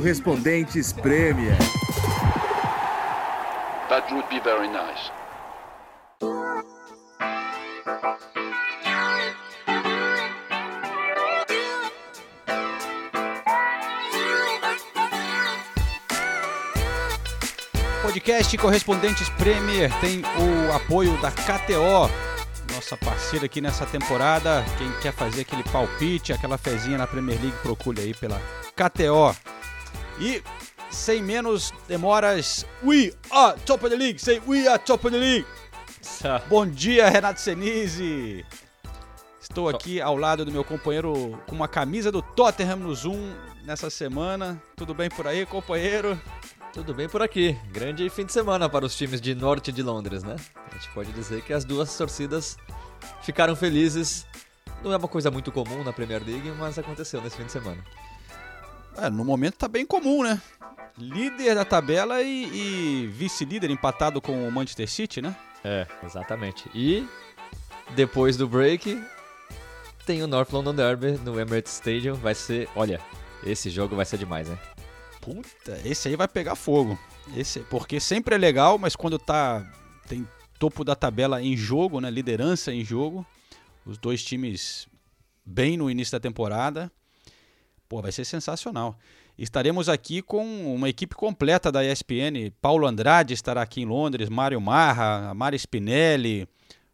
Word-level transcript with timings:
Correspondentes 0.00 0.94
Premier. 0.94 1.54
That 3.90 4.10
would 4.10 4.26
be 4.30 4.40
very 4.40 4.66
nice. 4.66 5.10
Podcast 18.00 18.56
Correspondentes 18.56 19.28
Premier 19.28 19.90
tem 20.00 20.22
o 20.22 20.72
apoio 20.72 21.14
da 21.20 21.30
KTO, 21.30 22.10
nossa 22.72 22.96
parceira 22.96 23.44
aqui 23.44 23.60
nessa 23.60 23.84
temporada. 23.84 24.64
Quem 24.78 24.90
quer 25.02 25.12
fazer 25.12 25.42
aquele 25.42 25.62
palpite, 25.64 26.32
aquela 26.32 26.56
fezinha 26.56 26.96
na 26.96 27.06
Premier 27.06 27.38
League, 27.38 27.58
procure 27.62 28.00
aí 28.00 28.14
pela 28.14 28.40
KTO. 28.74 29.36
E 30.20 30.42
sem 30.90 31.22
menos 31.22 31.72
demoras, 31.88 32.66
we 32.82 33.14
are 33.30 33.58
top 33.64 33.86
of 33.86 33.90
the 33.90 33.96
league. 33.96 34.18
Say 34.20 34.40
we 34.46 34.68
are 34.68 34.78
top 34.78 35.06
of 35.06 35.16
the 35.16 35.18
league. 35.18 35.46
Bom 36.48 36.66
dia, 36.66 37.08
Renato 37.08 37.40
Senise. 37.40 38.44
Estou 39.40 39.68
aqui 39.68 40.00
ao 40.00 40.16
lado 40.16 40.44
do 40.44 40.52
meu 40.52 40.62
companheiro 40.62 41.40
com 41.48 41.56
uma 41.56 41.66
camisa 41.66 42.12
do 42.12 42.20
Tottenham 42.20 42.76
no 42.76 42.94
Zoom 42.94 43.34
nessa 43.64 43.88
semana. 43.88 44.62
Tudo 44.76 44.94
bem 44.94 45.08
por 45.08 45.26
aí, 45.26 45.46
companheiro? 45.46 46.20
Tudo 46.72 46.94
bem 46.94 47.08
por 47.08 47.22
aqui. 47.22 47.58
Grande 47.72 48.08
fim 48.10 48.24
de 48.24 48.32
semana 48.32 48.68
para 48.68 48.84
os 48.84 48.94
times 48.94 49.20
de 49.20 49.34
norte 49.34 49.72
de 49.72 49.82
Londres, 49.82 50.22
né? 50.22 50.36
A 50.70 50.74
gente 50.74 50.88
pode 50.90 51.10
dizer 51.12 51.42
que 51.42 51.52
as 51.52 51.64
duas 51.64 51.96
torcidas 51.96 52.56
ficaram 53.22 53.56
felizes. 53.56 54.26
Não 54.84 54.92
é 54.92 54.96
uma 54.96 55.08
coisa 55.08 55.30
muito 55.30 55.50
comum 55.50 55.82
na 55.82 55.92
Premier 55.92 56.22
League, 56.24 56.52
mas 56.58 56.78
aconteceu 56.78 57.20
nesse 57.20 57.36
fim 57.36 57.44
de 57.44 57.52
semana. 57.52 57.82
É, 58.96 59.08
no 59.10 59.24
momento 59.24 59.56
tá 59.56 59.68
bem 59.68 59.86
comum, 59.86 60.22
né? 60.22 60.40
Líder 60.98 61.54
da 61.54 61.64
tabela 61.64 62.22
e, 62.22 63.04
e 63.04 63.06
vice-líder 63.06 63.70
empatado 63.70 64.20
com 64.20 64.46
o 64.46 64.52
Manchester 64.52 64.88
City, 64.88 65.22
né? 65.22 65.34
É, 65.64 65.86
exatamente. 66.04 66.68
E 66.74 67.06
depois 67.94 68.36
do 68.36 68.48
break, 68.48 69.02
tem 70.04 70.22
o 70.22 70.26
North 70.26 70.52
London 70.52 70.74
Derby 70.74 71.12
no 71.24 71.38
Emirates 71.38 71.74
Stadium. 71.74 72.14
Vai 72.14 72.34
ser, 72.34 72.68
olha, 72.74 73.00
esse 73.44 73.70
jogo 73.70 73.96
vai 73.96 74.04
ser 74.04 74.18
demais, 74.18 74.48
né? 74.48 74.58
Puta, 75.20 75.80
esse 75.84 76.08
aí 76.08 76.16
vai 76.16 76.28
pegar 76.28 76.54
fogo. 76.54 76.98
Esse, 77.36 77.60
porque 77.60 78.00
sempre 78.00 78.34
é 78.34 78.38
legal, 78.38 78.78
mas 78.78 78.96
quando 78.96 79.18
tá 79.18 79.64
tem 80.08 80.26
topo 80.58 80.84
da 80.84 80.94
tabela 80.94 81.40
em 81.42 81.56
jogo, 81.56 82.00
né, 82.00 82.10
liderança 82.10 82.72
em 82.72 82.84
jogo, 82.84 83.24
os 83.86 83.96
dois 83.96 84.22
times 84.22 84.88
bem 85.44 85.76
no 85.76 85.90
início 85.90 86.12
da 86.12 86.20
temporada, 86.20 86.90
pô, 87.90 88.00
vai 88.00 88.12
ser 88.12 88.24
sensacional. 88.24 88.96
Estaremos 89.36 89.88
aqui 89.88 90.22
com 90.22 90.74
uma 90.74 90.88
equipe 90.88 91.14
completa 91.14 91.70
da 91.70 91.84
ESPN. 91.84 92.50
Paulo 92.62 92.86
Andrade 92.86 93.34
estará 93.34 93.60
aqui 93.60 93.82
em 93.82 93.84
Londres, 93.84 94.30
Mário 94.30 94.60
Marra, 94.60 95.34
Mari 95.34 95.58
Spinelli, 95.58 96.48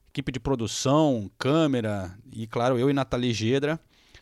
equipe 0.09 0.33
de 0.33 0.41
produção, 0.41 1.31
câmera 1.39 2.19
e, 2.33 2.47
claro, 2.47 2.79
eu 2.79 2.91
e 2.91 2.93
Nathalie 2.93 3.33
Gedra. 3.33 3.79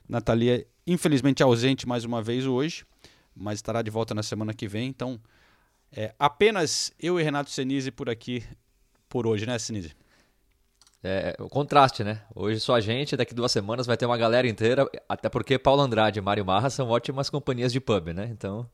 Nathalie, 0.06 0.67
infelizmente, 0.86 1.42
ausente 1.42 1.89
mais 1.89 2.05
uma 2.05 2.20
vez 2.20 2.45
hoje 2.45 2.84
mas 3.34 3.58
estará 3.58 3.83
de 3.83 3.91
volta 3.91 4.14
na 4.14 4.22
semana 4.22 4.55
que 4.55 4.69
vem. 4.69 4.89
Então, 4.89 5.20
é, 5.91 6.14
apenas 6.19 6.92
eu 7.01 7.18
e 7.18 7.23
Renato 7.23 7.51
Senise 7.51 7.91
por 7.91 8.08
aqui 8.08 8.45
por 9.08 9.27
hoje, 9.27 9.46
né, 9.46 9.58
Senise? 9.58 9.92
É, 11.07 11.37
o 11.39 11.51
contraste, 11.51 12.03
né? 12.03 12.23
Hoje 12.35 12.59
só 12.61 12.75
a 12.75 12.81
gente, 12.81 13.15
daqui 13.15 13.35
duas 13.35 13.53
semanas 13.53 13.87
vai 13.87 13.95
ter 13.95 14.07
uma 14.07 14.17
galera 14.17 14.48
inteira, 14.48 14.89
até 15.07 15.29
porque 15.29 15.59
Paulo 15.59 15.83
Andrade 15.83 16.19
e 16.19 16.23
Mário 16.23 16.47
Marra 16.47 16.70
são 16.70 16.89
ótimas 16.89 17.29
companhias 17.29 17.70
de 17.75 17.79
pub, 17.79 18.09
né? 18.09 18.27
Então. 18.33 18.67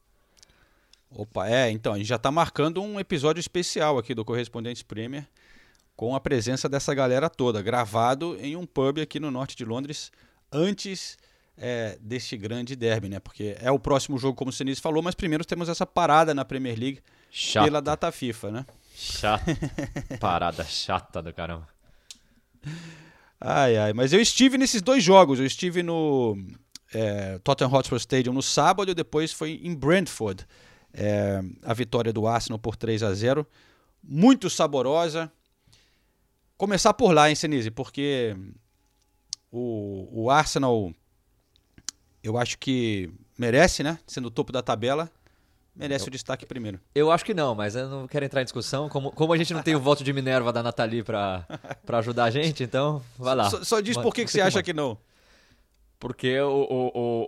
Opa, 1.11 1.49
é, 1.49 1.73
então, 1.73 1.93
a 1.93 1.99
gente 1.99 2.07
já 2.07 2.15
está 2.15 2.31
marcando 2.31 2.81
um 2.81 3.01
episódio 3.01 3.41
especial 3.41 3.99
aqui 3.99 4.15
do 4.15 4.25
Correspondentes 4.25 4.85
Premier 4.85 5.27
com 5.97 6.15
a 6.15 6.21
presença 6.21 6.69
dessa 6.69 6.95
galera 6.95 7.29
toda, 7.29 7.61
gravado 7.61 8.37
em 8.41 8.55
um 8.55 8.65
pub 8.65 9.01
aqui 9.01 9.19
no 9.19 9.29
norte 9.29 9.57
de 9.57 9.65
Londres, 9.65 10.13
antes 10.53 11.19
é, 11.59 11.99
deste 12.01 12.37
grande 12.37 12.77
derby, 12.77 13.09
né? 13.09 13.19
Porque 13.19 13.57
é 13.61 13.73
o 13.73 13.79
próximo 13.79 14.17
jogo, 14.17 14.37
como 14.37 14.51
o 14.51 14.53
Sinise 14.53 14.81
falou, 14.81 15.03
mas 15.03 15.17
primeiro 15.17 15.45
temos 15.45 15.69
essa 15.69 15.85
parada 15.85 16.33
na 16.33 16.45
Premier 16.45 16.79
League 16.79 17.01
Chato. 17.29 17.65
pela 17.65 17.83
data 17.83 18.13
FIFA, 18.13 18.51
né? 18.53 18.67
Chato. 18.95 19.45
Parada 20.21 20.63
chata 20.63 21.21
do 21.21 21.33
caramba. 21.35 21.80
Ai, 23.41 23.77
ai. 23.77 23.93
Mas 23.93 24.13
eu 24.13 24.21
estive 24.21 24.59
nesses 24.59 24.83
dois 24.83 25.03
jogos. 25.03 25.39
Eu 25.39 25.47
estive 25.47 25.83
no 25.83 26.37
é, 26.93 27.39
Tottenham 27.39 27.73
Hotspur 27.73 27.99
Stadium 27.99 28.33
no 28.33 28.43
sábado 28.43 28.91
e 28.91 28.95
depois 28.95 29.33
foi 29.33 29.61
em 29.63 29.75
Brentford. 29.75 30.47
É, 30.93 31.41
a 31.63 31.73
vitória 31.73 32.13
do 32.13 32.27
Arsenal 32.27 32.59
por 32.59 32.75
3 32.77 33.03
a 33.03 33.15
0 33.15 33.47
Muito 34.03 34.51
saborosa. 34.51 35.33
Começar 36.57 36.93
por 36.95 37.13
lá, 37.13 37.29
hein, 37.29 37.35
Senise? 37.35 37.71
Porque 37.71 38.37
o, 39.51 40.25
o 40.25 40.31
Arsenal 40.31 40.93
eu 42.23 42.37
acho 42.37 42.59
que 42.59 43.11
merece, 43.39 43.83
né? 43.83 43.99
Sendo 44.07 44.27
o 44.27 44.31
topo 44.31 44.53
da 44.53 44.63
tabela, 44.63 45.11
merece 45.81 46.05
eu, 46.05 46.09
o 46.09 46.11
destaque 46.11 46.47
primeiro. 46.47 46.81
Eu 46.95 47.11
acho 47.11 47.25
que 47.25 47.35
não, 47.35 47.55
mas 47.55 47.75
eu 47.75 47.89
não 47.89 48.07
quero 48.07 48.25
entrar 48.25 48.41
em 48.41 48.45
discussão. 48.45 48.89
Como, 48.89 49.11
como 49.11 49.33
a 49.33 49.37
gente 49.37 49.53
não 49.53 49.63
tem 49.63 49.75
o 49.75 49.81
voto 49.81 50.05
de 50.05 50.13
Minerva 50.13 50.53
da 50.53 50.63
Nathalie 50.63 51.03
para 51.03 51.47
ajudar 51.93 52.25
a 52.25 52.31
gente, 52.31 52.63
então 52.63 53.03
vai 53.19 53.35
lá. 53.35 53.51
Só, 53.51 53.65
só 53.65 53.81
diz 53.81 53.97
por 53.97 54.15
que, 54.15 54.25
que 54.25 54.31
você 54.31 54.41
acha 54.41 54.63
que 54.63 54.73
não. 54.73 54.99
Porque 55.99 56.41
o, 56.41 56.67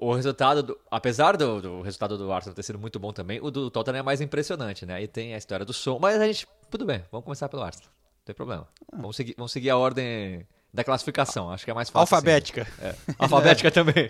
o, 0.00 0.08
o, 0.08 0.14
resultado, 0.14 0.62
do, 0.62 0.78
apesar 0.90 1.36
do, 1.36 1.60
do, 1.60 1.82
resultado 1.82 2.16
do 2.16 2.32
Arsenal 2.32 2.54
ter 2.54 2.62
sido 2.62 2.78
muito 2.78 2.98
bom 2.98 3.12
também, 3.12 3.38
o 3.42 3.50
do 3.50 3.70
Tottenham 3.70 3.98
é 3.98 4.02
mais 4.02 4.22
impressionante, 4.22 4.86
né? 4.86 4.94
Aí 4.94 5.06
tem 5.06 5.34
a 5.34 5.38
história 5.38 5.66
do 5.66 5.74
som, 5.74 5.98
mas 6.00 6.18
a 6.18 6.26
gente, 6.26 6.48
tudo 6.70 6.86
bem, 6.86 7.04
vamos 7.12 7.22
começar 7.22 7.50
pelo 7.50 7.62
Arsenal, 7.62 7.90
não 7.90 8.24
tem 8.24 8.34
problema. 8.34 8.66
Ah. 8.90 8.96
Vamos, 8.96 9.14
seguir, 9.14 9.34
vamos 9.36 9.52
seguir 9.52 9.68
a 9.68 9.76
ordem 9.76 10.46
da 10.72 10.82
classificação. 10.82 11.50
Acho 11.50 11.66
que 11.66 11.70
é 11.70 11.74
mais 11.74 11.90
fácil. 11.90 12.00
Alfabética. 12.16 12.62
Assim. 12.62 12.86
É. 12.86 12.94
Alfabética 13.18 13.70
também. 13.70 14.08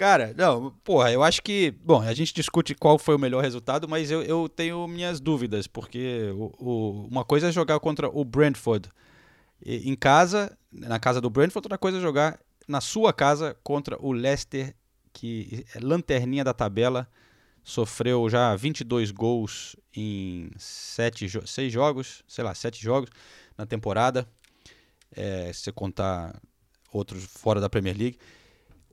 Cara, 0.00 0.32
não, 0.34 0.70
porra, 0.82 1.12
eu 1.12 1.22
acho 1.22 1.42
que. 1.42 1.72
Bom, 1.72 2.00
a 2.00 2.14
gente 2.14 2.32
discute 2.32 2.74
qual 2.74 2.98
foi 2.98 3.14
o 3.14 3.18
melhor 3.18 3.42
resultado, 3.42 3.86
mas 3.86 4.10
eu, 4.10 4.22
eu 4.22 4.48
tenho 4.48 4.88
minhas 4.88 5.20
dúvidas, 5.20 5.66
porque 5.66 6.32
o, 6.34 6.54
o, 6.58 7.06
uma 7.06 7.22
coisa 7.22 7.48
é 7.48 7.52
jogar 7.52 7.78
contra 7.80 8.08
o 8.08 8.24
Brentford 8.24 8.88
em 9.62 9.94
casa, 9.94 10.56
na 10.72 10.98
casa 10.98 11.20
do 11.20 11.28
Brentford, 11.28 11.66
outra 11.66 11.76
coisa 11.76 11.98
é 11.98 12.00
jogar 12.00 12.40
na 12.66 12.80
sua 12.80 13.12
casa 13.12 13.54
contra 13.62 13.98
o 14.00 14.10
Leicester, 14.10 14.74
que 15.12 15.66
é 15.74 15.78
lanterninha 15.80 16.44
da 16.44 16.54
tabela, 16.54 17.06
sofreu 17.62 18.26
já 18.30 18.56
22 18.56 19.10
gols 19.10 19.76
em 19.94 20.50
sete, 20.56 21.28
seis 21.46 21.70
jogos, 21.70 22.24
sei 22.26 22.42
lá, 22.42 22.54
sete 22.54 22.82
jogos 22.82 23.10
na 23.54 23.66
temporada, 23.66 24.26
é, 25.14 25.52
se 25.52 25.60
você 25.60 25.72
contar 25.72 26.40
outros 26.90 27.22
fora 27.22 27.60
da 27.60 27.68
Premier 27.68 27.94
League. 27.94 28.18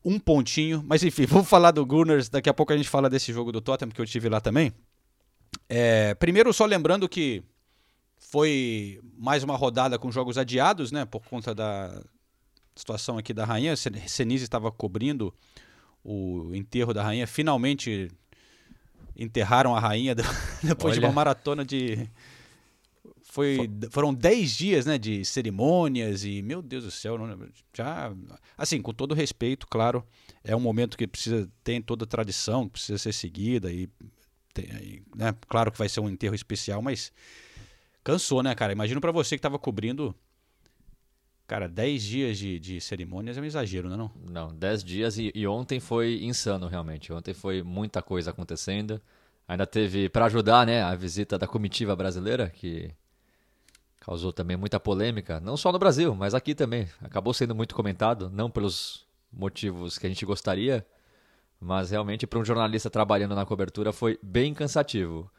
Um 0.08 0.18
pontinho, 0.18 0.82
mas 0.88 1.04
enfim, 1.04 1.26
vamos 1.28 1.50
falar 1.50 1.72
do 1.72 1.86
Gunners. 1.86 2.30
Daqui 2.30 2.50
a 2.50 2.54
pouco 2.54 2.72
a 2.72 2.78
gente 2.78 2.88
fala 2.88 3.10
desse 3.10 3.34
jogo 3.34 3.52
do 3.52 3.60
Tottenham 3.60 3.92
que 3.92 4.00
eu 4.00 4.06
tive 4.06 4.30
lá 4.30 4.40
também. 4.40 4.72
É, 5.68 6.14
primeiro, 6.16 6.54
só 6.54 6.66
lembrando 6.66 7.10
que 7.10 7.44
foi 8.18 9.02
mais 9.18 9.44
uma 9.44 9.58
rodada 9.58 10.00
com 10.00 10.10
jogos 10.10 10.38
adiados, 10.38 10.94
né? 10.94 11.04
Por 11.04 11.26
conta 11.26 11.54
da 11.54 12.02
situação 12.74 13.18
aqui 13.18 13.34
da 13.34 13.44
rainha. 13.44 13.76
Senise 13.76 14.46
estava 14.46 14.72
cobrindo 14.72 15.34
o 16.04 16.56
enterro 16.56 16.94
da 16.94 17.04
rainha. 17.04 17.28
Finalmente 17.28 18.10
enterraram 19.14 19.76
a 19.76 19.80
rainha 19.80 20.16
depois 20.64 20.94
Olha. 20.94 21.02
de 21.02 21.06
uma 21.06 21.12
maratona 21.12 21.66
de 21.66 22.10
foi, 23.38 23.70
foram 23.92 24.16
10 24.16 24.52
dias 24.52 24.86
né, 24.88 24.98
de 24.98 25.24
cerimônias 25.24 26.24
e, 26.24 26.42
meu 26.42 26.60
Deus 26.60 26.86
do 26.86 26.90
céu, 26.90 27.20
já. 27.72 28.12
Assim, 28.58 28.82
com 28.82 28.92
todo 28.92 29.14
respeito, 29.14 29.68
claro, 29.68 30.04
é 30.44 30.56
um 30.56 30.60
momento 30.60 30.98
que 30.98 31.06
precisa, 31.06 31.48
tem 31.64 31.80
toda 31.80 32.04
a 32.04 32.08
tradição, 32.08 32.68
precisa 32.68 32.98
ser 32.98 33.14
seguida 33.14 33.72
e, 33.72 33.88
tem, 34.56 35.04
né, 35.16 35.36
claro 35.48 35.72
que 35.72 35.78
vai 35.78 35.88
ser 35.88 36.00
um 36.00 36.10
enterro 36.10 36.34
especial, 36.34 36.82
mas 36.82 37.14
cansou, 38.04 38.42
né, 38.42 38.56
cara? 38.56 38.74
Imagino 38.74 39.00
para 39.00 39.12
você 39.12 39.36
que 39.36 39.40
estava 39.40 39.60
cobrindo. 39.60 40.16
Cara, 41.46 41.70
10 41.70 42.04
dias 42.04 42.40
de, 42.40 42.60
de 42.60 42.82
cerimônias 42.82 43.38
é 43.38 43.42
um 43.42 43.46
exagero, 43.46 43.88
não 43.88 43.94
é? 43.94 43.98
Não, 43.98 44.48
não 44.48 44.56
10 44.56 44.84
dias 44.84 45.20
e, 45.20 45.32
e 45.36 45.46
ontem 45.46 45.80
foi 45.80 46.24
insano, 46.24 46.68
realmente. 46.68 47.14
Ontem 47.14 47.36
foi 47.36 47.62
muita 47.62 48.02
coisa 48.02 48.32
acontecendo. 48.32 49.00
Ainda 49.48 49.68
teve, 49.68 50.10
para 50.10 50.26
ajudar, 50.26 50.66
né, 50.66 50.82
a 50.82 50.96
visita 50.96 51.38
da 51.38 51.46
comitiva 51.46 51.96
brasileira, 51.96 52.50
que 52.50 52.92
causou 54.08 54.32
também 54.32 54.56
muita 54.56 54.80
polêmica, 54.80 55.38
não 55.42 55.58
só 55.58 55.70
no 55.70 55.78
Brasil, 55.78 56.16
mas 56.16 56.34
aqui 56.34 56.56
também. 56.56 56.88
Acabou 57.02 57.34
sendo 57.34 57.54
muito 57.54 57.76
comentado, 57.76 58.30
não 58.30 58.50
pelos 58.50 59.06
motivos 59.32 59.98
que 59.98 60.06
a 60.06 60.10
gente 60.10 60.26
gostaria, 60.26 60.88
mas 61.60 61.92
realmente 61.92 62.26
para 62.26 62.40
um 62.40 62.46
jornalista 62.46 62.90
trabalhando 62.90 63.36
na 63.36 63.46
cobertura 63.46 63.92
foi 63.92 64.18
bem 64.24 64.54
cansativo. 64.54 65.30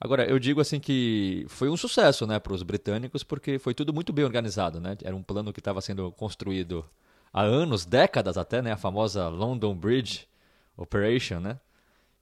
Agora, 0.00 0.28
eu 0.28 0.36
digo 0.40 0.60
assim 0.60 0.80
que 0.80 1.46
foi 1.48 1.68
um 1.68 1.76
sucesso 1.76 2.26
né, 2.26 2.40
para 2.40 2.52
os 2.52 2.64
britânicos, 2.64 3.22
porque 3.22 3.56
foi 3.56 3.72
tudo 3.72 3.94
muito 3.94 4.12
bem 4.12 4.24
organizado. 4.24 4.80
Né? 4.80 4.96
Era 5.04 5.14
um 5.14 5.22
plano 5.22 5.52
que 5.52 5.60
estava 5.60 5.80
sendo 5.80 6.10
construído 6.10 6.84
há 7.32 7.42
anos, 7.42 7.86
décadas 7.86 8.36
até, 8.36 8.60
né? 8.60 8.72
A 8.72 8.76
famosa 8.76 9.28
London 9.28 9.76
Bridge 9.76 10.26
Operation, 10.76 11.38
né? 11.38 11.60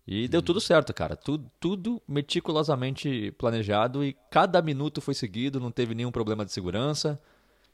E 0.07 0.29
deu 0.29 0.41
tudo 0.41 0.61
certo, 0.61 0.95
cara. 0.95 1.17
Tudo, 1.17 1.51
tudo 1.59 2.01
meticulosamente 2.07 3.33
planejado 3.33 4.05
e 4.05 4.17
cada 4.31 4.63
minuto 4.63 5.01
foi 5.01 5.15
seguido, 5.15 5.59
não 5.59 5.71
teve 5.71 5.95
nenhum 5.95 6.13
problema 6.13 6.45
de 6.45 6.53
segurança. 6.53 7.21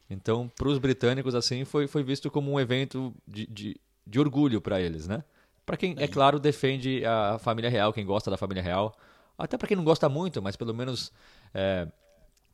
Então, 0.09 0.51
para 0.57 0.69
os 0.69 0.79
britânicos, 0.79 1.35
assim, 1.35 1.65
foi, 1.65 1.87
foi 1.87 2.03
visto 2.03 2.31
como 2.31 2.51
um 2.51 2.59
evento 2.59 3.15
de, 3.27 3.47
de, 3.47 3.77
de 4.07 4.21
orgulho 4.21 4.61
para 4.61 4.81
eles, 4.81 5.07
né? 5.07 5.23
Para 5.65 5.77
quem, 5.77 5.95
é 5.99 6.09
claro, 6.09 6.41
defende 6.41 7.05
a 7.05 7.39
família 7.39 7.71
real, 7.71 7.93
quem 7.93 8.05
gosta 8.05 8.31
da 8.31 8.37
família 8.37 8.63
real. 8.63 8.97
Até 9.39 9.57
para 9.57 9.69
quem 9.69 9.77
não 9.77 9.85
gosta 9.85 10.09
muito, 10.09 10.43
mas 10.43 10.57
pelo 10.57 10.75
menos 10.75 11.13
é, 11.55 11.87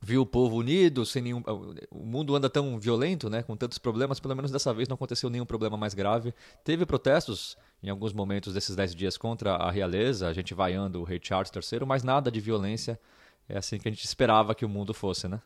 viu 0.01 0.21
o 0.21 0.25
povo 0.25 0.55
unido, 0.55 1.05
sem 1.05 1.21
nenhum. 1.21 1.43
O 1.91 2.05
mundo 2.05 2.35
anda 2.35 2.49
tão 2.49 2.79
violento, 2.79 3.29
né? 3.29 3.43
Com 3.43 3.55
tantos 3.55 3.77
problemas, 3.77 4.19
pelo 4.19 4.35
menos 4.35 4.51
dessa 4.51 4.73
vez 4.73 4.87
não 4.87 4.95
aconteceu 4.95 5.29
nenhum 5.29 5.45
problema 5.45 5.75
mais 5.75 5.93
grave. 5.93 6.33
Teve 6.63 6.85
protestos 6.85 7.57
em 7.83 7.89
alguns 7.89 8.13
momentos 8.13 8.53
desses 8.53 8.75
10 8.75 8.95
dias 8.95 9.17
contra 9.17 9.55
a 9.55 9.71
realeza, 9.71 10.27
a 10.27 10.33
gente 10.33 10.53
vaiando 10.53 11.01
o 11.01 11.03
rei 11.03 11.19
Charles 11.21 11.51
III, 11.53 11.85
mas 11.85 12.03
nada 12.03 12.31
de 12.31 12.39
violência. 12.39 12.99
É 13.47 13.57
assim 13.57 13.79
que 13.79 13.87
a 13.87 13.91
gente 13.91 14.05
esperava 14.05 14.53
que 14.53 14.63
o 14.63 14.69
mundo 14.69 14.93
fosse, 14.93 15.27
né? 15.27 15.41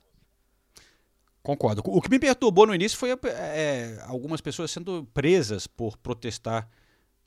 Concordo. 1.41 1.81
O 1.85 2.01
que 2.01 2.09
me 2.09 2.19
perturbou 2.19 2.65
no 2.65 2.75
início 2.75 2.97
foi 2.97 3.17
é, 3.25 4.01
algumas 4.07 4.39
pessoas 4.39 4.71
sendo 4.71 5.07
presas 5.13 5.67
por 5.67 5.97
protestar 5.97 6.69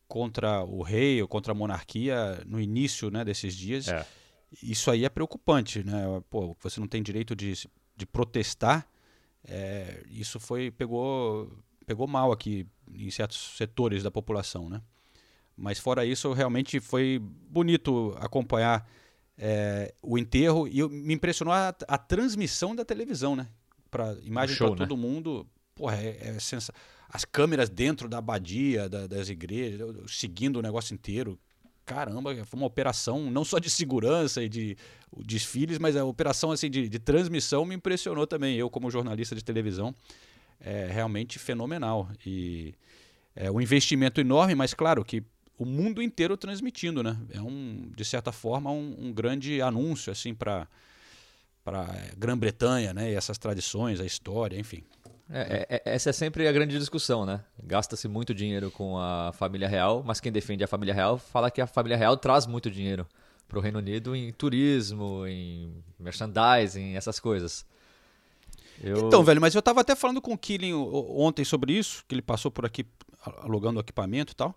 contra 0.09 0.65
o 0.65 0.83
rei 0.83 1.21
ou 1.21 1.29
contra 1.29 1.53
a 1.53 1.55
monarquia 1.55 2.43
no 2.47 2.61
início 2.61 3.11
né, 3.11 3.25
desses 3.25 3.55
dias. 3.55 3.89
É. 3.89 4.07
Isso 4.63 4.91
aí 4.91 5.05
é 5.05 5.09
preocupante, 5.09 5.85
né? 5.85 6.05
Pô, 6.31 6.57
você 6.61 6.81
não 6.81 6.89
tem 6.89 7.03
direito 7.03 7.35
de, 7.35 7.53
de 7.97 8.07
protestar. 8.07 8.87
É, 9.45 10.03
isso 10.09 10.41
foi 10.41 10.71
pegou 10.71 11.51
pegou 11.87 12.07
mal 12.07 12.33
aqui 12.33 12.67
em 12.93 13.11
certos 13.11 13.57
setores 13.57 14.03
da 14.03 14.11
população, 14.11 14.69
né? 14.69 14.83
Mas 15.57 15.79
fora 15.79 16.05
isso, 16.05 16.33
realmente 16.33 16.81
foi 16.81 17.19
bonito 17.21 18.15
acompanhar 18.19 18.89
é, 19.39 19.95
o 20.03 20.19
enterro 20.19 20.67
e 20.69 20.87
me 20.89 21.15
impressionou 21.15 21.55
a, 21.55 21.69
a, 21.89 21.99
transmissão 21.99 22.75
da 22.75 22.85
televisão, 22.85 23.37
né? 23.37 23.49
Para 23.91 24.17
imagem 24.23 24.57
para 24.57 24.75
todo 24.75 24.97
né? 24.97 25.03
mundo. 25.03 25.47
Porra, 25.75 25.97
é, 25.97 26.29
é 26.29 26.39
sensacional 26.39 26.81
as 27.09 27.25
câmeras 27.25 27.69
dentro 27.69 28.09
da 28.09 28.19
abadia, 28.19 28.89
da, 28.89 29.07
das 29.07 29.29
igrejas, 29.29 29.81
seguindo 30.09 30.59
o 30.59 30.63
negócio 30.63 30.93
inteiro. 30.93 31.39
Caramba, 31.87 32.35
foi 32.45 32.59
uma 32.59 32.67
operação 32.67 33.31
não 33.31 33.45
só 33.45 33.61
de 33.61 33.71
segurança 33.71 34.43
e 34.43 34.49
de 34.49 34.77
desfiles, 35.25 35.79
mas 35.79 35.97
a 35.97 36.05
operação 36.05 36.51
assim 36.51 36.69
de, 36.69 36.89
de 36.89 36.99
transmissão 36.99 37.65
me 37.65 37.77
impressionou 37.77 38.27
também. 38.27 38.57
Eu, 38.57 38.69
como 38.69 38.91
jornalista 38.91 39.37
de 39.37 39.45
televisão, 39.45 39.95
é 40.61 40.89
realmente 40.91 41.39
fenomenal. 41.39 42.09
E 42.27 42.75
é 43.37 43.49
um 43.49 43.61
investimento 43.61 44.21
enorme, 44.21 44.57
mas 44.57 44.75
claro 44.75 45.05
que 45.05 45.23
o 45.57 45.65
mundo 45.65 46.03
inteiro 46.03 46.37
transmitindo, 46.37 47.05
né? 47.05 47.17
É 47.31 47.41
um, 47.41 47.89
de 47.97 48.05
certa 48.05 48.33
forma, 48.33 48.71
um, 48.71 48.97
um 48.99 49.13
grande 49.13 49.63
anúncio 49.63 50.13
assim 50.13 50.35
para 50.35 50.67
para 51.65 51.85
Grã-Bretanha, 52.17 52.95
né? 52.95 53.11
E 53.11 53.15
essas 53.15 53.39
tradições, 53.39 54.01
a 54.01 54.05
história, 54.05 54.59
enfim. 54.59 54.85
É, 55.29 55.67
é, 55.69 55.83
essa 55.95 56.11
é 56.11 56.13
sempre 56.13 56.47
a 56.47 56.53
grande 56.53 56.79
discussão, 56.79 57.27
né? 57.27 57.41
Gasta-se 57.63 58.07
muito 58.07 58.33
dinheiro 58.33 58.71
com 58.71 58.99
a 58.99 59.33
família 59.33 59.69
real, 59.69 60.03
mas 60.05 60.21
quem 60.21 60.31
defende 60.31 60.63
a 60.63 60.69
família 60.69 60.95
real 60.95 61.19
fala 61.19 61.51
que 61.51 61.61
a 61.61 61.67
família 61.67 61.97
real 61.97 62.17
traz 62.17 62.47
muito 62.47 62.71
dinheiro 62.71 63.07
para 63.49 63.59
o 63.59 63.63
Reino 63.63 63.79
Unido 63.79 64.15
em 64.15 64.33
turismo, 64.33 65.27
em 65.27 65.83
merchandising, 65.99 66.95
essas 66.95 67.19
coisas. 67.19 67.67
Eu... 68.83 69.07
Então, 69.07 69.25
velho, 69.25 69.41
mas 69.41 69.55
eu 69.55 69.61
estava 69.61 69.81
até 69.81 69.97
falando 69.97 70.21
com 70.21 70.33
o 70.33 70.39
Killing 70.39 70.75
ontem 70.75 71.45
sobre 71.45 71.73
isso, 71.73 72.05
que 72.07 72.15
ele 72.15 72.23
passou 72.23 72.51
por 72.51 72.65
aqui 72.65 72.87
alugando 73.43 73.79
o 73.79 73.83
equipamento 73.83 74.33
e 74.33 74.37
tal. 74.37 74.55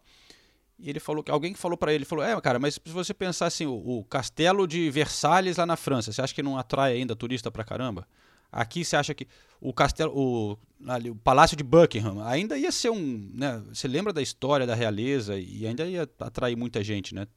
E 0.77 0.89
ele 0.89 0.99
falou 0.99 1.23
que 1.23 1.31
alguém 1.31 1.53
falou 1.55 1.77
para 1.77 1.93
ele, 1.93 2.05
falou: 2.05 2.23
"É, 2.23 2.39
cara, 2.39 2.59
mas 2.59 2.75
se 2.75 2.81
você 2.85 3.13
pensar 3.13 3.47
assim, 3.47 3.65
o, 3.65 3.99
o, 3.99 4.03
castelo 4.05 4.67
de 4.67 4.89
Versalhes 4.89 5.57
lá 5.57 5.65
na 5.65 5.75
França, 5.75 6.11
você 6.11 6.21
acha 6.21 6.33
que 6.33 6.43
não 6.43 6.57
atrai 6.57 6.93
ainda 6.93 7.15
turista 7.15 7.51
pra 7.51 7.63
caramba?" 7.63 8.07
Aqui 8.51 8.83
você 8.83 8.95
acha 8.95 9.13
que 9.13 9.27
o 9.61 9.73
castelo, 9.73 10.13
o, 10.15 10.57
ali, 10.87 11.09
o 11.09 11.15
palácio 11.15 11.55
de 11.55 11.63
Buckingham 11.63 12.21
ainda 12.25 12.57
ia 12.57 12.71
ser 12.71 12.89
um, 12.89 13.29
né? 13.33 13.61
Você 13.69 13.87
lembra 13.87 14.13
da 14.13 14.21
história 14.21 14.65
da 14.65 14.73
realeza 14.73 15.37
e 15.37 15.67
ainda 15.67 15.85
ia 15.85 16.07
atrair 16.19 16.55
muita 16.55 16.83
gente, 16.83 17.13
né? 17.13 17.27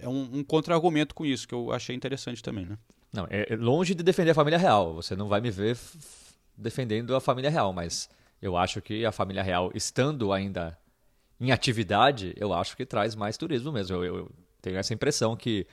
É 0.00 0.08
um, 0.08 0.38
um 0.38 0.44
contra-argumento 0.44 1.14
com 1.14 1.24
isso 1.24 1.46
que 1.46 1.54
eu 1.54 1.72
achei 1.72 1.94
interessante 1.94 2.42
também, 2.42 2.66
né? 2.66 2.78
Não, 3.12 3.26
é 3.30 3.56
longe 3.56 3.94
de 3.94 4.02
defender 4.02 4.30
a 4.30 4.34
família 4.34 4.58
real. 4.58 4.94
Você 4.94 5.16
não 5.16 5.26
vai 5.26 5.40
me 5.40 5.50
ver 5.50 5.78
defendendo 6.56 7.14
a 7.14 7.20
família 7.20 7.50
real, 7.50 7.72
mas 7.72 8.08
eu 8.40 8.56
acho 8.56 8.80
que 8.80 9.04
a 9.04 9.12
família 9.12 9.42
real 9.42 9.70
estando 9.74 10.32
ainda 10.32 10.78
em 11.40 11.50
atividade, 11.50 12.34
eu 12.36 12.52
acho 12.52 12.76
que 12.76 12.84
traz 12.84 13.14
mais 13.14 13.36
turismo 13.36 13.72
mesmo. 13.72 13.96
Eu, 13.96 14.04
eu 14.04 14.30
tenho 14.60 14.76
essa 14.76 14.92
impressão 14.92 15.36
que 15.36 15.66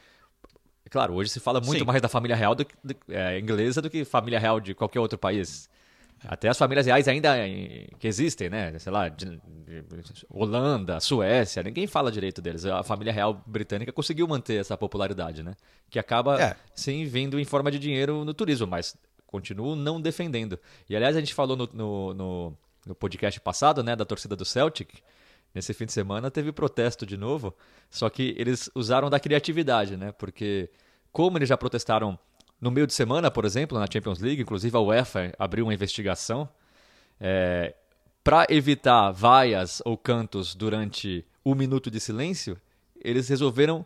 Claro, 0.94 1.16
hoje 1.16 1.32
se 1.32 1.40
fala 1.40 1.60
muito 1.60 1.80
Sim. 1.80 1.86
mais 1.86 2.00
da 2.00 2.08
família 2.08 2.36
real 2.36 2.54
do, 2.54 2.64
do, 2.84 2.96
é, 3.10 3.40
inglesa 3.40 3.82
do 3.82 3.90
que 3.90 4.06
família 4.06 4.38
real 4.38 4.60
de 4.60 4.76
qualquer 4.76 5.00
outro 5.00 5.18
país. 5.18 5.68
Até 6.24 6.48
as 6.48 6.56
famílias 6.56 6.86
reais 6.86 7.08
ainda 7.08 7.34
que 7.98 8.08
existem, 8.08 8.48
né? 8.48 8.78
Sei 8.78 8.92
lá, 8.92 9.10
de, 9.10 9.26
de 9.26 9.84
Holanda, 10.30 11.00
Suécia, 11.00 11.64
ninguém 11.64 11.88
fala 11.88 12.12
direito 12.12 12.44
deles. 12.44 12.64
A 12.66 12.84
família 12.84 13.12
real 13.12 13.42
britânica 13.48 13.92
conseguiu 13.92 14.28
manter 14.28 14.62
essa 14.62 14.78
popularidade, 14.78 15.42
né? 15.42 15.56
Que 15.90 15.98
acaba, 15.98 16.40
é. 16.40 16.56
sim, 16.76 17.06
vindo 17.06 17.40
em 17.40 17.44
forma 17.44 17.72
de 17.72 17.80
dinheiro 17.80 18.24
no 18.24 18.32
turismo, 18.32 18.68
mas 18.68 18.96
continuo 19.26 19.76
não 19.76 20.00
defendendo. 20.00 20.60
E 20.88 20.96
aliás, 20.96 21.18
a 21.18 21.20
gente 21.20 21.34
falou 21.34 21.58
no, 21.58 21.68
no, 21.74 22.14
no, 22.14 22.58
no 22.86 22.94
podcast 22.94 23.42
passado, 23.42 23.82
né, 23.82 23.96
da 23.96 24.06
torcida 24.06 24.36
do 24.36 24.46
Celtic. 24.46 25.02
Nesse 25.56 25.74
fim 25.74 25.88
de 25.88 25.92
semana 25.92 26.30
teve 26.30 26.52
protesto 26.52 27.04
de 27.04 27.18
novo, 27.18 27.56
só 27.90 28.10
que 28.12 28.36
eles 28.38 28.70
usaram 28.76 29.10
da 29.10 29.20
criatividade, 29.20 29.98
né? 29.98 30.12
Porque 30.12 30.70
como 31.14 31.38
eles 31.38 31.48
já 31.48 31.56
protestaram 31.56 32.20
no 32.60 32.72
meio 32.72 32.88
de 32.88 32.94
semana, 32.94 33.32
por 33.32 33.46
exemplo, 33.46 33.80
na 33.80 33.86
Champions 33.92 34.20
League, 34.20 34.42
inclusive 34.42 34.76
a 34.76 34.80
UEFA 34.80 35.34
abriu 35.38 35.66
uma 35.66 35.74
investigação 35.74 36.50
é, 37.20 37.76
para 38.24 38.48
evitar 38.50 39.12
vaias 39.12 39.82
ou 39.86 39.98
cantos 39.98 40.56
durante 40.56 41.26
um 41.46 41.54
minuto 41.54 41.92
de 41.92 42.00
silêncio, 42.00 42.60
eles 43.02 43.28
resolveram 43.28 43.86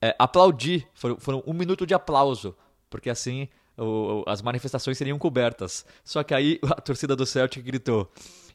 é, 0.00 0.14
aplaudir, 0.18 0.86
foram, 0.94 1.16
foram, 1.18 1.42
um 1.46 1.52
minuto 1.52 1.86
de 1.86 1.94
aplauso, 1.94 2.56
porque 2.90 3.08
assim 3.10 3.48
o, 3.76 4.22
as 4.26 4.42
manifestações 4.42 4.98
seriam 4.98 5.18
cobertas. 5.18 5.86
Só 6.04 6.22
que 6.22 6.34
aí 6.34 6.60
a 6.70 6.80
torcida 6.80 7.16
do 7.16 7.24
Celtic 7.24 7.64
gritou: 7.64 8.10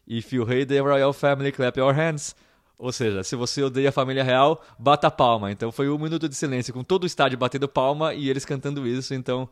If 0.08 0.32
you 0.34 0.44
hate 0.44 0.68
the 0.68 0.80
royal 0.80 1.14
family, 1.14 1.52
clap 1.52 1.80
your 1.80 1.94
hands. 1.94 2.36
Ou 2.78 2.92
seja, 2.92 3.24
se 3.24 3.36
você 3.36 3.64
odeia 3.64 3.90
a 3.90 3.92
família 3.92 4.24
real, 4.24 4.64
bata 4.78 5.10
palma. 5.10 5.52
Então 5.52 5.72
foi 5.72 5.90
um 5.90 5.98
minuto 5.98 6.30
de 6.30 6.36
silêncio 6.36 6.74
com 6.74 6.84
todo 6.84 7.04
o 7.04 7.08
estádio 7.08 7.38
batendo 7.38 7.68
palma 7.68 8.14
e 8.14 8.30
eles 8.30 8.46
cantando 8.46 8.88
isso. 8.88 9.14
Então 9.14 9.50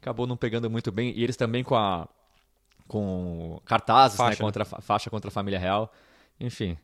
acabou 0.00 0.26
não 0.26 0.36
pegando 0.36 0.70
muito 0.70 0.92
bem. 0.92 1.12
E 1.16 1.24
eles 1.24 1.36
também 1.36 1.64
com 1.64 1.74
a 1.74 2.08
com 2.86 3.60
cartazes, 3.66 4.18
né, 4.18 4.24
faixa. 4.24 4.42
Né, 4.42 4.46
contra 4.46 4.64
faixa 4.64 5.10
contra 5.10 5.28
a 5.28 5.32
família 5.32 5.58
real. 5.58 5.92
Enfim, 6.40 6.78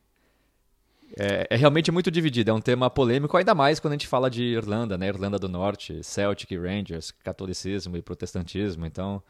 é, 1.16 1.46
é, 1.48 1.56
realmente 1.56 1.92
muito 1.92 2.10
dividido. 2.10 2.50
É 2.50 2.54
um 2.54 2.60
tema 2.60 2.90
polêmico, 2.90 3.36
ainda 3.36 3.54
mais 3.54 3.78
quando 3.78 3.92
a 3.92 3.96
gente 3.96 4.08
fala 4.08 4.28
de 4.28 4.42
Irlanda, 4.42 4.98
né? 4.98 5.06
Irlanda 5.08 5.38
do 5.38 5.48
Norte, 5.48 6.02
Celtic, 6.02 6.50
Rangers, 6.58 7.12
catolicismo 7.22 7.96
e 7.96 8.02
protestantismo. 8.02 8.84
Então 8.84 9.22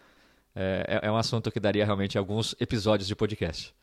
é, 0.54 1.00
é, 1.02 1.08
é 1.08 1.12
um 1.12 1.16
assunto 1.16 1.50
que 1.50 1.60
daria 1.60 1.84
realmente 1.84 2.16
alguns 2.16 2.54
episódios 2.58 3.06
de 3.06 3.14
podcast. 3.14 3.74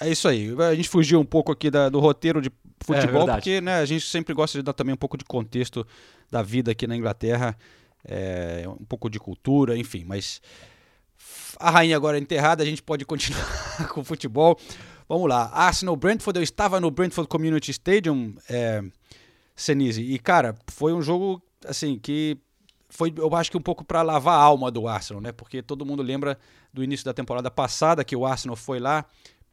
É 0.00 0.08
isso 0.08 0.26
aí. 0.26 0.54
A 0.58 0.74
gente 0.74 0.88
fugiu 0.88 1.20
um 1.20 1.24
pouco 1.24 1.52
aqui 1.52 1.70
da, 1.70 1.88
do 1.88 2.00
roteiro 2.00 2.40
de 2.40 2.50
futebol, 2.82 3.28
é 3.28 3.34
porque 3.34 3.60
né, 3.60 3.80
a 3.80 3.84
gente 3.84 4.06
sempre 4.06 4.32
gosta 4.34 4.58
de 4.58 4.62
dar 4.62 4.72
também 4.72 4.94
um 4.94 4.98
pouco 4.98 5.18
de 5.18 5.24
contexto 5.24 5.86
da 6.30 6.42
vida 6.42 6.72
aqui 6.72 6.86
na 6.86 6.96
Inglaterra, 6.96 7.56
é, 8.04 8.64
um 8.66 8.84
pouco 8.84 9.10
de 9.10 9.20
cultura, 9.20 9.76
enfim. 9.76 10.04
Mas 10.06 10.40
a 11.58 11.70
rainha 11.70 11.96
agora 11.96 12.16
é 12.16 12.20
enterrada, 12.20 12.62
a 12.62 12.66
gente 12.66 12.82
pode 12.82 13.04
continuar 13.04 13.44
com 13.92 14.00
o 14.00 14.04
futebol. 14.04 14.58
Vamos 15.06 15.28
lá. 15.28 15.50
Arsenal 15.52 15.96
Brentford, 15.96 16.38
eu 16.38 16.42
estava 16.42 16.80
no 16.80 16.90
Brentford 16.90 17.28
Community 17.28 17.70
Stadium, 17.70 18.34
é, 18.48 18.82
Senise, 19.54 20.02
e 20.02 20.18
cara, 20.18 20.54
foi 20.68 20.94
um 20.94 21.02
jogo 21.02 21.42
assim 21.66 21.98
que 21.98 22.38
foi, 22.88 23.12
eu 23.16 23.34
acho 23.34 23.50
que 23.50 23.56
um 23.56 23.62
pouco 23.62 23.84
para 23.84 24.02
lavar 24.02 24.34
a 24.34 24.42
alma 24.42 24.70
do 24.70 24.88
Arsenal, 24.88 25.20
né? 25.20 25.32
Porque 25.32 25.62
todo 25.62 25.84
mundo 25.84 26.02
lembra 26.02 26.38
do 26.72 26.82
início 26.82 27.04
da 27.04 27.12
temporada 27.12 27.50
passada 27.50 28.04
que 28.04 28.16
o 28.16 28.24
Arsenal 28.24 28.56
foi 28.56 28.80
lá, 28.80 29.04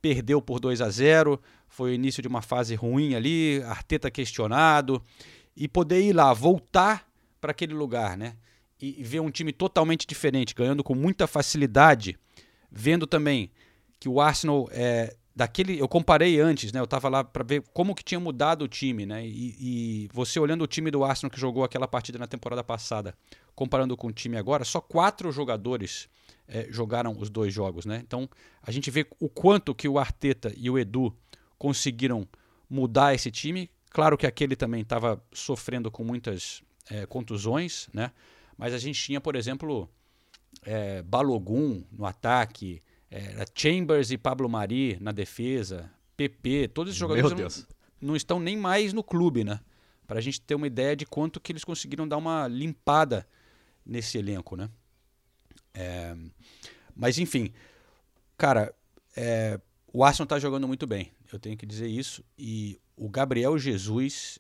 perdeu 0.02 0.42
por 0.42 0.60
2 0.60 0.82
a 0.82 0.90
0 0.90 1.40
foi 1.68 1.92
o 1.92 1.94
início 1.94 2.22
de 2.22 2.28
uma 2.28 2.42
fase 2.42 2.76
ruim 2.76 3.16
ali, 3.16 3.62
Arteta 3.64 4.10
questionado, 4.10 5.02
e 5.56 5.68
poder 5.68 6.02
ir 6.02 6.14
lá, 6.14 6.34
voltar 6.34 7.08
para 7.42 7.52
aquele 7.52 7.74
lugar, 7.74 8.18
né? 8.18 8.36
E, 8.80 9.04
ver 9.04 9.20
um 9.20 9.32
time 9.32 9.52
totalmente 9.52 10.06
diferente, 10.06 10.54
ganhando 10.54 10.84
com 10.84 10.94
muita 10.94 11.28
facilidade, 11.28 12.18
vendo 12.72 13.08
também 13.08 13.52
que 14.00 14.08
o 14.08 14.22
Arsenal 14.22 14.70
é, 14.72 15.16
daquele 15.36 15.80
eu 15.80 15.88
comparei 15.88 16.40
antes, 16.40 16.72
né? 16.72 16.80
Eu 16.80 16.86
estava 16.86 17.10
lá 17.10 17.24
para 17.24 17.44
ver 17.44 17.64
como 17.74 17.94
que 17.94 18.04
tinha 18.04 18.20
mudado 18.20 18.64
o 18.64 18.68
time, 18.68 19.06
né? 19.06 19.26
E, 19.26 19.56
e, 19.60 20.10
você 20.14 20.40
olhando 20.40 20.64
o 20.64 20.68
time 20.68 20.90
do 20.90 21.04
Arsenal 21.04 21.32
que 21.32 21.40
jogou 21.40 21.64
aquela 21.64 21.88
partida 21.88 22.18
na 22.18 22.28
temporada 22.28 22.64
passada, 22.64 23.16
comparando 23.56 23.98
com 23.98 24.08
o 24.08 24.12
time 24.12 24.38
agora, 24.38 24.64
só 24.64 24.80
quatro 24.80 25.32
jogadores 25.32 26.08
é, 26.48 26.68
jogaram 26.70 27.16
os 27.18 27.30
dois 27.30 27.54
jogos, 27.54 27.86
né? 27.86 28.02
Então 28.06 28.30
a 28.62 28.72
gente 28.72 28.90
vê 28.90 29.06
o 29.20 29.30
quanto 29.30 29.76
que 29.76 29.88
o 29.88 30.00
Arteta 30.00 30.54
e 30.56 30.70
o 30.70 30.78
Edu 30.78 31.16
conseguiram 31.58 32.28
mudar 32.70 33.14
esse 33.14 33.30
time. 33.32 33.70
Claro 33.90 34.18
que 34.18 34.26
aquele 34.26 34.56
também 34.56 34.82
estava 34.82 35.22
sofrendo 35.32 35.92
com 35.92 36.04
muitas 36.04 36.62
é, 36.90 37.06
contusões, 37.06 37.90
né? 37.94 38.12
Mas 38.58 38.74
a 38.74 38.78
gente 38.78 39.02
tinha, 39.02 39.22
por 39.22 39.36
exemplo, 39.36 39.90
é, 40.64 41.02
Balogun 41.04 41.84
no 41.92 42.06
ataque, 42.06 42.82
é, 43.12 43.46
Chambers 43.54 44.12
e 44.12 44.18
Pablo 44.18 44.50
Mari 44.50 44.98
na 45.00 45.12
defesa, 45.12 45.92
PP, 46.16 46.70
todos 46.70 46.92
esses 46.92 47.00
jogadores 47.00 47.68
não, 48.00 48.10
não, 48.10 48.16
estão 48.16 48.40
nem 48.40 48.58
mais 48.58 48.94
no 48.94 49.04
clube, 49.04 49.44
né? 49.44 49.60
Para 50.06 50.20
a 50.20 50.22
gente 50.22 50.42
ter 50.42 50.56
uma 50.56 50.68
ideia 50.68 50.96
de 50.96 51.06
quanto 51.06 51.40
que 51.40 51.52
eles 51.52 51.64
conseguiram 51.64 52.08
dar 52.08 52.18
uma 52.18 52.48
limpada 52.48 53.28
nesse 53.86 54.18
elenco, 54.18 54.56
né? 54.56 54.70
É, 55.78 56.16
mas 56.96 57.20
enfim, 57.20 57.54
cara, 58.36 58.74
é, 59.16 59.60
o 59.94 60.04
Arsenal 60.04 60.24
está 60.24 60.40
jogando 60.40 60.68
muito 60.68 60.88
bem, 60.88 61.12
eu 61.32 61.38
tenho 61.38 61.56
que 61.56 61.68
dizer 61.68 61.88
isso. 61.88 62.24
E 62.36 62.80
o 62.96 63.08
Gabriel 63.08 63.60
Jesus, 63.60 64.40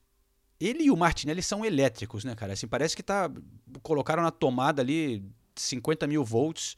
ele 0.60 0.86
e 0.86 0.92
o 0.92 0.98
Martinelli 0.98 1.44
são 1.44 1.64
elétricos, 1.64 2.24
né, 2.24 2.34
cara? 2.34 2.54
Assim, 2.54 2.68
parece 2.68 2.96
que 2.96 3.04
tá 3.04 3.30
colocaram 3.84 4.24
na 4.24 4.32
tomada 4.32 4.82
ali 4.82 5.24
50 5.56 6.08
mil 6.08 6.24
volts 6.24 6.76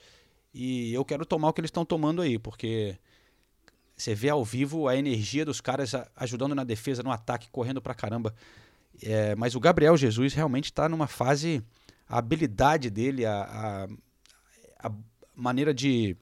e 0.54 0.94
eu 0.94 1.06
quero 1.06 1.26
tomar 1.26 1.48
o 1.48 1.54
que 1.54 1.62
eles 1.62 1.70
estão 1.70 1.86
tomando 1.86 2.22
aí, 2.22 2.38
porque 2.38 2.98
você 3.96 4.14
vê 4.14 4.28
ao 4.28 4.44
vivo 4.44 4.90
a 4.90 4.96
energia 4.98 5.46
dos 5.46 5.62
caras 5.62 5.94
ajudando 6.18 6.54
na 6.54 6.66
defesa, 6.66 7.02
no 7.02 7.12
ataque, 7.12 7.50
correndo 7.50 7.82
pra 7.82 7.94
caramba. 7.94 8.36
É, 9.02 9.36
mas 9.36 9.56
o 9.56 9.60
Gabriel 9.60 9.96
Jesus 9.96 10.34
realmente 10.34 10.66
está 10.66 10.90
numa 10.90 11.08
fase. 11.08 11.64
A 12.08 12.18
habilidade 12.18 12.90
dele, 12.90 13.24
a, 13.24 13.44
a, 13.44 13.88
a, 14.82 14.92
maneira 15.36 15.74
de 15.74 16.16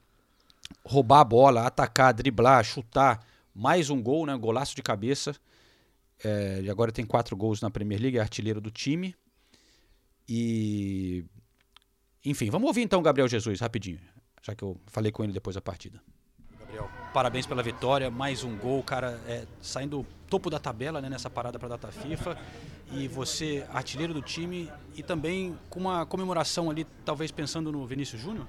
roubar 0.84 1.20
a 1.20 1.24
bola, 1.24 1.66
atacar, 1.66 2.12
driblar, 2.12 2.64
chutar. 2.64 3.24
Mais 3.54 3.90
um 3.90 4.00
gol, 4.00 4.26
né? 4.26 4.36
Golaço 4.36 4.76
de 4.76 4.82
cabeça. 4.82 5.34
É, 6.22 6.60
e 6.62 6.70
agora 6.70 6.92
tem 6.92 7.04
quatro 7.04 7.36
gols 7.36 7.60
na 7.60 7.70
Premier 7.70 8.00
League, 8.00 8.18
é 8.18 8.20
artilheiro 8.20 8.60
do 8.60 8.70
time. 8.70 9.14
E. 10.28 11.24
Enfim, 12.24 12.50
vamos 12.50 12.68
ouvir 12.68 12.82
então 12.82 13.00
o 13.00 13.02
Gabriel 13.02 13.28
Jesus 13.28 13.60
rapidinho, 13.60 14.00
já 14.42 14.54
que 14.54 14.62
eu 14.62 14.78
falei 14.86 15.10
com 15.10 15.24
ele 15.24 15.32
depois 15.32 15.54
da 15.54 15.62
partida. 15.62 16.00
Gabriel, 16.58 16.90
parabéns 17.14 17.46
pela 17.46 17.62
vitória, 17.62 18.10
mais 18.10 18.44
um 18.44 18.56
gol, 18.58 18.82
cara, 18.82 19.20
é, 19.26 19.46
saindo 19.62 20.04
topo 20.28 20.50
da 20.50 20.58
tabela 20.58 21.00
né, 21.00 21.08
nessa 21.08 21.30
parada 21.30 21.58
para 21.58 21.66
a 21.66 21.76
data 21.76 21.90
FIFA. 21.90 22.36
E 22.92 23.06
você, 23.06 23.64
artilheiro 23.72 24.14
do 24.14 24.22
time, 24.22 24.70
e 24.96 25.02
também 25.02 25.54
com 25.68 25.80
uma 25.80 26.06
comemoração 26.06 26.70
ali, 26.70 26.86
talvez 27.04 27.30
pensando 27.30 27.70
no 27.70 27.86
Vinícius 27.86 28.20
Júnior? 28.20 28.46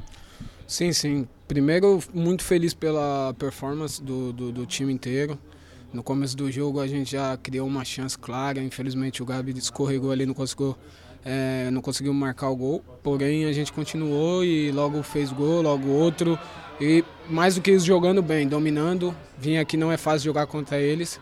Sim, 0.66 0.94
sim. 0.94 1.28
Primeiro, 1.48 2.00
muito 2.14 2.44
feliz 2.44 2.74
pela 2.74 3.34
performance 3.40 4.02
do, 4.02 4.32
do, 4.32 4.52
do, 4.52 4.66
time 4.66 4.94
inteiro. 4.94 5.38
No 5.92 6.04
começo 6.04 6.38
do 6.38 6.52
jogo 6.52 6.80
a 6.80 6.86
gente 6.88 7.12
já 7.14 7.36
criou 7.38 7.68
uma 7.68 7.84
chance 7.84 8.16
clara, 8.16 8.62
infelizmente 8.62 9.24
o 9.24 9.26
Gabi 9.26 9.58
escorregou 9.58 10.12
ali, 10.12 10.28
não 10.28 10.36
conseguiu, 10.36 10.78
é, 11.26 11.72
não 11.72 11.82
conseguiu 11.82 12.14
marcar 12.14 12.50
o 12.50 12.56
gol. 12.56 12.84
Porém 13.02 13.46
a 13.46 13.52
gente 13.52 13.74
continuou 13.74 14.46
e 14.46 14.72
logo 14.72 15.02
fez 15.02 15.32
gol, 15.32 15.64
logo 15.64 15.88
outro. 15.88 16.38
E 16.80 17.04
mais 17.28 17.56
do 17.56 17.62
que 17.62 17.72
isso, 17.72 17.86
jogando 17.86 18.22
bem, 18.22 18.48
dominando. 18.48 19.14
Vim 19.38 19.58
aqui 19.58 19.76
não 19.76 19.92
é 19.92 19.98
fácil 19.98 20.26
jogar 20.26 20.46
contra 20.46 20.80
eles. 20.80 21.20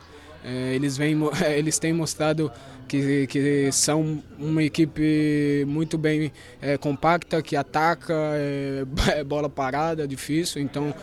É, 0.48 0.74
eles, 0.74 0.98
vêm, 0.98 1.18
eles 1.56 1.77
têm 1.77 1.92
mostrado 1.92 2.50
que, 2.88 3.27
que 3.27 3.70
são 3.72 4.24
uma 4.39 4.63
equipe 4.63 5.66
muito 5.68 5.98
bem 5.98 6.32
é, 6.62 6.77
compacta, 6.77 7.42
que 7.42 7.56
ataca, 7.56 8.13
é, 8.13 8.86
bola 9.27 9.50
parada, 9.50 10.08
difícil, 10.08 10.62
então 10.62 10.96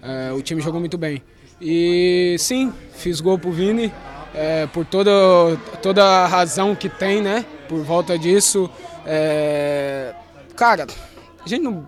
é, 0.00 0.32
o 0.32 0.40
time 0.40 0.60
jogou 0.60 0.78
muito 0.78 0.96
bem. 0.96 1.20
E 1.60 2.36
sim, 2.38 2.72
fiz 2.94 3.20
gol 3.20 3.38
pro 3.38 3.50
Vini, 3.50 3.92
é, 4.34 4.66
por 4.68 4.84
toda, 4.84 5.10
toda 5.82 6.04
a 6.04 6.26
razão 6.26 6.74
que 6.74 6.88
tem, 6.88 7.20
né? 7.20 7.44
Por 7.68 7.82
volta 7.82 8.18
disso. 8.18 8.70
É, 9.04 10.14
cara, 10.56 10.86
a 11.44 11.48
gente 11.48 11.62
não. 11.62 11.86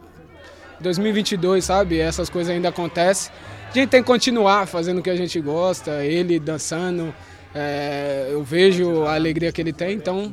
2022, 0.80 1.64
sabe? 1.64 1.98
Essas 1.98 2.28
coisas 2.28 2.52
ainda 2.52 2.68
acontecem. 2.68 3.32
A 3.74 3.76
gente 3.76 3.90
tem 3.90 4.02
que 4.02 4.06
continuar 4.06 4.68
fazendo 4.68 5.00
o 5.00 5.02
que 5.02 5.10
a 5.10 5.16
gente 5.16 5.40
gosta, 5.40 6.04
ele 6.04 6.38
dançando, 6.38 7.12
é, 7.52 8.28
eu 8.30 8.40
vejo 8.40 9.02
a 9.02 9.16
alegria 9.16 9.50
que 9.50 9.60
ele 9.60 9.72
tem, 9.72 9.96
então 9.96 10.32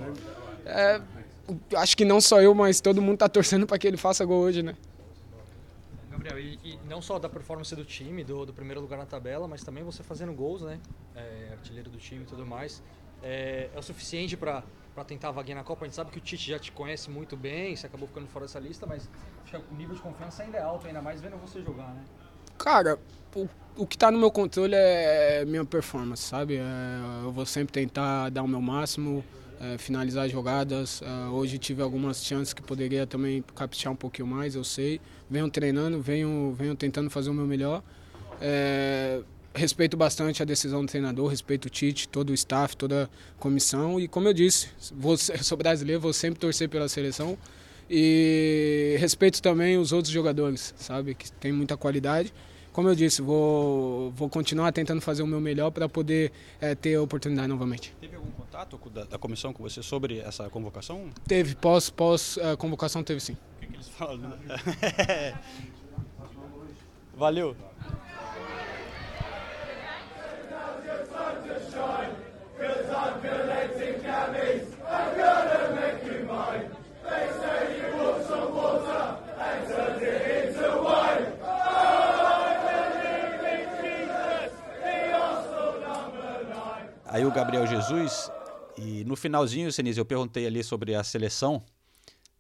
é, 0.64 1.02
acho 1.76 1.98
que 1.98 2.06
não 2.06 2.22
só 2.22 2.40
eu, 2.40 2.54
mas 2.54 2.80
todo 2.80 3.02
mundo 3.02 3.16
está 3.16 3.28
torcendo 3.28 3.66
para 3.66 3.80
que 3.80 3.88
ele 3.88 3.98
faça 3.98 4.24
gol 4.24 4.42
hoje, 4.42 4.62
né? 4.62 4.76
Gabriel, 6.12 6.38
e, 6.38 6.60
e, 6.64 6.80
não 6.88 7.02
só 7.02 7.18
da 7.18 7.28
performance 7.28 7.76
do 7.76 7.84
time, 7.84 8.24
do, 8.24 8.46
do, 8.46 8.54
primeiro 8.54 8.80
lugar 8.80 9.00
na 9.00 9.08
tabela, 9.08 9.48
mas 9.48 9.64
também 9.64 9.84
você 9.84 10.04
fazendo 10.04 10.34
gols, 10.34 10.62
né? 10.62 10.80
É, 11.16 11.48
artilheiro 11.54 11.90
do 11.90 11.98
time 11.98 12.22
e 12.22 12.28
tudo 12.28 12.46
mais. 12.46 12.84
É, 13.24 13.72
é 13.74 13.80
o 13.80 13.82
suficiente 13.82 14.38
para 14.38 14.64
tentar 15.08 15.30
a 15.30 15.32
vaguinha 15.32 15.56
na 15.56 15.64
Copa? 15.64 15.84
A 15.84 15.88
gente 15.88 15.96
sabe 15.96 16.12
que 16.12 16.20
o 16.20 16.22
Tite 16.22 16.52
já 16.52 16.60
te 16.60 16.72
conhece 16.72 17.10
muito 17.10 17.36
bem, 17.36 17.76
você 17.76 17.88
acabou 17.88 18.08
ficando 18.08 18.28
fora 18.28 18.46
dessa 18.46 18.60
lista, 18.60 18.86
mas 18.86 19.10
o 19.72 19.74
nível 19.74 19.96
de 19.96 20.02
confiança 20.02 20.44
ainda 20.44 20.60
é 20.60 20.62
alto, 20.62 20.86
ainda 20.86 21.02
mais 21.02 21.20
vendo 21.20 21.38
você 21.38 21.60
jogar, 21.60 21.88
né? 21.88 22.04
Cara, 22.60 23.00
o, 23.36 23.50
o 23.76 23.88
que 23.88 23.96
está 23.96 24.12
no 24.12 24.20
meu 24.20 24.32
controle 24.32 24.76
é 24.76 25.44
minha 25.46 25.66
performance, 25.66 26.24
sabe? 26.24 26.58
É, 26.58 26.62
eu 27.24 27.32
vou 27.32 27.46
sempre 27.46 27.72
tentar 27.72 28.30
dar 28.30 28.44
o 28.44 28.48
meu 28.48 28.62
máximo, 28.62 29.24
é, 29.60 29.78
finalizar 29.78 30.26
as 30.26 30.32
jogadas. 30.32 31.02
É, 31.02 31.30
hoje 31.30 31.58
tive 31.58 31.82
algumas 31.82 32.24
chances 32.24 32.54
que 32.54 32.62
poderia 32.62 33.08
também 33.08 33.44
caprichar 33.56 33.94
um 33.94 33.96
pouquinho 33.96 34.28
mais, 34.28 34.56
eu 34.56 34.64
sei. 34.64 35.00
Venho 35.30 35.50
treinando, 35.50 36.02
venho, 36.02 36.54
venho 36.58 36.76
tentando 36.76 37.10
fazer 37.10 37.30
o 37.30 37.34
meu 37.34 37.46
melhor. 37.46 37.84
É, 38.42 39.22
respeito 39.54 39.96
bastante 39.96 40.42
a 40.42 40.46
decisão 40.46 40.82
do 40.82 40.88
treinador, 40.88 41.28
respeito 41.28 41.66
o 41.66 41.70
Tite, 41.70 42.08
todo 42.08 42.32
o 42.32 42.34
staff, 42.34 42.76
toda 42.76 43.04
a 43.04 43.40
comissão. 43.40 44.00
E 44.00 44.08
como 44.08 44.28
eu 44.28 44.34
disse, 44.34 44.70
vou, 44.94 45.14
eu 45.14 45.44
sou 45.44 45.58
brasileiro, 45.58 46.02
vou 46.02 46.14
sempre 46.14 46.40
torcer 46.40 46.68
pela 46.70 46.90
seleção. 46.90 47.38
E 47.90 48.96
respeito 49.00 49.42
também 49.42 49.78
os 49.78 49.92
outros 49.92 50.14
jogadores, 50.14 50.74
sabe? 50.78 51.14
Que 51.14 51.30
tem 51.34 51.52
muita 51.52 51.76
qualidade 51.76 52.34
como 52.72 52.88
eu 52.90 52.96
disse, 52.96 53.22
vou, 53.22 54.12
vou 54.12 54.30
continuar 54.30 54.72
tentando 54.72 55.02
fazer 55.02 55.24
o 55.24 55.28
meu 55.28 55.42
melhor 55.42 55.72
para 55.72 55.90
poder 55.90 56.32
é, 56.60 56.74
ter 56.76 56.96
a 56.96 57.02
oportunidade 57.02 57.48
novamente. 57.48 57.94
Teve 58.00 58.16
algum 58.16 58.32
contato 58.32 58.80
da, 58.90 59.04
da, 59.04 59.18
comissão 59.18 59.52
com 59.54 59.64
você 59.64 59.84
sobre 59.84 60.20
essa 60.20 60.50
convocação? 60.50 61.10
Teve, 61.28 61.56
pós, 61.56 61.90
pós 61.90 62.38
uh, 62.38 62.56
convocação 62.58 63.04
teve 63.04 63.20
sim. 63.20 63.34
O 63.34 63.60
que, 63.60 63.68
que 63.68 63.76
eles 63.76 63.90
falam? 63.90 64.34
Valeu. 67.16 67.56
Aí 87.12 87.26
o 87.26 87.32
Gabriel 87.32 87.68
Jesus, 87.68 88.32
e 88.78 89.04
no 89.04 89.18
finalzinho, 89.18 89.70
Senise, 89.70 90.00
eu 90.00 90.06
perguntei 90.06 90.48
ali 90.48 90.64
sobre 90.64 90.96
a 90.96 91.04
seleção, 91.04 91.62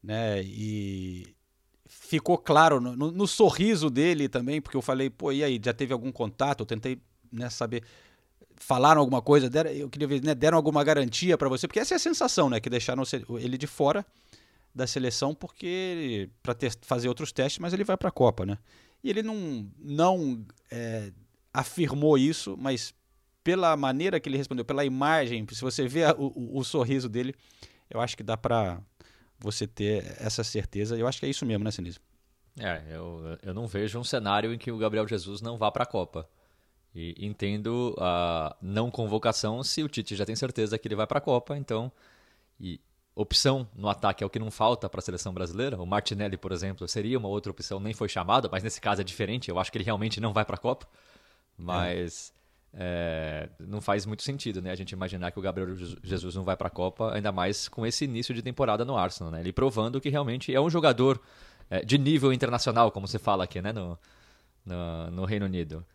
né? 0.02 0.42
E 0.44 1.36
ficou 1.86 2.38
claro 2.38 2.80
no, 2.80 2.96
no, 2.96 3.12
no, 3.12 3.28
sorriso 3.28 3.90
dele 3.90 4.30
também, 4.30 4.62
porque 4.62 4.78
eu 4.78 4.82
falei, 4.82 5.10
pô, 5.10 5.30
e 5.34 5.44
aí, 5.44 5.60
já 5.62 5.74
teve 5.74 5.92
algum 5.92 6.10
contato? 6.10 6.62
Eu 6.62 6.66
tentei 6.66 7.02
né, 7.30 7.50
saber. 7.50 7.84
Falaram 8.56 9.02
alguma 9.02 9.22
coisa, 9.22 9.50
deram, 9.50 9.72
eu 9.72 9.90
queria 9.90 10.08
ver, 10.08 10.24
né, 10.24 10.34
deram 10.34 10.56
alguma 10.56 10.82
garantia 10.86 11.38
para 11.38 11.50
você, 11.50 11.68
porque 11.68 11.80
essa 11.80 11.94
é 11.94 11.98
a 11.98 12.00
sensação, 12.00 12.50
né? 12.50 12.62
Que 12.62 12.70
deixaram 12.70 13.04
ele 13.42 13.58
de 13.58 13.68
fora 13.68 14.06
da 14.74 14.88
seleção 14.88 15.36
porque 15.36 16.30
para 16.42 16.56
fazer 16.84 17.10
outros 17.10 17.34
testes, 17.34 17.60
mas 17.60 17.74
ele 17.74 17.84
vai 17.84 17.98
para 17.98 18.08
a 18.08 18.12
Copa, 18.12 18.46
né? 18.46 18.58
E 19.04 19.10
ele 19.10 19.22
não, 19.22 19.70
não 19.78 20.46
é, 20.72 21.12
afirmou 21.54 22.18
isso, 22.18 22.56
mas 22.58 22.94
pela 23.44 23.76
maneira 23.76 24.20
que 24.20 24.30
ele 24.30 24.38
respondeu, 24.38 24.64
pela 24.64 24.86
imagem, 24.86 25.46
se 25.52 25.62
você 25.62 25.88
vê 25.88 26.06
o, 26.18 26.28
o, 26.36 26.60
o 26.60 26.64
sorriso 26.64 27.10
dele, 27.10 27.36
eu 27.90 28.00
acho 28.00 28.16
que 28.16 28.24
dá 28.24 28.38
para 28.38 28.80
você 29.40 29.68
ter 29.68 30.16
essa 30.20 30.44
certeza. 30.44 30.98
Eu 30.98 31.08
acho 31.08 31.20
que 31.20 31.26
é 31.26 31.30
isso 31.30 31.46
mesmo, 31.46 31.64
né, 31.64 31.72
Sinise? 31.72 32.00
É, 32.60 32.82
eu, 32.90 33.38
eu 33.44 33.54
não 33.54 33.68
vejo 33.68 33.98
um 34.00 34.04
cenário 34.04 34.54
em 34.54 34.58
que 34.58 34.72
o 34.72 34.78
Gabriel 34.78 35.08
Jesus 35.08 35.42
não 35.42 35.58
vá 35.58 35.72
para 35.72 35.84
a 35.84 35.88
Copa. 35.88 36.28
E 36.94 37.16
entendo 37.26 37.96
a 37.98 38.56
não 38.62 38.92
convocação 38.92 39.64
se 39.64 39.82
o 39.82 39.88
Tite 39.88 40.16
já 40.16 40.26
tem 40.26 40.36
certeza 40.36 40.78
que 40.78 40.88
ele 40.88 40.96
vai 40.96 41.08
para 41.08 41.20
a 41.20 41.22
Copa, 41.22 41.58
então 41.58 41.90
e 42.60 42.82
opção 43.16 43.68
no 43.74 43.90
ataque 43.90 44.24
é 44.24 44.28
o 44.28 44.30
que 44.30 44.40
não 44.40 44.52
falta 44.52 44.90
para 44.90 45.00
a 45.00 45.02
seleção 45.02 45.34
brasileira. 45.34 45.82
O 45.82 45.86
Martinelli, 45.86 46.38
por 46.38 46.52
exemplo, 46.52 46.88
seria 46.88 47.18
uma 47.18 47.30
outra 47.30 47.52
opção, 47.52 47.80
nem 47.80 47.94
foi 47.94 48.10
chamado, 48.10 48.50
mas 48.52 48.64
nesse 48.64 48.82
caso 48.82 49.02
é 49.02 49.04
diferente. 49.04 49.50
Eu 49.50 49.58
acho 49.58 49.72
que 49.72 49.78
ele 49.78 49.86
realmente 49.86 50.20
não 50.20 50.34
vai 50.34 50.44
para 50.44 50.56
a 50.56 50.60
Copa. 50.60 50.88
Mas 51.58 52.34
é 52.36 52.41
é, 52.74 53.50
não 53.60 53.82
faz 53.82 54.06
muito 54.06 54.24
sentido, 54.24 54.62
né? 54.62 54.72
A 54.72 54.76
gente 54.76 54.92
imaginar 54.92 55.32
que 55.32 55.40
o 55.40 55.42
Gabriel 55.42 55.76
Jesus 56.04 56.36
não 56.36 56.44
vai 56.44 56.56
para 56.56 56.68
a 56.68 56.72
Copa, 56.72 57.14
ainda 57.14 57.32
mais 57.32 57.68
com 57.68 57.86
esse 57.86 58.06
início 58.06 58.34
de 58.34 58.42
temporada 58.42 58.86
no 58.86 58.98
Arsenal, 58.98 59.32
né? 59.32 59.42
Ele 59.42 59.52
provando 59.52 60.00
que 60.00 60.10
realmente 60.10 60.54
é 60.54 60.62
um 60.62 60.70
jogador 60.70 61.20
é, 61.70 61.84
de 61.84 61.98
nível 61.98 62.32
internacional, 62.32 62.92
como 62.92 63.08
se 63.08 63.18
fala 63.18 63.46
aqui, 63.46 63.62
né, 63.62 63.72
no, 63.72 63.98
no, 64.66 65.12
no 65.12 65.26
Reino 65.26 65.46
Unido. 65.46 65.86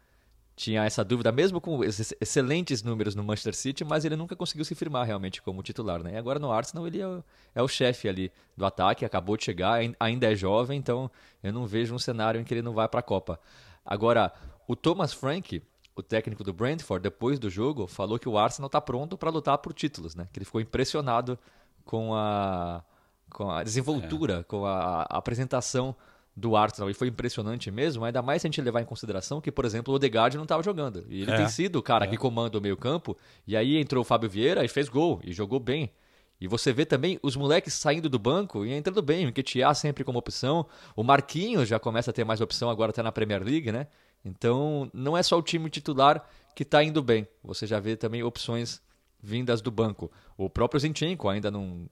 Tinha 0.54 0.84
essa 0.84 1.04
dúvida, 1.04 1.30
mesmo 1.30 1.60
com 1.60 1.84
esses 1.84 2.14
excelentes 2.18 2.82
números 2.82 3.14
no 3.14 3.22
Manchester 3.22 3.54
City, 3.54 3.84
mas 3.84 4.06
ele 4.06 4.16
nunca 4.16 4.34
conseguiu 4.34 4.64
se 4.64 4.74
firmar 4.74 5.06
realmente 5.06 5.42
como 5.42 5.62
titular. 5.62 6.02
Né? 6.02 6.14
E 6.14 6.16
agora 6.16 6.38
no 6.38 6.50
Arsenal 6.50 6.86
ele 6.86 6.98
é 6.98 7.06
o, 7.06 7.24
é 7.54 7.62
o 7.62 7.68
chefe 7.68 8.08
ali 8.08 8.32
do 8.56 8.64
ataque, 8.64 9.04
acabou 9.04 9.36
de 9.36 9.44
chegar, 9.44 9.80
ainda 10.00 10.32
é 10.32 10.34
jovem, 10.34 10.78
então 10.78 11.10
eu 11.42 11.52
não 11.52 11.66
vejo 11.66 11.94
um 11.94 11.98
cenário 11.98 12.40
em 12.40 12.44
que 12.44 12.54
ele 12.54 12.62
não 12.62 12.72
vai 12.72 12.88
para 12.88 13.00
a 13.00 13.02
Copa. 13.02 13.38
Agora, 13.84 14.32
o 14.66 14.74
Thomas 14.74 15.12
Frank, 15.12 15.62
o 15.96 16.02
técnico 16.02 16.44
do 16.44 16.52
Brentford, 16.52 17.02
depois 17.02 17.38
do 17.38 17.48
jogo, 17.48 17.86
falou 17.86 18.18
que 18.18 18.28
o 18.28 18.36
Arsenal 18.36 18.66
está 18.66 18.80
pronto 18.82 19.16
para 19.16 19.30
lutar 19.30 19.56
por 19.58 19.72
títulos, 19.72 20.14
né? 20.14 20.28
Que 20.30 20.38
ele 20.38 20.44
ficou 20.44 20.60
impressionado 20.60 21.38
com 21.86 22.14
a, 22.14 22.84
com 23.30 23.50
a 23.50 23.64
desenvoltura, 23.64 24.40
é. 24.40 24.42
com 24.42 24.66
a, 24.66 25.02
a, 25.02 25.16
apresentação 25.16 25.96
do 26.36 26.54
Arsenal. 26.54 26.90
E 26.90 26.94
foi 26.94 27.08
impressionante 27.08 27.70
mesmo, 27.70 28.04
ainda 28.04 28.20
mais 28.20 28.42
se 28.42 28.46
a 28.46 28.50
gente 28.50 28.60
levar 28.60 28.82
em 28.82 28.84
consideração 28.84 29.40
que, 29.40 29.50
por 29.50 29.64
exemplo, 29.64 29.90
o 29.90 29.96
Odegaard 29.96 30.36
não 30.36 30.44
estava 30.44 30.62
jogando. 30.62 31.06
E 31.08 31.22
ele 31.22 31.30
é. 31.30 31.36
tem 31.38 31.48
sido 31.48 31.76
o 31.76 31.82
cara 31.82 32.04
é. 32.04 32.08
que 32.08 32.18
comanda 32.18 32.58
o 32.58 32.60
meio 32.60 32.76
campo. 32.76 33.16
E 33.46 33.56
aí 33.56 33.78
entrou 33.78 34.02
o 34.02 34.04
Fábio 34.04 34.28
Vieira 34.28 34.62
e 34.62 34.68
fez 34.68 34.90
gol, 34.90 35.18
e 35.24 35.32
jogou 35.32 35.58
bem. 35.58 35.90
E 36.38 36.46
você 36.46 36.74
vê 36.74 36.84
também 36.84 37.18
os 37.22 37.34
moleques 37.34 37.72
saindo 37.72 38.10
do 38.10 38.18
banco 38.18 38.66
e 38.66 38.72
entrando 38.74 39.00
bem. 39.00 39.24
O 39.24 39.30
Nketiah 39.30 39.72
sempre 39.72 40.04
como 40.04 40.18
opção. 40.18 40.66
O 40.94 41.02
Marquinhos 41.02 41.66
já 41.66 41.78
começa 41.78 42.10
a 42.10 42.12
ter 42.12 42.24
mais 42.24 42.42
opção 42.42 42.68
agora 42.68 42.90
até 42.90 43.02
na 43.02 43.10
Premier 43.10 43.42
League, 43.42 43.72
né? 43.72 43.86
Então, 44.26 44.90
não 44.92 45.16
é 45.16 45.22
só 45.22 45.38
o 45.38 45.42
time 45.42 45.70
titular 45.70 46.28
que 46.54 46.64
está 46.64 46.82
indo 46.82 47.00
bem. 47.00 47.28
Você 47.44 47.64
já 47.64 47.78
vê 47.78 47.96
também 47.96 48.24
opções 48.24 48.82
vindas 49.22 49.60
do 49.60 49.70
banco. 49.70 50.10
O 50.36 50.50
próprio 50.50 50.80
Zinchenko 50.80 51.28
ainda 51.28 51.48
não, 51.48 51.88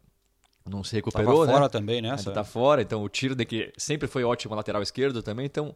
não 0.69 0.83
se 0.83 0.97
recuperou, 0.97 1.33
Tava 1.33 1.47
né? 1.47 1.53
fora 1.53 1.69
também, 1.69 2.03
né? 2.03 2.11
Ainda 2.11 2.33
tá 2.33 2.43
fora, 2.43 2.83
então 2.83 3.05
o 3.05 3.09
tiro 3.09 3.37
de 3.37 3.45
que 3.45 3.73
sempre 3.77 4.09
foi 4.09 4.25
ótimo 4.25 4.55
lateral 4.55 4.83
esquerdo 4.83 5.23
também, 5.23 5.47
então 5.47 5.73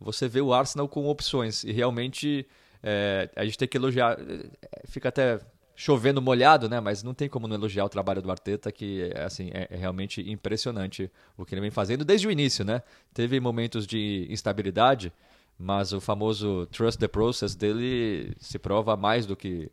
você 0.00 0.26
vê 0.28 0.40
o 0.40 0.52
Arsenal 0.52 0.88
com 0.88 1.06
opções 1.06 1.62
e 1.62 1.70
realmente 1.70 2.46
é, 2.82 3.30
a 3.36 3.44
gente 3.44 3.58
tem 3.58 3.68
que 3.68 3.76
elogiar, 3.76 4.18
é, 4.18 4.86
fica 4.86 5.10
até 5.10 5.38
chovendo 5.76 6.20
molhado, 6.20 6.68
né? 6.68 6.80
Mas 6.80 7.02
não 7.02 7.14
tem 7.14 7.28
como 7.28 7.48
não 7.48 7.56
elogiar 7.56 7.84
o 7.84 7.88
trabalho 7.88 8.20
do 8.20 8.30
Arteta, 8.30 8.70
que 8.70 9.12
assim 9.16 9.50
é, 9.52 9.68
é, 9.70 9.76
realmente 9.76 10.20
impressionante 10.28 11.10
o 11.38 11.44
que 11.44 11.54
ele 11.54 11.62
vem 11.62 11.70
fazendo 11.70 12.04
desde 12.04 12.26
o 12.26 12.30
início, 12.30 12.64
né? 12.64 12.82
Teve 13.14 13.40
momentos 13.40 13.86
de 13.86 14.26
instabilidade, 14.28 15.12
mas 15.62 15.92
o 15.92 16.00
famoso 16.00 16.66
trust 16.72 16.98
the 16.98 17.06
process 17.06 17.54
dele 17.54 18.34
se 18.40 18.58
prova 18.58 18.96
mais 18.96 19.26
do 19.26 19.36
que 19.36 19.70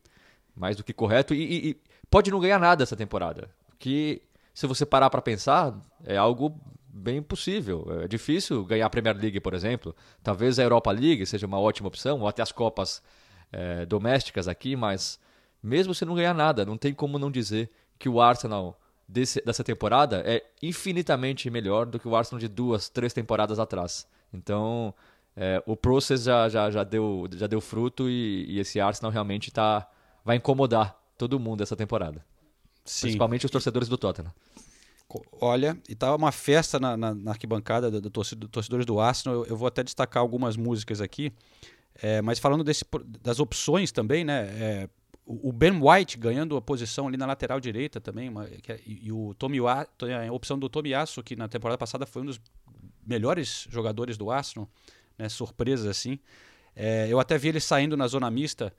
mais 0.54 0.76
do 0.76 0.84
que 0.84 0.92
correto 0.92 1.34
e, 1.34 1.70
e 1.70 1.78
pode 2.10 2.30
não 2.30 2.42
ganhar 2.42 2.60
nada 2.60 2.84
essa 2.84 2.96
temporada, 2.96 3.50
que 3.80 4.22
se 4.54 4.68
você 4.68 4.86
parar 4.86 5.10
para 5.10 5.22
pensar 5.22 5.80
é 6.04 6.18
algo 6.18 6.60
bem 6.90 7.22
possível. 7.22 7.88
É 8.04 8.08
difícil 8.08 8.66
ganhar 8.66 8.88
a 8.88 8.90
Premier 8.90 9.16
League, 9.16 9.40
por 9.40 9.54
exemplo. 9.54 9.96
Talvez 10.24 10.58
a 10.60 10.64
Europa 10.64 10.92
League 10.92 11.26
seja 11.26 11.46
uma 11.46 11.60
ótima 11.60 11.88
opção, 11.88 12.20
ou 12.20 12.28
até 12.28 12.42
as 12.42 12.52
copas 12.52 13.02
é, 13.52 13.86
domésticas 13.86 14.48
aqui, 14.48 14.76
mas 14.76 15.20
mesmo 15.62 15.94
se 15.94 16.04
não 16.04 16.16
ganhar 16.16 16.34
nada, 16.34 16.66
não 16.66 16.76
tem 16.76 16.94
como 16.94 17.20
não 17.20 17.32
dizer 17.32 17.70
que 18.00 18.10
o 18.10 18.20
Arsenal 18.20 18.78
desse, 19.08 19.42
dessa 19.46 19.64
temporada 19.64 20.24
é 20.26 20.44
infinitamente 20.62 21.50
melhor 21.50 21.86
do 21.86 22.00
que 22.00 22.08
o 22.08 22.16
Arsenal 22.16 22.40
de 22.40 22.48
duas, 22.48 22.90
três 22.90 23.14
temporadas 23.14 23.60
atrás. 23.60 24.08
Então, 24.34 24.94
é, 25.40 25.62
o 25.68 25.78
process 25.78 26.24
já, 26.24 26.50
já, 26.50 26.72
já, 26.72 26.84
deu, 26.84 27.30
já 27.34 27.46
deu 27.46 27.62
fruto 27.62 28.10
e, 28.10 28.46
e 28.50 28.60
esse 28.60 28.80
Arsenal 28.80 29.12
realmente 29.12 29.52
tá, 29.52 29.88
vai 30.26 30.38
incomodar 30.38 31.00
todo 31.16 31.40
mundo 31.40 31.62
essa 31.62 31.76
temporada. 31.76 32.26
Sim. 32.84 33.02
Principalmente 33.02 33.46
os 33.46 33.52
torcedores 33.52 33.88
do 33.88 34.00
Tottenham. 34.00 34.34
Olha, 35.40 35.78
e 35.88 35.94
tava 35.94 36.16
uma 36.16 36.32
festa 36.32 36.80
na, 36.80 36.98
na, 36.98 37.14
na 37.14 37.32
arquibancada 37.32 37.92
do, 37.92 38.02
do, 38.02 38.10
do, 38.10 38.48
torcedores 38.50 38.86
do 38.86 39.00
Arsenal. 39.00 39.38
Eu, 39.38 39.46
eu, 39.46 39.56
vou 39.56 39.68
até 39.68 39.84
destacar 39.84 40.22
algumas 40.22 40.58
músicas 40.58 41.02
aqui. 41.02 41.32
É, 42.02 42.20
mas 42.22 42.40
falando 42.40 42.64
desse, 42.64 42.84
das 43.22 43.40
opções 43.40 43.92
também, 43.92 44.26
né? 44.26 44.42
É, 44.60 44.90
o 45.24 45.52
Ben 45.52 45.74
White 45.82 46.18
ganhando 46.18 46.56
a 46.56 46.62
posição 46.62 47.08
ali 47.08 47.18
na 47.18 47.26
lateral 47.26 47.60
direita 47.60 48.00
também, 48.00 48.30
uma, 48.30 48.46
é, 48.46 48.80
e, 48.86 49.12
o 49.12 49.34
Tommy 49.34 49.60
a 49.60 49.86
opção 50.32 50.58
do 50.58 50.70
Tomiyasu, 50.70 51.22
que 51.22 51.36
na 51.36 51.50
temporada 51.50 51.78
passada 51.78 52.06
foi 52.06 52.22
um 52.22 52.26
dos 52.26 52.40
melhores 53.06 53.68
jogadores 53.70 54.18
do 54.18 54.32
Arsenal 54.32 54.70
né, 55.18 55.30
surpresas 55.30 55.88
assim. 55.88 56.20
É, 56.76 57.08
eu 57.10 57.20
até 57.20 57.38
vi 57.38 57.50
ele 57.50 57.60
saindo 57.60 57.98
na 57.98 58.08
zona 58.08 58.30
mista 58.30 58.74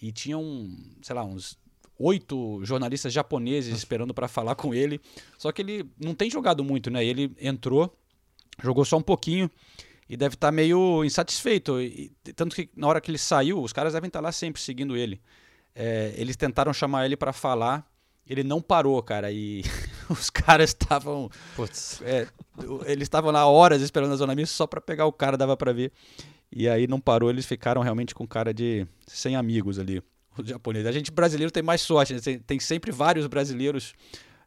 e 0.00 0.10
tinha 0.10 0.36
um, 0.36 0.76
sei 1.02 1.14
lá, 1.14 1.24
uns 1.24 1.56
oito 1.98 2.60
jornalistas 2.64 3.12
japoneses 3.12 3.76
esperando 3.76 4.12
para 4.12 4.28
falar 4.28 4.54
com 4.54 4.74
ele. 4.74 5.00
Só 5.38 5.52
que 5.52 5.62
ele 5.62 5.88
não 5.98 6.14
tem 6.14 6.30
jogado 6.30 6.64
muito, 6.64 6.90
né? 6.90 7.04
Ele 7.04 7.34
entrou, 7.40 7.96
jogou 8.62 8.84
só 8.84 8.96
um 8.96 9.02
pouquinho 9.02 9.50
e 10.08 10.16
deve 10.16 10.34
estar 10.34 10.48
tá 10.48 10.52
meio 10.52 11.04
insatisfeito. 11.04 11.80
E, 11.80 12.12
tanto 12.34 12.54
que 12.56 12.68
na 12.76 12.88
hora 12.88 13.00
que 13.00 13.10
ele 13.10 13.18
saiu, 13.18 13.62
os 13.62 13.72
caras 13.72 13.92
devem 13.92 14.08
estar 14.08 14.20
tá 14.20 14.24
lá 14.24 14.32
sempre 14.32 14.60
seguindo 14.60 14.96
ele. 14.96 15.20
É, 15.74 16.12
eles 16.16 16.36
tentaram 16.36 16.72
chamar 16.72 17.04
ele 17.06 17.16
para 17.16 17.32
falar, 17.32 17.88
ele 18.28 18.42
não 18.42 18.60
parou, 18.60 19.02
cara. 19.02 19.30
E 19.30 19.62
os 20.08 20.30
caras 20.30 20.70
estavam. 20.70 21.30
É, 22.02 22.26
eles 22.86 23.04
estavam 23.04 23.30
lá 23.30 23.46
horas 23.46 23.82
esperando 23.82 24.12
a 24.12 24.16
zona 24.16 24.34
mista 24.34 24.54
só 24.54 24.66
para 24.66 24.80
pegar 24.80 25.06
o 25.06 25.12
cara, 25.12 25.36
dava 25.36 25.56
para 25.56 25.72
ver. 25.72 25.92
E 26.50 26.68
aí 26.68 26.86
não 26.86 27.00
parou, 27.00 27.30
eles 27.30 27.46
ficaram 27.46 27.82
realmente 27.82 28.14
com 28.14 28.26
cara 28.26 28.54
de 28.54 28.86
sem 29.06 29.34
amigos 29.34 29.78
ali, 29.78 30.00
os 30.38 30.46
japoneses. 30.46 30.86
A 30.86 30.92
gente 30.92 31.10
brasileiro 31.10 31.50
tem 31.50 31.62
mais 31.62 31.80
sorte, 31.80 32.14
né? 32.14 32.20
tem, 32.20 32.38
tem, 32.38 32.60
sempre 32.60 32.92
vários 32.92 33.26
brasileiros. 33.26 33.92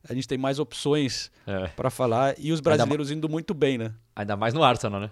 A 0.08 0.14
gente 0.14 0.28
tem 0.28 0.38
mais 0.38 0.58
opções 0.58 1.30
é. 1.46 1.68
para 1.68 1.90
falar 1.90 2.34
e 2.38 2.54
os 2.54 2.62
brasileiros 2.62 3.12
indo 3.12 3.28
muito 3.28 3.54
bem, 3.54 3.78
né? 3.78 3.94
Ainda 4.16 4.38
mais 4.38 4.54
no 4.54 4.64
Arsenal, 4.64 5.02
né? 5.02 5.12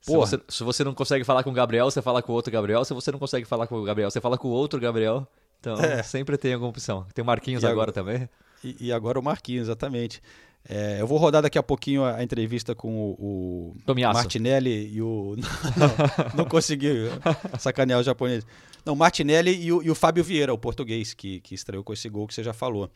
Se 0.00 0.12
você, 0.14 0.40
se 0.48 0.62
você, 0.62 0.84
não 0.84 0.94
consegue 0.94 1.24
falar 1.24 1.42
com 1.42 1.50
o 1.50 1.52
Gabriel, 1.52 1.90
você 1.90 2.00
fala 2.00 2.22
com 2.22 2.32
o 2.32 2.34
outro 2.34 2.52
Gabriel. 2.52 2.84
Se 2.84 2.94
você 2.94 3.10
não 3.10 3.18
consegue 3.18 3.44
falar 3.44 3.66
com 3.66 3.76
o 3.76 3.82
Gabriel, 3.82 4.10
você 4.10 4.20
fala 4.20 4.38
com 4.38 4.48
o 4.48 4.50
outro 4.50 4.78
Gabriel. 4.78 5.26
Então, 5.60 5.76
é. 5.76 6.02
sempre 6.02 6.36
tem 6.36 6.54
alguma 6.54 6.70
opção. 6.70 7.06
Tem 7.14 7.22
o 7.22 7.26
Marquinhos 7.26 7.64
agora, 7.64 7.90
agora, 7.90 7.92
também. 7.92 8.28
E, 8.62 8.86
e, 8.86 8.92
agora 8.92 9.18
o 9.18 9.22
Marquinhos, 9.22 9.68
exatamente. 9.68 10.20
É, 10.68 11.00
eu 11.00 11.06
vou 11.06 11.18
rodar 11.18 11.40
daqui 11.40 11.58
a 11.58 11.62
pouquinho 11.62 12.04
a, 12.04 12.16
a 12.16 12.22
entrevista 12.22 12.74
com 12.74 13.12
o, 13.18 13.74
o 13.86 13.94
Martinelli 14.12 14.92
e 14.92 15.00
o. 15.00 15.36
Não, 15.76 16.38
não 16.38 16.44
consegui 16.44 16.92
sacanear 17.58 18.00
o 18.00 18.02
japonês. 18.02 18.44
Não, 18.84 18.94
Martinelli 18.94 19.54
e 19.62 19.72
o, 19.72 19.82
e 19.82 19.90
o 19.90 19.94
Fábio 19.94 20.24
Vieira, 20.24 20.52
o 20.52 20.58
português, 20.58 21.14
que, 21.14 21.40
que 21.40 21.54
estreou 21.54 21.84
com 21.84 21.92
esse 21.92 22.08
gol 22.08 22.26
que 22.26 22.34
você 22.34 22.42
já 22.42 22.52
falou. 22.52 22.90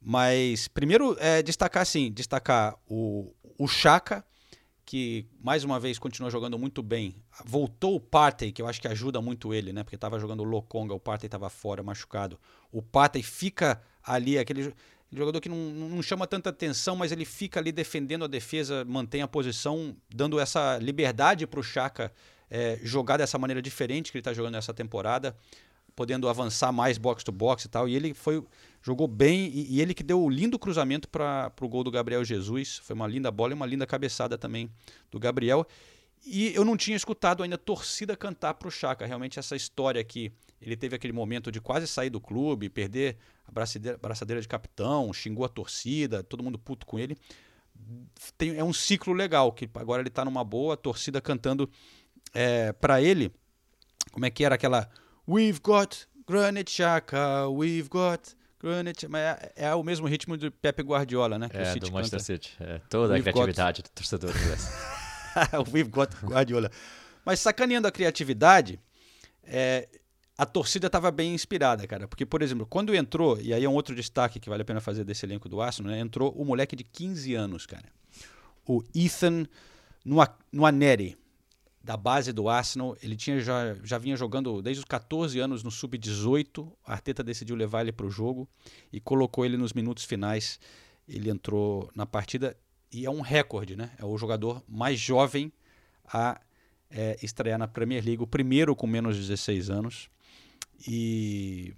Mas 0.00 0.68
primeiro 0.68 1.16
é 1.18 1.42
destacar 1.42 1.82
assim, 1.82 2.12
destacar 2.12 2.76
o, 2.86 3.32
o 3.58 3.66
Chaka, 3.66 4.24
que 4.84 5.26
mais 5.42 5.64
uma 5.64 5.80
vez 5.80 5.98
continua 5.98 6.30
jogando 6.30 6.58
muito 6.58 6.82
bem. 6.82 7.14
Voltou 7.44 7.96
o 7.96 8.00
Partey, 8.00 8.52
que 8.52 8.60
eu 8.60 8.66
acho 8.66 8.80
que 8.80 8.88
ajuda 8.88 9.20
muito 9.20 9.54
ele, 9.54 9.72
né? 9.72 9.82
Porque 9.82 9.96
estava 9.96 10.18
jogando 10.18 10.40
o 10.40 10.44
Lokonga, 10.44 10.94
o 10.94 11.00
Partey 11.00 11.26
estava 11.26 11.48
fora, 11.48 11.82
machucado. 11.82 12.38
O 12.70 12.82
Partey 12.82 13.22
fica 13.22 13.80
ali, 14.02 14.38
aquele 14.38 14.74
jogador 15.10 15.40
que 15.40 15.48
não, 15.48 15.56
não 15.56 16.02
chama 16.02 16.26
tanta 16.26 16.50
atenção, 16.50 16.96
mas 16.96 17.12
ele 17.12 17.24
fica 17.24 17.60
ali 17.60 17.72
defendendo 17.72 18.24
a 18.24 18.28
defesa, 18.28 18.84
mantém 18.84 19.22
a 19.22 19.28
posição, 19.28 19.96
dando 20.14 20.38
essa 20.38 20.78
liberdade 20.78 21.46
para 21.46 21.60
o 21.60 21.62
Chaka 21.62 22.12
é, 22.50 22.78
jogar 22.82 23.16
dessa 23.16 23.38
maneira 23.38 23.62
diferente 23.62 24.12
que 24.12 24.18
ele 24.18 24.20
está 24.20 24.32
jogando 24.32 24.54
nessa 24.54 24.74
temporada, 24.74 25.34
podendo 25.96 26.28
avançar 26.28 26.72
mais 26.72 26.98
box 26.98 27.24
to 27.24 27.32
box 27.32 27.64
e 27.64 27.68
tal. 27.68 27.88
E 27.88 27.94
ele 27.94 28.12
foi 28.12 28.44
jogou 28.84 29.08
bem 29.08 29.46
e, 29.46 29.76
e 29.76 29.80
ele 29.80 29.94
que 29.94 30.02
deu 30.02 30.22
o 30.22 30.28
lindo 30.28 30.58
cruzamento 30.58 31.08
para 31.08 31.50
o 31.58 31.68
gol 31.68 31.82
do 31.82 31.90
Gabriel 31.90 32.22
Jesus. 32.22 32.78
Foi 32.84 32.94
uma 32.94 33.06
linda 33.06 33.30
bola 33.30 33.52
e 33.52 33.56
uma 33.56 33.64
linda 33.64 33.86
cabeçada 33.86 34.36
também 34.36 34.70
do 35.10 35.18
Gabriel. 35.18 35.66
E 36.26 36.54
eu 36.54 36.66
não 36.66 36.76
tinha 36.76 36.96
escutado 36.96 37.42
ainda 37.42 37.56
torcida 37.56 38.14
cantar 38.14 38.54
para 38.54 38.68
o 38.68 38.70
Chaka. 38.70 39.06
Realmente 39.06 39.38
essa 39.38 39.56
história 39.56 39.98
aqui, 39.98 40.30
ele 40.60 40.76
teve 40.76 40.94
aquele 40.94 41.14
momento 41.14 41.50
de 41.50 41.62
quase 41.62 41.86
sair 41.86 42.10
do 42.10 42.20
clube, 42.20 42.68
perder 42.68 43.16
a 43.48 43.52
braçadeira, 43.52 43.96
braçadeira 43.96 44.42
de 44.42 44.48
capitão, 44.48 45.10
xingou 45.14 45.46
a 45.46 45.48
torcida, 45.48 46.22
todo 46.22 46.42
mundo 46.42 46.58
puto 46.58 46.84
com 46.84 46.98
ele. 46.98 47.16
Tem, 48.36 48.54
é 48.56 48.62
um 48.62 48.72
ciclo 48.72 49.14
legal, 49.14 49.50
que 49.50 49.68
agora 49.74 50.02
ele 50.02 50.08
está 50.08 50.26
numa 50.26 50.44
boa, 50.44 50.74
a 50.74 50.76
torcida 50.76 51.22
cantando 51.22 51.70
é, 52.34 52.70
para 52.74 53.00
ele. 53.00 53.32
Como 54.12 54.26
é 54.26 54.30
que 54.30 54.44
era 54.44 54.56
aquela 54.56 54.90
We've 55.26 55.60
got 55.60 56.06
Granite 56.26 56.70
Chaka, 56.70 57.48
we've 57.48 57.88
got 57.88 58.34
Granite. 58.64 59.06
Mas 59.08 59.20
é, 59.20 59.52
é, 59.56 59.74
o 59.74 59.82
mesmo 59.82 60.06
ritmo 60.06 60.36
do 60.36 60.50
Pepe 60.50 60.82
Guardiola, 60.82 61.38
né? 61.38 61.48
Que 61.48 61.56
é, 61.56 61.74
do 61.76 61.92
Manchester 61.92 62.18
canta. 62.18 62.24
City. 62.24 62.56
É, 62.60 62.80
toda 62.88 63.14
we've 63.14 63.28
a 63.28 63.32
criatividade 63.32 63.82
got... 63.82 63.90
do 63.90 63.92
torcedor 63.94 64.30
inglês. 64.30 64.72
we've 65.72 65.90
got 65.90 66.10
Guardiola. 66.22 66.70
Mas 67.24 67.40
sacaneando 67.40 67.88
a 67.88 67.92
criatividade, 67.92 68.78
é, 69.44 69.88
a 70.36 70.44
torcida 70.44 70.88
estava 70.88 71.10
bem 71.10 71.34
inspirada, 71.34 71.86
cara. 71.86 72.08
Porque, 72.08 72.26
por 72.26 72.42
exemplo, 72.42 72.66
quando 72.66 72.94
entrou, 72.94 73.40
e 73.40 73.54
aí 73.54 73.64
é 73.64 73.68
um 73.68 73.74
outro 73.74 73.94
destaque 73.94 74.40
que 74.40 74.48
vale 74.48 74.62
a 74.62 74.64
pena 74.64 74.80
fazer 74.80 75.04
desse 75.04 75.24
elenco 75.24 75.48
do 75.48 75.60
Arsenal, 75.60 75.92
né? 75.92 76.00
Entrou 76.00 76.32
o 76.32 76.44
moleque 76.44 76.74
de 76.74 76.84
15 76.84 77.34
anos, 77.34 77.66
cara. 77.66 77.86
O 78.66 78.82
Ethan 78.94 79.46
Nuaneri, 80.52 81.16
da 81.84 81.98
base 81.98 82.32
do 82.32 82.48
Arsenal. 82.48 82.96
Ele 83.02 83.14
tinha 83.14 83.38
já, 83.40 83.74
já 83.84 83.98
vinha 83.98 84.16
jogando 84.16 84.62
desde 84.62 84.80
os 84.80 84.84
14 84.86 85.38
anos 85.38 85.62
no 85.62 85.70
Sub-18. 85.70 86.72
A 86.86 86.94
Arteta 86.94 87.22
decidiu 87.22 87.54
levar 87.54 87.82
ele 87.82 87.92
para 87.92 88.06
o 88.06 88.10
jogo 88.10 88.48
e 88.90 88.98
colocou 88.98 89.44
ele 89.44 89.58
nos 89.58 89.74
minutos 89.74 90.04
finais. 90.04 90.58
Ele 91.06 91.30
entrou 91.30 91.90
na 91.94 92.06
partida 92.06 92.56
e 92.90 93.04
é 93.04 93.10
um 93.10 93.20
recorde, 93.20 93.76
né? 93.76 93.90
É 93.98 94.04
o 94.04 94.16
jogador 94.16 94.64
mais 94.66 94.98
jovem 94.98 95.52
a 96.06 96.40
é, 96.90 97.18
estrear 97.22 97.58
na 97.58 97.68
Premier 97.68 98.02
League, 98.02 98.22
o 98.22 98.26
primeiro 98.26 98.74
com 98.74 98.86
menos 98.86 99.16
de 99.16 99.22
16 99.22 99.68
anos. 99.68 100.08
E, 100.88 101.74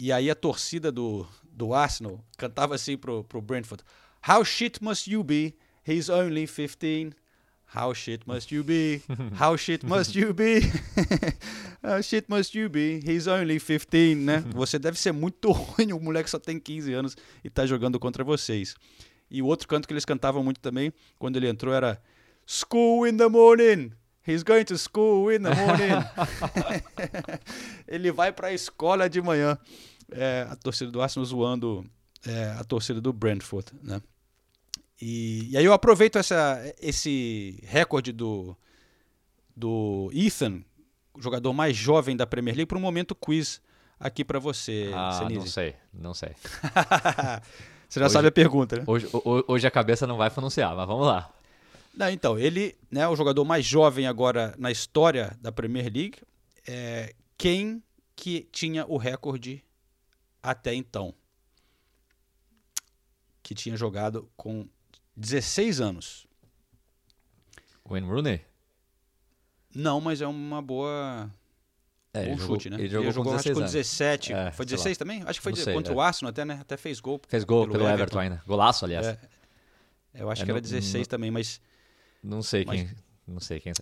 e 0.00 0.10
aí 0.10 0.28
a 0.28 0.34
torcida 0.34 0.90
do, 0.90 1.26
do 1.44 1.72
Arsenal 1.72 2.24
cantava 2.36 2.74
assim 2.74 2.96
pro, 2.96 3.22
pro 3.22 3.40
Brentford: 3.40 3.84
How 4.28 4.44
shit 4.44 4.82
must 4.82 5.08
you 5.08 5.22
be? 5.22 5.54
He's 5.86 6.08
only 6.08 6.48
15. 6.48 7.12
How 7.72 7.92
shit 7.92 8.26
must 8.26 8.52
you 8.52 8.62
be? 8.62 9.02
How 9.38 9.56
shit 9.56 9.84
must 9.84 10.14
you 10.14 10.32
be? 10.32 10.60
How 11.82 12.00
shit 12.00 12.28
must 12.28 12.54
you 12.54 12.68
be? 12.68 13.00
He's 13.04 13.26
only 13.26 13.58
15, 13.58 14.14
né? 14.14 14.44
Você 14.54 14.78
deve 14.78 14.98
ser 14.98 15.12
muito 15.12 15.50
ruim, 15.52 15.92
o 15.92 16.00
moleque 16.00 16.30
só 16.30 16.38
tem 16.38 16.58
15 16.58 16.92
anos 16.92 17.16
e 17.42 17.50
tá 17.50 17.66
jogando 17.66 17.98
contra 17.98 18.22
vocês. 18.22 18.74
E 19.30 19.42
o 19.42 19.46
outro 19.46 19.66
canto 19.66 19.88
que 19.88 19.92
eles 19.92 20.04
cantavam 20.04 20.42
muito 20.44 20.60
também, 20.60 20.92
quando 21.18 21.36
ele 21.36 21.48
entrou, 21.48 21.74
era 21.74 22.00
School 22.46 23.08
in 23.08 23.16
the 23.16 23.28
morning. 23.28 23.92
He's 24.26 24.42
going 24.42 24.64
to 24.64 24.78
school 24.78 25.30
in 25.30 25.42
the 25.42 25.54
morning. 25.54 26.04
ele 27.86 28.10
vai 28.10 28.32
para 28.32 28.48
a 28.48 28.52
escola 28.52 29.08
de 29.08 29.20
manhã. 29.20 29.58
É, 30.10 30.46
a 30.48 30.56
torcida 30.56 30.90
do 30.90 31.02
Arsenal 31.02 31.26
zoando 31.26 31.84
é, 32.26 32.54
a 32.58 32.64
torcida 32.64 33.00
do 33.00 33.12
Brentford, 33.12 33.72
né? 33.82 34.00
E, 35.00 35.50
e 35.50 35.56
aí 35.56 35.64
eu 35.64 35.72
aproveito 35.72 36.16
essa, 36.16 36.60
esse 36.80 37.58
recorde 37.64 38.12
do, 38.12 38.56
do 39.56 40.10
Ethan, 40.14 40.62
o 41.12 41.20
jogador 41.20 41.52
mais 41.52 41.76
jovem 41.76 42.16
da 42.16 42.26
Premier 42.26 42.54
League, 42.56 42.68
para 42.68 42.78
um 42.78 42.80
momento 42.80 43.14
quiz 43.14 43.60
aqui 43.98 44.24
para 44.24 44.38
você, 44.38 44.90
Ah, 44.94 45.12
Senise. 45.18 45.38
não 45.40 45.46
sei, 45.46 45.74
não 45.92 46.14
sei. 46.14 46.30
você 47.88 48.00
já 48.00 48.06
Hoje- 48.06 48.12
sabe 48.12 48.28
a 48.28 48.32
pergunta, 48.32 48.76
né? 48.76 48.84
Hoje, 48.86 49.08
ho- 49.12 49.44
hoje 49.48 49.66
a 49.66 49.70
cabeça 49.70 50.06
não 50.06 50.16
vai 50.16 50.30
pronunciar, 50.30 50.74
mas 50.76 50.86
vamos 50.86 51.06
lá. 51.06 51.32
Não, 51.96 52.08
então, 52.10 52.36
ele 52.38 52.76
né, 52.90 53.02
é 53.02 53.08
o 53.08 53.14
jogador 53.14 53.44
mais 53.44 53.64
jovem 53.64 54.06
agora 54.06 54.54
na 54.58 54.70
história 54.70 55.36
da 55.40 55.52
Premier 55.52 55.84
League. 55.92 56.18
É, 56.66 57.14
quem 57.38 57.82
que 58.16 58.48
tinha 58.50 58.84
o 58.86 58.96
recorde 58.96 59.62
até 60.42 60.74
então? 60.74 61.14
Que 63.42 63.54
tinha 63.54 63.76
jogado 63.76 64.28
com 64.36 64.66
16 65.16 65.80
anos. 65.80 66.26
Wayne 67.88 68.06
Rooney? 68.08 68.40
Não, 69.74 70.00
mas 70.00 70.20
é 70.20 70.26
uma 70.26 70.62
boa. 70.62 71.30
É, 72.12 72.26
bom 72.26 72.30
ele 72.30 72.40
jogou, 72.40 72.56
chute, 72.56 72.70
né? 72.70 72.76
ele 72.78 72.88
jogou, 72.88 73.24
com 73.24 73.34
acho 73.34 73.42
que 73.42 73.48
16 73.48 73.54
com 73.54 73.60
anos. 73.60 73.72
17. 73.72 74.32
É, 74.32 74.50
foi 74.52 74.66
sei 74.66 74.76
16 74.76 74.98
também? 74.98 75.22
Acho 75.26 75.40
que 75.40 75.42
foi 75.42 75.56
sei, 75.56 75.74
contra 75.74 75.92
é. 75.92 75.96
o 75.96 76.00
Arsenal 76.00 76.30
até, 76.30 76.44
né? 76.44 76.58
Até 76.60 76.76
fez 76.76 77.00
gol. 77.00 77.20
Fez 77.26 77.42
gol 77.42 77.62
pelo 77.66 77.72
pelo, 77.72 77.84
Everton. 77.88 78.02
Everton. 78.02 78.18
ainda. 78.20 78.42
Golaço, 78.46 78.84
aliás. 78.84 79.06
É, 79.06 79.18
eu 80.14 80.30
acho 80.30 80.42
É, 80.42 80.44
que 80.44 80.50
era 80.52 80.60
não- 80.60 80.62
16 80.62 81.06
não- 81.06 81.10
também, 81.10 81.30
mas 81.30 81.60
Não 82.22 82.40
sei 82.42 82.64
Mas- 82.64 82.80
quem. 82.82 82.96
Não 83.26 83.40
sei 83.40 83.60
quem. 83.60 83.72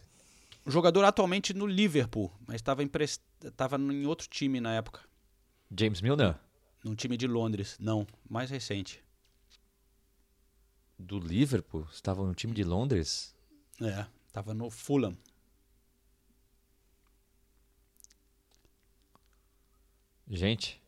jogador 0.66 1.04
atualmente 1.04 1.52
no 1.54 1.66
Liverpool, 1.66 2.32
mas 2.46 2.56
estava 2.56 2.82
emprest... 2.82 3.20
tava 3.56 3.76
em 3.76 4.06
outro 4.06 4.26
time 4.28 4.60
na 4.60 4.74
época. 4.74 5.00
James 5.78 6.00
Milner? 6.00 6.34
Num 6.82 6.94
time 6.94 7.16
de 7.16 7.26
Londres. 7.26 7.76
Não, 7.78 8.06
mais 8.28 8.50
recente. 8.50 9.00
Do 11.02 11.18
Liverpool? 11.18 11.86
Estava 11.92 12.24
no 12.24 12.34
time 12.34 12.54
de 12.54 12.64
Londres? 12.64 13.34
É, 13.80 14.06
tava 14.32 14.54
no 14.54 14.70
Fulham. 14.70 15.16
Gente. 20.28 20.80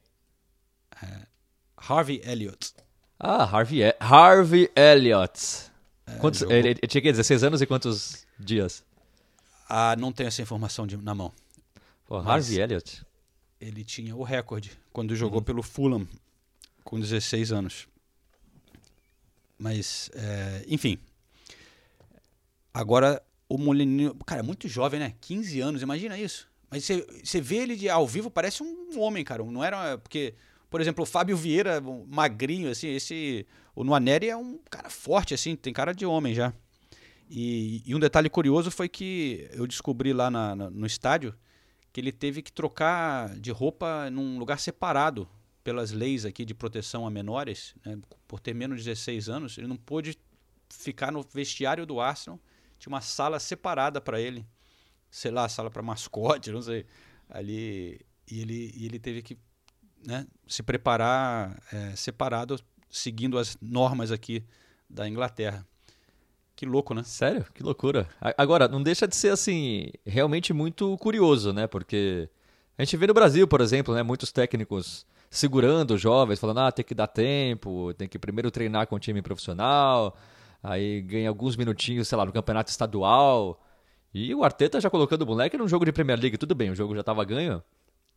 Harvey 1.76 2.20
Elliott. 2.24 2.72
Ah, 3.18 3.44
Harvey, 3.44 3.82
E- 3.82 3.96
Harvey 4.00 4.70
Elliott. 4.74 5.70
Quantos, 6.20 6.40
jogou- 6.40 6.54
ele, 6.54 6.68
ele 6.70 6.80
tinha 6.86 7.02
que 7.02 7.10
16 7.10 7.42
anos 7.44 7.60
e 7.60 7.66
quantos 7.66 8.26
dias? 8.38 8.84
Ah, 9.68 9.96
não 9.96 10.12
tenho 10.12 10.28
essa 10.28 10.42
informação 10.42 10.86
de- 10.86 10.96
na 10.96 11.14
mão. 11.14 11.32
Pô, 12.06 12.16
Harvey 12.18 12.60
Elliott. 12.60 13.04
Ele 13.60 13.84
tinha 13.84 14.14
o 14.14 14.22
recorde 14.22 14.72
quando 14.92 15.16
jogou 15.16 15.38
Uhum. 15.38 15.44
pelo 15.44 15.62
Fulham 15.62 16.06
com 16.82 17.00
16 17.00 17.50
anos. 17.52 17.86
Mas, 19.64 20.10
é, 20.12 20.62
enfim. 20.68 20.98
Agora, 22.72 23.22
o 23.48 23.56
Molininho. 23.56 24.14
Cara, 24.26 24.40
é 24.40 24.42
muito 24.42 24.68
jovem, 24.68 25.00
né? 25.00 25.14
15 25.22 25.58
anos, 25.58 25.80
imagina 25.80 26.18
isso. 26.18 26.46
Mas 26.70 26.86
você 27.22 27.40
vê 27.40 27.56
ele 27.56 27.74
de, 27.74 27.88
ao 27.88 28.06
vivo, 28.06 28.30
parece 28.30 28.62
um 28.62 29.00
homem, 29.00 29.24
cara. 29.24 29.42
Não 29.42 29.64
era. 29.64 29.96
Porque, 29.96 30.34
por 30.68 30.82
exemplo, 30.82 31.02
o 31.04 31.06
Fábio 31.06 31.34
Vieira, 31.34 31.80
um 31.80 32.04
magrinho, 32.06 32.70
assim, 32.70 32.88
esse. 32.88 33.46
O 33.74 33.82
Nuaneri 33.84 34.28
é 34.28 34.36
um 34.36 34.58
cara 34.70 34.90
forte, 34.90 35.32
assim, 35.32 35.56
tem 35.56 35.72
cara 35.72 35.94
de 35.94 36.04
homem 36.04 36.34
já. 36.34 36.52
E, 37.30 37.82
e 37.86 37.94
um 37.94 37.98
detalhe 37.98 38.28
curioso 38.28 38.70
foi 38.70 38.86
que 38.86 39.48
eu 39.52 39.66
descobri 39.66 40.12
lá 40.12 40.30
na- 40.30 40.54
na- 40.54 40.68
no 40.70 40.84
estádio 40.86 41.34
que 41.90 42.02
ele 42.02 42.12
teve 42.12 42.42
que 42.42 42.52
trocar 42.52 43.34
de 43.40 43.50
roupa 43.50 44.10
num 44.10 44.38
lugar 44.38 44.58
separado 44.60 45.26
pelas 45.64 45.90
leis 45.90 46.26
aqui 46.26 46.44
de 46.44 46.54
proteção 46.54 47.06
a 47.06 47.10
menores, 47.10 47.74
né? 47.84 47.98
por 48.28 48.38
ter 48.38 48.54
menos 48.54 48.78
de 48.78 48.84
16 48.84 49.30
anos, 49.30 49.56
ele 49.56 49.66
não 49.66 49.76
pôde 49.76 50.16
ficar 50.68 51.10
no 51.10 51.22
vestiário 51.22 51.86
do 51.86 52.00
Arsenal, 52.00 52.38
tinha 52.78 52.92
uma 52.92 53.00
sala 53.00 53.40
separada 53.40 53.98
para 54.00 54.20
ele, 54.20 54.46
sei 55.10 55.30
lá, 55.30 55.48
sala 55.48 55.70
para 55.70 55.82
mascote, 55.82 56.52
não 56.52 56.60
sei, 56.60 56.84
ali, 57.30 57.98
e 58.30 58.40
ele, 58.40 58.72
e 58.76 58.84
ele 58.84 58.98
teve 58.98 59.22
que 59.22 59.38
né, 60.06 60.26
se 60.46 60.62
preparar 60.62 61.58
é, 61.72 61.96
separado, 61.96 62.60
seguindo 62.90 63.38
as 63.38 63.56
normas 63.60 64.12
aqui 64.12 64.44
da 64.88 65.08
Inglaterra. 65.08 65.66
Que 66.54 66.66
louco, 66.66 66.94
né? 66.94 67.02
Sério? 67.02 67.44
Que 67.52 67.62
loucura. 67.64 68.08
Agora, 68.38 68.68
não 68.68 68.80
deixa 68.80 69.08
de 69.08 69.16
ser, 69.16 69.30
assim, 69.30 69.90
realmente 70.06 70.52
muito 70.52 70.96
curioso, 70.98 71.52
né? 71.52 71.66
Porque 71.66 72.28
a 72.78 72.84
gente 72.84 72.96
vê 72.96 73.08
no 73.08 73.14
Brasil, 73.14 73.48
por 73.48 73.60
exemplo, 73.60 73.92
né? 73.92 74.04
Muitos 74.04 74.30
técnicos 74.30 75.04
segurando 75.36 75.94
os 75.94 76.00
jovens, 76.00 76.38
falando, 76.38 76.60
ah, 76.60 76.72
tem 76.72 76.84
que 76.84 76.94
dar 76.94 77.06
tempo, 77.08 77.92
tem 77.94 78.08
que 78.08 78.18
primeiro 78.18 78.50
treinar 78.50 78.86
com 78.86 78.96
o 78.96 78.98
time 79.00 79.20
profissional, 79.22 80.16
aí 80.62 81.00
ganha 81.02 81.28
alguns 81.28 81.56
minutinhos, 81.56 82.08
sei 82.08 82.16
lá, 82.18 82.24
no 82.24 82.32
campeonato 82.32 82.70
estadual. 82.70 83.60
E 84.12 84.34
o 84.34 84.44
Arteta 84.44 84.80
já 84.80 84.88
colocando 84.90 85.22
o 85.22 85.26
moleque 85.26 85.58
num 85.58 85.68
jogo 85.68 85.84
de 85.84 85.92
Premier 85.92 86.18
League. 86.20 86.38
Tudo 86.38 86.54
bem, 86.54 86.70
o 86.70 86.74
jogo 86.74 86.94
já 86.94 87.02
tava 87.02 87.24
ganho, 87.24 87.62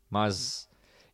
mas... 0.10 0.68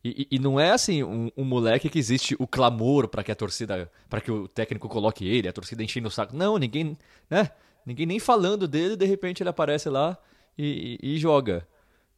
E, 0.04 0.28
e- 0.30 0.36
e 0.36 0.38
não 0.38 0.60
é 0.60 0.70
assim 0.70 1.02
um, 1.02 1.30
um 1.34 1.44
moleque 1.44 1.88
que 1.88 1.98
existe 1.98 2.36
o 2.38 2.46
clamor 2.46 3.08
para 3.08 3.24
que 3.24 3.32
a 3.32 3.34
torcida, 3.34 3.90
para 4.10 4.20
que 4.20 4.30
o 4.30 4.46
técnico 4.46 4.86
coloque 4.88 5.26
ele, 5.26 5.48
a 5.48 5.52
torcida 5.52 5.82
enchendo 5.82 6.08
o 6.08 6.10
saco. 6.10 6.36
Não, 6.36 6.58
ninguém, 6.58 6.96
né? 7.30 7.50
Ninguém 7.86 8.04
nem 8.06 8.18
falando 8.18 8.68
dele, 8.68 8.96
de 8.96 9.06
repente 9.06 9.42
ele 9.42 9.48
aparece 9.48 9.88
lá 9.88 10.18
e, 10.58 10.98
e- 11.02 11.14
e 11.14 11.18
joga. 11.18 11.66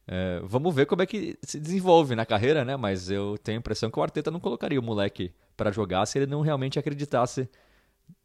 É, 0.07 0.39
vamos 0.43 0.73
ver 0.73 0.85
como 0.85 1.01
é 1.01 1.05
que 1.05 1.37
se 1.43 1.59
desenvolve 1.59 2.15
na 2.15 2.25
carreira, 2.25 2.63
né? 2.63 2.77
Mas 2.77 3.09
eu 3.09 3.37
tenho 3.37 3.57
a 3.57 3.59
impressão 3.59 3.91
que 3.91 3.99
o 3.99 4.03
Arteta 4.03 4.31
não 4.31 4.39
colocaria 4.39 4.79
o 4.79 4.83
moleque 4.83 5.33
para 5.55 5.71
jogar 5.71 6.05
se 6.05 6.17
ele 6.19 6.27
não 6.27 6.41
realmente 6.41 6.79
acreditasse, 6.79 7.49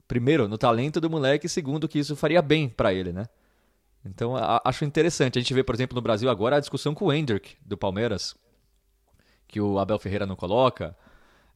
primeiro, 0.08 0.48
no 0.48 0.58
talento 0.58 1.00
do 1.00 1.10
moleque, 1.10 1.46
e 1.46 1.50
segundo, 1.50 1.88
que 1.88 1.98
isso 1.98 2.16
faria 2.16 2.42
bem 2.42 2.68
para 2.68 2.92
ele, 2.94 3.12
né? 3.12 3.26
Então 4.04 4.36
a- 4.36 4.60
acho 4.64 4.84
interessante. 4.84 5.38
A 5.38 5.42
gente 5.42 5.54
vê, 5.54 5.64
por 5.64 5.74
exemplo, 5.74 5.94
no 5.96 6.02
Brasil 6.02 6.30
agora 6.30 6.56
a 6.56 6.60
discussão 6.60 6.94
com 6.94 7.06
o 7.06 7.12
Hendrick, 7.12 7.56
do 7.64 7.76
Palmeiras, 7.76 8.36
que 9.46 9.60
o 9.60 9.78
Abel 9.78 9.98
Ferreira 9.98 10.26
não 10.26 10.36
coloca. 10.36 10.96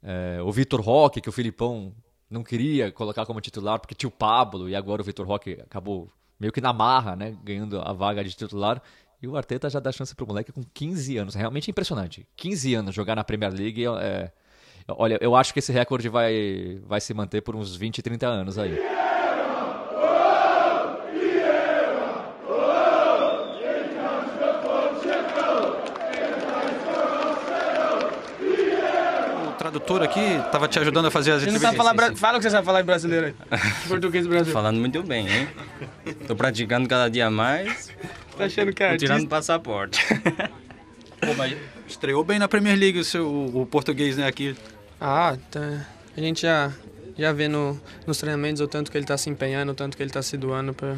É, 0.03 0.41
o 0.43 0.53
Vitor 0.53 0.81
Roque, 0.81 1.21
que 1.21 1.29
o 1.29 1.33
Filipão 1.33 1.95
não 2.31 2.43
queria 2.45 2.93
colocar 2.93 3.27
como 3.27 3.41
titular 3.41 3.81
porque 3.81 3.95
tinha 3.95 4.09
o 4.09 4.13
Pablo, 4.13 4.69
e 4.69 4.77
agora 4.77 5.03
o 5.03 5.05
Vitor 5.05 5.27
Roque 5.27 5.59
acabou 5.63 6.11
meio 6.39 6.53
que 6.53 6.61
na 6.61 6.73
marra, 6.73 7.17
né? 7.17 7.37
Ganhando 7.45 7.81
a 7.81 7.93
vaga 7.93 8.23
de 8.25 8.35
titular. 8.35 8.83
E 9.23 9.27
o 9.27 9.37
Arteta 9.37 9.71
já 9.71 9.81
dá 9.81 9.91
chance 9.91 10.15
pro 10.15 10.27
moleque 10.27 10.53
com 10.53 10.63
15 10.63 11.17
anos. 11.17 11.35
Realmente 11.35 11.71
impressionante. 11.71 12.27
15 12.37 12.75
anos 12.75 12.95
jogar 12.95 13.17
na 13.17 13.25
Premier 13.25 13.53
League 13.53 13.85
é. 14.01 14.31
Olha, 14.89 15.19
eu 15.21 15.35
acho 15.35 15.53
que 15.53 15.59
esse 15.59 15.73
recorde 15.73 16.09
vai, 16.09 16.81
vai 16.85 17.01
se 17.01 17.13
manter 17.13 17.41
por 17.41 17.57
uns 17.57 17.75
20, 17.75 18.03
30 18.03 18.27
anos 18.27 18.57
aí. 18.57 18.79
Tradutor 29.67 30.03
aqui 30.03 30.21
estava 30.21 30.69
te 30.69 30.79
ajudando 30.79 31.07
a 31.07 31.11
fazer 31.11 31.33
as 31.33 31.43
Você 31.43 31.47
não 31.47 31.57
entrevistas. 31.57 31.77
sabe 31.77 31.77
falar 31.77 31.95
bra... 31.95 32.17
Fala 32.17 32.39
o 32.39 32.41
que 32.41 32.45
você 32.45 32.51
sabe 32.51 32.65
falar 32.65 32.81
em 32.81 32.85
brasileiro 32.85 33.27
aí. 33.27 33.61
Português 33.89 34.25
do 34.25 34.31
Brasil. 34.31 34.53
Falando 34.53 34.79
muito 34.79 35.03
bem, 35.03 35.29
hein? 35.29 35.49
Tô 36.27 36.37
praticando 36.37 36.89
cada 36.89 37.09
dia 37.09 37.31
mais, 37.31 37.91
Tá 38.37 38.45
achando 38.45 38.73
que 38.73 38.83
é 38.83 38.97
tirando 38.97 39.29
passaporte. 39.29 40.05
Pô, 41.21 41.35
mas 41.37 41.57
estreou 41.89 42.23
bem 42.23 42.39
na 42.39 42.47
Premier 42.47 42.79
League 42.79 42.99
o, 42.99 43.05
seu, 43.05 43.27
o 43.27 43.67
português, 43.67 44.17
né, 44.17 44.27
aqui. 44.27 44.55
Ah, 45.01 45.37
tá. 45.51 45.87
a 46.17 46.21
gente 46.21 46.43
já, 46.43 46.71
já 47.17 47.33
vê 47.33 47.49
no, 47.49 47.81
nos 48.07 48.19
treinamentos 48.19 48.61
o 48.61 48.69
tanto 48.69 48.91
que 48.91 48.97
ele 48.97 49.05
está 49.05 49.17
se 49.17 49.31
empenhando, 49.31 49.73
o 49.73 49.75
tanto 49.75 49.97
que 49.97 50.03
ele 50.03 50.11
está 50.11 50.23
se 50.23 50.37
doando 50.37 50.75
pra, 50.75 50.97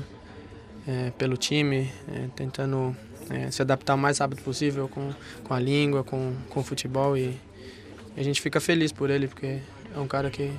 é, 0.86 1.10
pelo 1.16 1.36
time, 1.36 1.90
é, 2.12 2.26
tentando 2.34 2.96
é, 3.30 3.50
se 3.50 3.62
adaptar 3.62 3.94
o 3.94 3.98
mais 3.98 4.18
rápido 4.18 4.42
possível 4.42 4.88
com, 4.88 5.12
com 5.44 5.54
a 5.54 5.60
língua, 5.60 6.02
com, 6.02 6.34
com 6.50 6.60
o 6.60 6.64
futebol 6.64 7.16
e 7.16 7.38
a 8.18 8.22
gente 8.22 8.40
fica 8.40 8.60
feliz 8.60 8.90
por 8.90 9.10
ele, 9.10 9.28
porque 9.28 9.58
é 9.94 9.98
um 9.98 10.06
cara 10.08 10.28
que, 10.28 10.50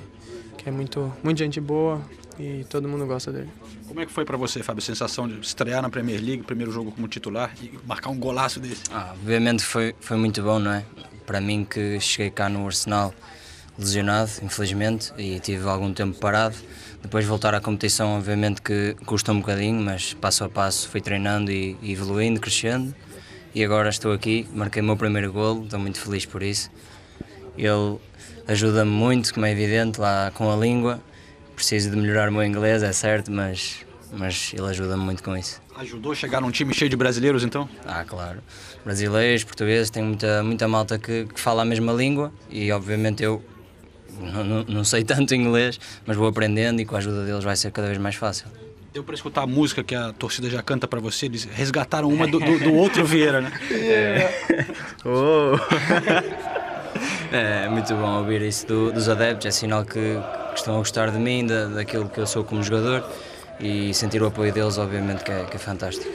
que 0.56 0.68
é 0.68 0.72
muito, 0.72 1.12
muito 1.22 1.38
gente 1.38 1.60
boa 1.60 2.00
e 2.38 2.64
todo 2.64 2.88
mundo 2.88 3.06
gosta 3.06 3.30
dele. 3.30 3.50
Como 3.86 4.00
é 4.00 4.06
que 4.06 4.12
foi 4.12 4.24
para 4.24 4.36
você, 4.36 4.62
Fábio, 4.62 4.82
a 4.82 4.86
sensação 4.86 5.28
de 5.28 5.38
estrear 5.40 5.82
na 5.82 5.90
Premier 5.90 6.20
League, 6.20 6.42
primeiro 6.42 6.72
jogo 6.72 6.90
como 6.90 7.06
titular 7.06 7.52
e 7.62 7.78
marcar 7.86 8.10
um 8.10 8.18
golaço 8.18 8.60
desse? 8.60 8.84
Ah, 8.90 9.10
obviamente 9.12 9.62
foi, 9.62 9.94
foi 10.00 10.16
muito 10.16 10.42
bom, 10.42 10.58
não 10.58 10.72
é? 10.72 10.84
Para 11.26 11.40
mim 11.40 11.66
que 11.68 12.00
cheguei 12.00 12.30
cá 12.30 12.48
no 12.48 12.64
Arsenal 12.64 13.12
lesionado, 13.78 14.30
infelizmente, 14.42 15.12
e 15.18 15.38
tive 15.40 15.68
algum 15.68 15.92
tempo 15.92 16.18
parado. 16.18 16.56
Depois 17.02 17.24
voltar 17.26 17.54
à 17.54 17.60
competição, 17.60 18.16
obviamente 18.16 18.62
que 18.62 18.94
custa 19.06 19.32
um 19.32 19.40
bocadinho, 19.40 19.82
mas 19.82 20.14
passo 20.14 20.44
a 20.44 20.48
passo 20.48 20.88
fui 20.88 21.00
treinando 21.00 21.50
e, 21.50 21.76
e 21.82 21.92
evoluindo, 21.92 22.40
crescendo. 22.40 22.94
E 23.54 23.64
agora 23.64 23.88
estou 23.88 24.12
aqui, 24.12 24.46
marquei 24.54 24.80
o 24.80 24.84
meu 24.84 24.96
primeiro 24.96 25.32
golo, 25.32 25.64
estou 25.64 25.78
muito 25.78 25.98
feliz 25.98 26.24
por 26.24 26.42
isso. 26.42 26.70
Ele 27.56 27.98
ajuda-me 28.46 28.90
muito, 28.90 29.32
como 29.32 29.46
é 29.46 29.52
evidente, 29.52 30.00
lá 30.00 30.30
com 30.34 30.50
a 30.50 30.56
língua. 30.56 31.00
Preciso 31.54 31.90
de 31.90 31.96
melhorar 31.96 32.28
o 32.28 32.32
meu 32.32 32.44
inglês, 32.44 32.82
é 32.82 32.92
certo, 32.92 33.30
mas, 33.30 33.84
mas 34.12 34.52
ele 34.54 34.66
ajuda-me 34.66 35.02
muito 35.02 35.22
com 35.22 35.36
isso. 35.36 35.60
Ajudou 35.76 36.12
a 36.12 36.14
chegar 36.14 36.40
num 36.40 36.50
time 36.50 36.74
cheio 36.74 36.88
de 36.88 36.96
brasileiros, 36.96 37.44
então? 37.44 37.68
Ah, 37.86 38.04
claro. 38.04 38.40
Brasileiros, 38.84 39.44
portugueses, 39.44 39.90
tem 39.90 40.02
muita, 40.02 40.42
muita 40.42 40.66
malta 40.66 40.98
que, 40.98 41.26
que 41.26 41.40
fala 41.40 41.62
a 41.62 41.64
mesma 41.64 41.92
língua 41.92 42.32
e, 42.50 42.70
obviamente, 42.72 43.22
eu 43.22 43.42
não, 44.18 44.44
não, 44.44 44.64
não 44.64 44.84
sei 44.84 45.04
tanto 45.04 45.34
inglês, 45.34 45.78
mas 46.06 46.16
vou 46.16 46.26
aprendendo 46.26 46.80
e 46.80 46.84
com 46.84 46.94
a 46.94 46.98
ajuda 46.98 47.24
deles 47.24 47.44
vai 47.44 47.56
ser 47.56 47.70
cada 47.70 47.86
vez 47.88 47.98
mais 47.98 48.14
fácil. 48.14 48.46
Deu 48.92 49.04
para 49.04 49.14
escutar 49.14 49.42
a 49.42 49.46
música 49.46 49.84
que 49.84 49.94
a 49.94 50.12
torcida 50.12 50.50
já 50.50 50.62
canta 50.62 50.88
para 50.88 50.98
você? 50.98 51.26
Eles 51.26 51.44
resgataram 51.44 52.08
uma 52.08 52.26
do, 52.26 52.40
do, 52.40 52.58
do 52.58 52.74
outro 52.74 53.04
Vieira, 53.04 53.40
né? 53.40 53.52
É. 53.70 54.66
Oh. 55.04 55.56
É 57.32 57.68
muito 57.68 57.94
bom 57.94 58.18
ouvir 58.18 58.42
isso 58.42 58.66
do, 58.66 58.92
dos 58.92 59.08
adeptos, 59.08 59.46
é 59.46 59.50
sinal 59.50 59.84
que, 59.84 59.92
que, 59.94 60.56
estão 60.56 60.74
a 60.74 60.78
gostar 60.78 61.10
de 61.10 61.18
mim, 61.18 61.46
da, 61.46 61.66
daquilo 61.66 62.08
que 62.08 62.18
eu 62.18 62.26
sou 62.26 62.44
como 62.44 62.62
jogador 62.62 63.04
e 63.60 63.92
sentir 63.94 64.22
o 64.22 64.26
apoio 64.26 64.52
deles, 64.52 64.78
obviamente, 64.78 65.22
que 65.22 65.30
é, 65.30 65.44
que 65.44 65.56
é 65.56 65.58
fantástico. 65.58 66.10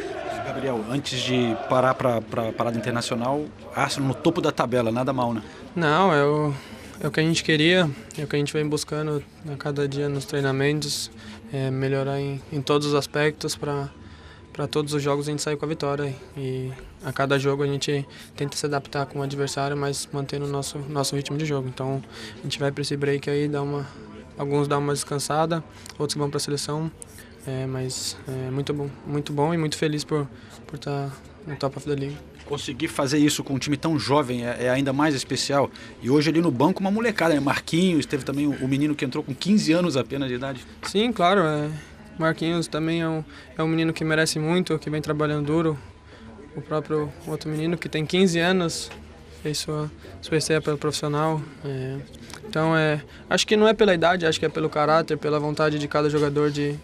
Gabriel, 0.46 0.84
antes 0.90 1.20
de 1.22 1.56
parar 1.70 1.94
para 1.94 2.18
a 2.18 2.52
parada 2.52 2.78
internacional, 2.78 3.46
Arsenal 3.76 4.10
no 4.10 4.16
topo 4.16 4.42
da 4.42 4.52
tabela, 4.52 4.92
nada 4.92 5.12
mal, 5.12 5.34
né? 5.34 5.42
Não, 5.76 6.14
eu, 6.14 6.54
é 7.00 7.08
o 7.08 7.12
que 7.12 7.20
a 7.20 7.24
gente 7.24 7.44
queria, 7.44 7.90
é 8.18 8.24
o 8.24 8.28
que 8.28 8.36
a 8.36 8.40
gente 8.40 8.54
vem 8.54 8.68
buscando 8.68 9.24
a 9.52 9.56
cada 9.58 9.88
dia 9.88 10.08
nos 10.08 10.26
treinamentos, 10.26 11.12
é 11.52 11.70
melhorar 11.70 12.20
em, 12.20 12.42
em 12.52 12.62
todos 12.62 12.88
os 12.88 12.94
aspectos 12.94 13.56
para 13.56 13.90
para 14.56 14.68
todos 14.68 14.94
os 14.94 15.04
jogos 15.04 15.28
a 15.28 15.32
gente 15.32 15.42
sair 15.42 15.58
com 15.58 15.66
a 15.66 15.68
vitória 15.68 16.16
e 16.38 16.72
a 17.04 17.12
cada 17.12 17.38
jogo 17.38 17.62
a 17.62 17.68
gente 17.68 18.08
tenta 18.38 18.56
se 18.56 18.66
adaptar 18.66 19.06
com 19.06 19.20
o 19.20 19.22
adversário, 19.22 19.76
mas 19.76 20.08
mantendo 20.14 20.46
o 20.46 20.48
nosso 20.48 20.80
nosso 20.90 21.14
ritmo 21.14 21.38
de 21.38 21.46
jogo. 21.46 21.68
Então 21.68 22.02
a 22.40 22.42
gente 22.42 22.58
vai 22.58 22.72
para 22.72 22.82
esse 22.82 22.96
break 22.96 23.30
aí, 23.30 23.50
dá 23.50 23.62
uma 23.62 23.86
alguns 24.38 24.66
dão 24.68 24.80
uma 24.80 24.94
descansada, 24.94 25.62
outros 26.00 26.18
vão 26.18 26.30
para 26.30 26.38
a 26.38 26.40
seleção, 26.40 26.90
é, 27.46 27.66
mas 27.66 28.18
é 28.28 28.50
muito 28.50 28.74
bom, 28.74 28.90
muito 29.06 29.34
bom 29.34 29.54
e 29.54 29.58
muito 29.58 29.78
feliz 29.78 30.06
por 30.06 30.26
por 30.66 30.76
estar 30.76 31.10
tá 31.10 31.12
no 31.46 31.58
top 31.58 31.78
of 31.78 31.86
the 31.86 31.96
league. 31.96 32.18
Conseguir 32.46 32.88
fazer 32.88 33.18
isso 33.18 33.44
com 33.44 33.56
um 33.56 33.60
time 33.60 33.76
tão 33.76 34.00
jovem 34.00 34.46
é, 34.46 34.66
é, 34.66 34.70
ainda 34.70 34.94
mais 34.94 35.16
especial. 35.16 35.70
E 36.02 36.10
hoje 36.10 36.30
ali 36.30 36.40
no 36.40 36.52
banco 36.52 36.80
uma 36.80 36.92
molecada, 36.92 37.34
né? 37.34 37.42
Marquinhos, 37.42 38.06
teve 38.06 38.24
também 38.24 38.48
o, 38.48 38.52
o 38.52 38.68
menino 38.70 38.96
que 38.96 39.04
entrou 39.04 39.22
com 39.22 39.36
15 39.36 39.74
anos 39.74 39.98
apenas 39.98 40.30
de 40.30 40.36
idade. 40.36 40.66
Sim, 40.84 41.12
claro. 41.12 41.42
É. 41.42 41.95
Marquinhos 42.18 42.68
também 42.68 43.02
é 43.02 43.08
um, 43.08 43.24
é 43.58 43.64
um 43.64 43.68
menino 43.68 43.92
que 43.94 44.04
merece 44.04 44.40
muito, 44.40 44.78
que 44.80 44.90
vem 44.90 45.02
trabalhando 45.02 45.46
duro. 45.46 45.78
O 46.56 46.62
próprio 46.62 47.12
outro 47.28 47.50
menino 47.50 47.78
que 47.78 47.90
tem 47.90 48.06
15 48.06 48.40
anos, 48.40 48.90
fez 49.44 49.60
sua, 49.60 49.92
sua 50.22 50.38
estreia 50.38 50.62
pelo 50.62 50.78
profissional. 50.78 51.42
É. 51.64 51.98
Então, 52.48 52.76
é, 52.76 53.02
acho 53.30 53.46
que 53.46 53.56
não 53.58 53.68
é 53.68 53.74
pela 53.74 53.94
idade, 53.94 54.26
acho 54.26 54.40
que 54.40 54.46
é 54.46 54.50
pelo 54.50 54.70
caráter, 54.70 55.18
pela 55.18 55.40
vontade 55.40 55.78
de 55.78 55.88
cada 55.88 56.10
jogador 56.10 56.50
de, 56.50 56.76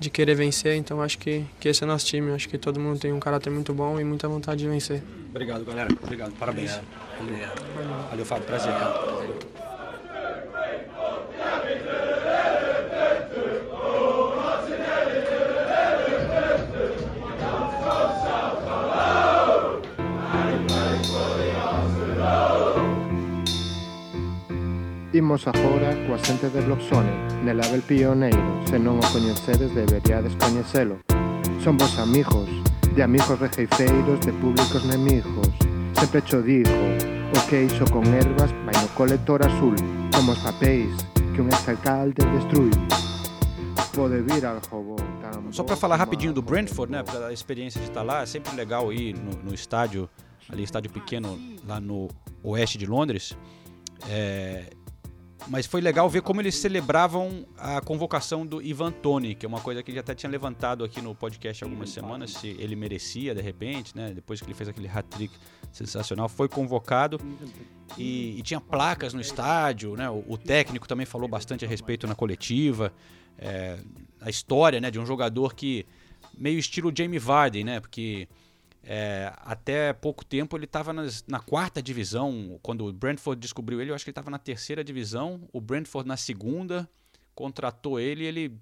de 0.00 0.08
querer 0.10 0.34
vencer. 0.34 0.74
Então 0.76 1.02
acho 1.02 1.18
que, 1.18 1.44
que 1.60 1.68
esse 1.68 1.84
é 1.84 1.86
nosso 1.86 2.06
time. 2.06 2.32
Acho 2.32 2.48
que 2.48 2.56
todo 2.56 2.80
mundo 2.80 2.98
tem 2.98 3.12
um 3.12 3.20
caráter 3.20 3.50
muito 3.50 3.74
bom 3.74 4.00
e 4.00 4.04
muita 4.04 4.26
vontade 4.26 4.62
de 4.62 4.68
vencer. 4.68 5.02
Obrigado, 5.28 5.64
galera. 5.64 5.88
Obrigado. 6.02 6.32
Parabéns. 6.32 6.80
Obrigado. 7.20 7.62
Valeu, 8.10 8.24
Fábio. 8.24 8.46
Prazer. 8.46 8.72
Imos 25.30 25.46
agora 25.46 25.94
coa 26.08 26.18
xente 26.18 26.50
de 26.50 26.60
Bloxone, 26.60 27.14
nel 27.44 27.54
label 27.62 27.86
pioneiro, 27.86 28.42
se 28.66 28.82
non 28.82 28.98
o 28.98 29.04
coñecedes 29.14 29.70
deberíades 29.70 30.34
coñecelo. 30.34 30.98
Son 31.62 31.78
vos 31.78 31.94
amigos, 32.02 32.50
de 32.98 33.06
amigos 33.06 33.38
rejeifeiros, 33.38 34.18
de 34.26 34.34
públicos 34.42 34.82
nemigos. 34.90 35.46
Sempre 35.94 36.26
cho 36.26 36.42
digo, 36.42 36.74
o 37.30 37.38
queixo 37.46 37.86
con 37.94 38.02
ervas 38.10 38.50
vai 38.66 38.74
no 38.74 38.90
colector 38.98 39.38
azul, 39.46 39.78
como 40.10 40.34
os 40.34 40.42
papéis 40.42 40.90
que 41.14 41.38
un 41.38 41.46
exalcalde 41.46 42.26
destrui. 42.34 42.74
Pode 43.94 44.26
vir 44.26 44.42
al 44.42 44.58
jogo 44.66 44.98
Só 45.54 45.62
para 45.62 45.78
falar 45.78 45.94
rapidinho 45.94 46.34
do 46.34 46.42
Brentford, 46.42 46.90
né, 46.90 47.06
pela 47.06 47.30
experiência 47.30 47.78
de 47.78 47.86
estar 47.86 48.02
lá, 48.02 48.22
é 48.22 48.26
sempre 48.26 48.50
legal 48.58 48.90
ir 48.90 49.14
no, 49.14 49.30
no 49.46 49.54
estádio, 49.54 50.10
ali 50.50 50.66
estádio 50.66 50.90
pequeno 50.90 51.38
lá 51.62 51.78
no 51.78 52.10
oeste 52.42 52.74
de 52.76 52.86
Londres. 52.90 53.38
É, 54.08 54.70
mas 55.48 55.66
foi 55.66 55.80
legal 55.80 56.08
ver 56.08 56.22
como 56.22 56.40
eles 56.40 56.54
celebravam 56.56 57.46
a 57.56 57.80
convocação 57.80 58.46
do 58.46 58.62
Ivan 58.62 58.92
Toni, 58.92 59.34
que 59.34 59.44
é 59.44 59.48
uma 59.48 59.60
coisa 59.60 59.82
que 59.82 59.90
ele 59.90 59.98
até 59.98 60.14
tinha 60.14 60.30
levantado 60.30 60.84
aqui 60.84 61.00
no 61.00 61.14
podcast 61.14 61.64
algumas 61.64 61.90
semanas, 61.90 62.32
se 62.32 62.48
ele 62.58 62.76
merecia 62.76 63.34
de 63.34 63.40
repente, 63.40 63.96
né? 63.96 64.12
Depois 64.14 64.40
que 64.40 64.46
ele 64.46 64.54
fez 64.54 64.68
aquele 64.68 64.88
hat-trick 64.88 65.34
sensacional, 65.72 66.28
foi 66.28 66.48
convocado 66.48 67.20
e, 67.96 68.38
e, 68.38 68.42
tinha 68.42 68.60
placas 68.60 69.14
no 69.14 69.20
estádio, 69.20 69.96
né? 69.96 70.08
O, 70.10 70.24
o, 70.28 70.38
técnico 70.38 70.86
também 70.86 71.06
falou 71.06 71.28
bastante 71.28 71.64
a 71.64 71.68
respeito 71.68 72.06
na 72.06 72.14
coletiva, 72.14 72.92
é, 73.38 73.78
a 74.20 74.30
história, 74.30 74.80
né, 74.80 74.90
de 74.90 74.98
um 74.98 75.06
jogador 75.06 75.54
que 75.54 75.86
meio 76.36 76.58
estilo 76.58 76.92
Jamie 76.94 77.18
Vardy, 77.18 77.64
né? 77.64 77.80
Porque 77.80 78.28
é, 78.82 79.32
até 79.38 79.92
pouco 79.92 80.24
tempo 80.24 80.56
ele 80.56 80.64
estava 80.64 80.92
na 80.92 81.40
quarta 81.40 81.82
divisão. 81.82 82.58
Quando 82.62 82.86
o 82.86 82.92
Brentford 82.92 83.40
descobriu 83.40 83.80
ele, 83.80 83.90
eu 83.90 83.94
acho 83.94 84.04
que 84.04 84.10
ele 84.10 84.12
estava 84.12 84.30
na 84.30 84.38
terceira 84.38 84.82
divisão. 84.82 85.48
O 85.52 85.60
Brentford 85.60 86.08
na 86.08 86.16
segunda 86.16 86.88
contratou 87.34 88.00
ele. 88.00 88.24
Ele 88.24 88.58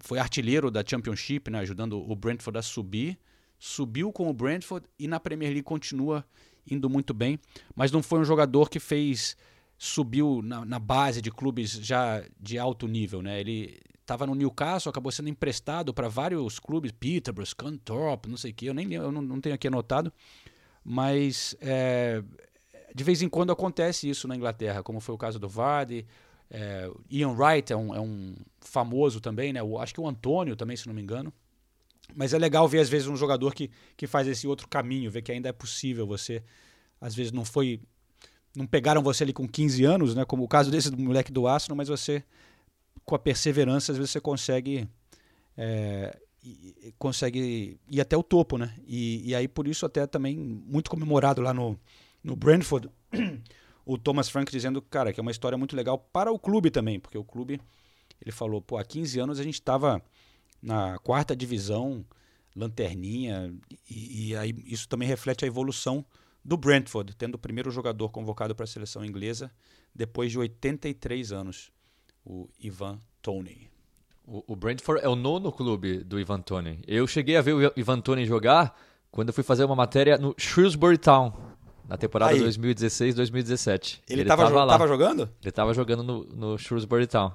foi 0.00 0.18
artilheiro 0.18 0.70
da 0.70 0.84
Championship, 0.84 1.50
né, 1.50 1.60
ajudando 1.60 1.98
o 1.98 2.16
Brentford 2.16 2.58
a 2.58 2.62
subir. 2.62 3.18
Subiu 3.58 4.12
com 4.12 4.28
o 4.28 4.32
Brentford 4.32 4.86
e 4.98 5.06
na 5.06 5.20
Premier 5.20 5.50
League 5.50 5.62
continua 5.62 6.24
indo 6.68 6.90
muito 6.90 7.14
bem. 7.14 7.38
Mas 7.76 7.92
não 7.92 8.02
foi 8.02 8.18
um 8.18 8.24
jogador 8.24 8.68
que 8.68 8.80
fez 8.80 9.36
subiu 9.78 10.40
na, 10.42 10.64
na 10.64 10.78
base 10.78 11.20
de 11.20 11.30
clubes 11.30 11.72
já 11.72 12.22
de 12.40 12.56
alto 12.56 12.86
nível, 12.86 13.20
né? 13.20 13.40
Ele 13.40 13.80
estava 14.02 14.26
no 14.26 14.34
Newcastle, 14.34 14.90
acabou 14.90 15.10
sendo 15.10 15.28
emprestado 15.28 15.94
para 15.94 16.08
vários 16.08 16.58
clubes, 16.58 16.92
Peterborough, 16.92 17.46
Scunthorpe, 17.46 18.28
não 18.28 18.36
sei 18.36 18.50
o 18.50 18.54
que, 18.54 18.66
eu 18.66 18.74
nem 18.74 18.92
eu 18.92 19.10
não, 19.10 19.22
não 19.22 19.40
tenho 19.40 19.54
aqui 19.54 19.68
anotado, 19.68 20.12
mas 20.84 21.56
é, 21.60 22.22
de 22.94 23.04
vez 23.04 23.22
em 23.22 23.28
quando 23.28 23.52
acontece 23.52 24.08
isso 24.08 24.28
na 24.28 24.36
Inglaterra, 24.36 24.82
como 24.82 25.00
foi 25.00 25.14
o 25.14 25.18
caso 25.18 25.38
do 25.38 25.48
Vardy, 25.48 26.06
é, 26.54 26.90
Ian 27.10 27.30
Wright 27.30 27.72
é 27.72 27.76
um, 27.76 27.94
é 27.94 28.00
um, 28.00 28.34
famoso 28.60 29.20
também, 29.20 29.54
né? 29.54 29.62
O, 29.62 29.78
acho 29.78 29.94
que 29.94 30.00
o 30.00 30.06
Antônio 30.06 30.54
também, 30.54 30.76
se 30.76 30.86
não 30.86 30.92
me 30.92 31.00
engano. 31.00 31.32
Mas 32.14 32.34
é 32.34 32.38
legal 32.38 32.68
ver, 32.68 32.80
às 32.80 32.90
vezes, 32.90 33.08
um 33.08 33.16
jogador 33.16 33.54
que, 33.54 33.70
que 33.96 34.06
faz 34.06 34.28
esse 34.28 34.46
outro 34.46 34.68
caminho, 34.68 35.10
ver 35.10 35.22
que 35.22 35.32
ainda 35.32 35.48
é 35.48 35.52
possível 35.52 36.06
você. 36.06 36.42
Às 37.00 37.14
vezes 37.14 37.32
não 37.32 37.42
foi. 37.42 37.80
Não 38.54 38.66
pegaram 38.66 39.02
você 39.02 39.24
ali 39.24 39.32
com 39.32 39.48
15 39.48 39.82
anos, 39.82 40.14
né? 40.14 40.26
Como 40.26 40.44
o 40.44 40.48
caso 40.48 40.70
desse 40.70 40.90
moleque 40.94 41.32
do 41.32 41.46
Arsenal, 41.46 41.74
mas 41.74 41.88
você 41.88 42.22
com 43.04 43.14
a 43.14 43.18
perseverança, 43.18 43.92
às 43.92 43.98
vezes 43.98 44.10
você 44.10 44.20
consegue 44.20 44.88
é, 45.56 46.16
consegue 46.98 47.78
ir 47.88 48.00
até 48.00 48.16
o 48.16 48.22
topo, 48.22 48.58
né? 48.58 48.74
E, 48.86 49.30
e, 49.30 49.34
aí 49.34 49.46
por 49.46 49.68
isso 49.68 49.86
até 49.86 50.06
também 50.06 50.36
muito 50.36 50.90
comemorado 50.90 51.40
lá 51.40 51.54
no, 51.54 51.78
no 52.22 52.34
Brentford, 52.34 52.90
o 53.86 53.96
Thomas 53.96 54.28
Frank 54.28 54.50
dizendo, 54.50 54.82
cara, 54.82 55.12
que 55.12 55.20
é 55.20 55.22
uma 55.22 55.30
história 55.30 55.56
muito 55.56 55.76
legal 55.76 55.98
para 55.98 56.32
o 56.32 56.38
clube 56.38 56.70
também, 56.70 56.98
porque 56.98 57.16
o 57.16 57.24
clube, 57.24 57.60
ele 58.20 58.32
falou, 58.32 58.60
pô, 58.60 58.76
há 58.76 58.84
15 58.84 59.20
anos 59.20 59.38
a 59.38 59.42
gente 59.42 59.54
estava 59.54 60.02
na 60.60 60.98
quarta 60.98 61.34
divisão, 61.34 62.04
lanterninha, 62.54 63.54
e, 63.88 64.30
e, 64.30 64.36
aí 64.36 64.54
isso 64.66 64.88
também 64.88 65.06
reflete 65.06 65.44
a 65.44 65.48
evolução 65.48 66.04
do 66.44 66.56
Brentford, 66.56 67.14
tendo 67.14 67.36
o 67.36 67.38
primeiro 67.38 67.70
jogador 67.70 68.08
convocado 68.08 68.54
para 68.54 68.64
a 68.64 68.66
seleção 68.66 69.04
inglesa 69.04 69.50
depois 69.94 70.32
de 70.32 70.38
83 70.38 71.30
anos 71.30 71.70
o 72.24 72.48
Ivan 72.58 72.98
Tony. 73.20 73.70
O, 74.26 74.44
o 74.48 74.56
Brentford 74.56 75.04
é 75.04 75.08
o 75.08 75.16
nono 75.16 75.50
clube 75.50 75.98
do 75.98 76.18
Ivan 76.18 76.40
Tony. 76.40 76.80
Eu 76.86 77.06
cheguei 77.06 77.36
a 77.36 77.42
ver 77.42 77.54
o 77.54 77.72
Ivan 77.76 78.00
Tony 78.00 78.24
jogar 78.24 78.78
quando 79.10 79.28
eu 79.28 79.34
fui 79.34 79.44
fazer 79.44 79.64
uma 79.64 79.76
matéria 79.76 80.16
no 80.16 80.34
Shrewsbury 80.38 80.98
Town, 80.98 81.32
na 81.88 81.96
temporada 81.96 82.34
2016-2017. 82.34 84.00
Ele 84.08 84.22
estava 84.22 84.46
jo 84.46 84.54
lá. 84.54 84.86
jogando? 84.86 85.22
Ele 85.40 85.48
estava 85.48 85.74
jogando 85.74 86.02
no, 86.02 86.24
no 86.24 86.58
Shrewsbury 86.58 87.06
Town. 87.06 87.32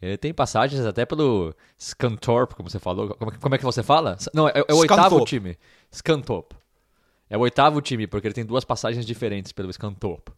Ele 0.00 0.16
tem 0.16 0.34
passagens 0.34 0.84
até 0.84 1.06
pelo 1.06 1.54
Scunthorpe, 1.78 2.54
como 2.54 2.68
você 2.68 2.78
falou. 2.78 3.14
Como, 3.14 3.38
como 3.38 3.54
é 3.54 3.58
que 3.58 3.64
você 3.64 3.82
fala? 3.82 4.18
Não, 4.34 4.48
é, 4.48 4.52
é 4.68 4.74
o 4.74 4.78
oitavo 4.78 5.24
time. 5.24 5.56
Scunthorpe. 5.90 6.56
É 7.30 7.36
o 7.36 7.40
oitavo 7.40 7.80
time, 7.80 8.06
porque 8.06 8.26
ele 8.26 8.34
tem 8.34 8.44
duas 8.44 8.64
passagens 8.64 9.06
diferentes 9.06 9.52
pelo 9.52 9.72
Scunthorpe. 9.72 10.32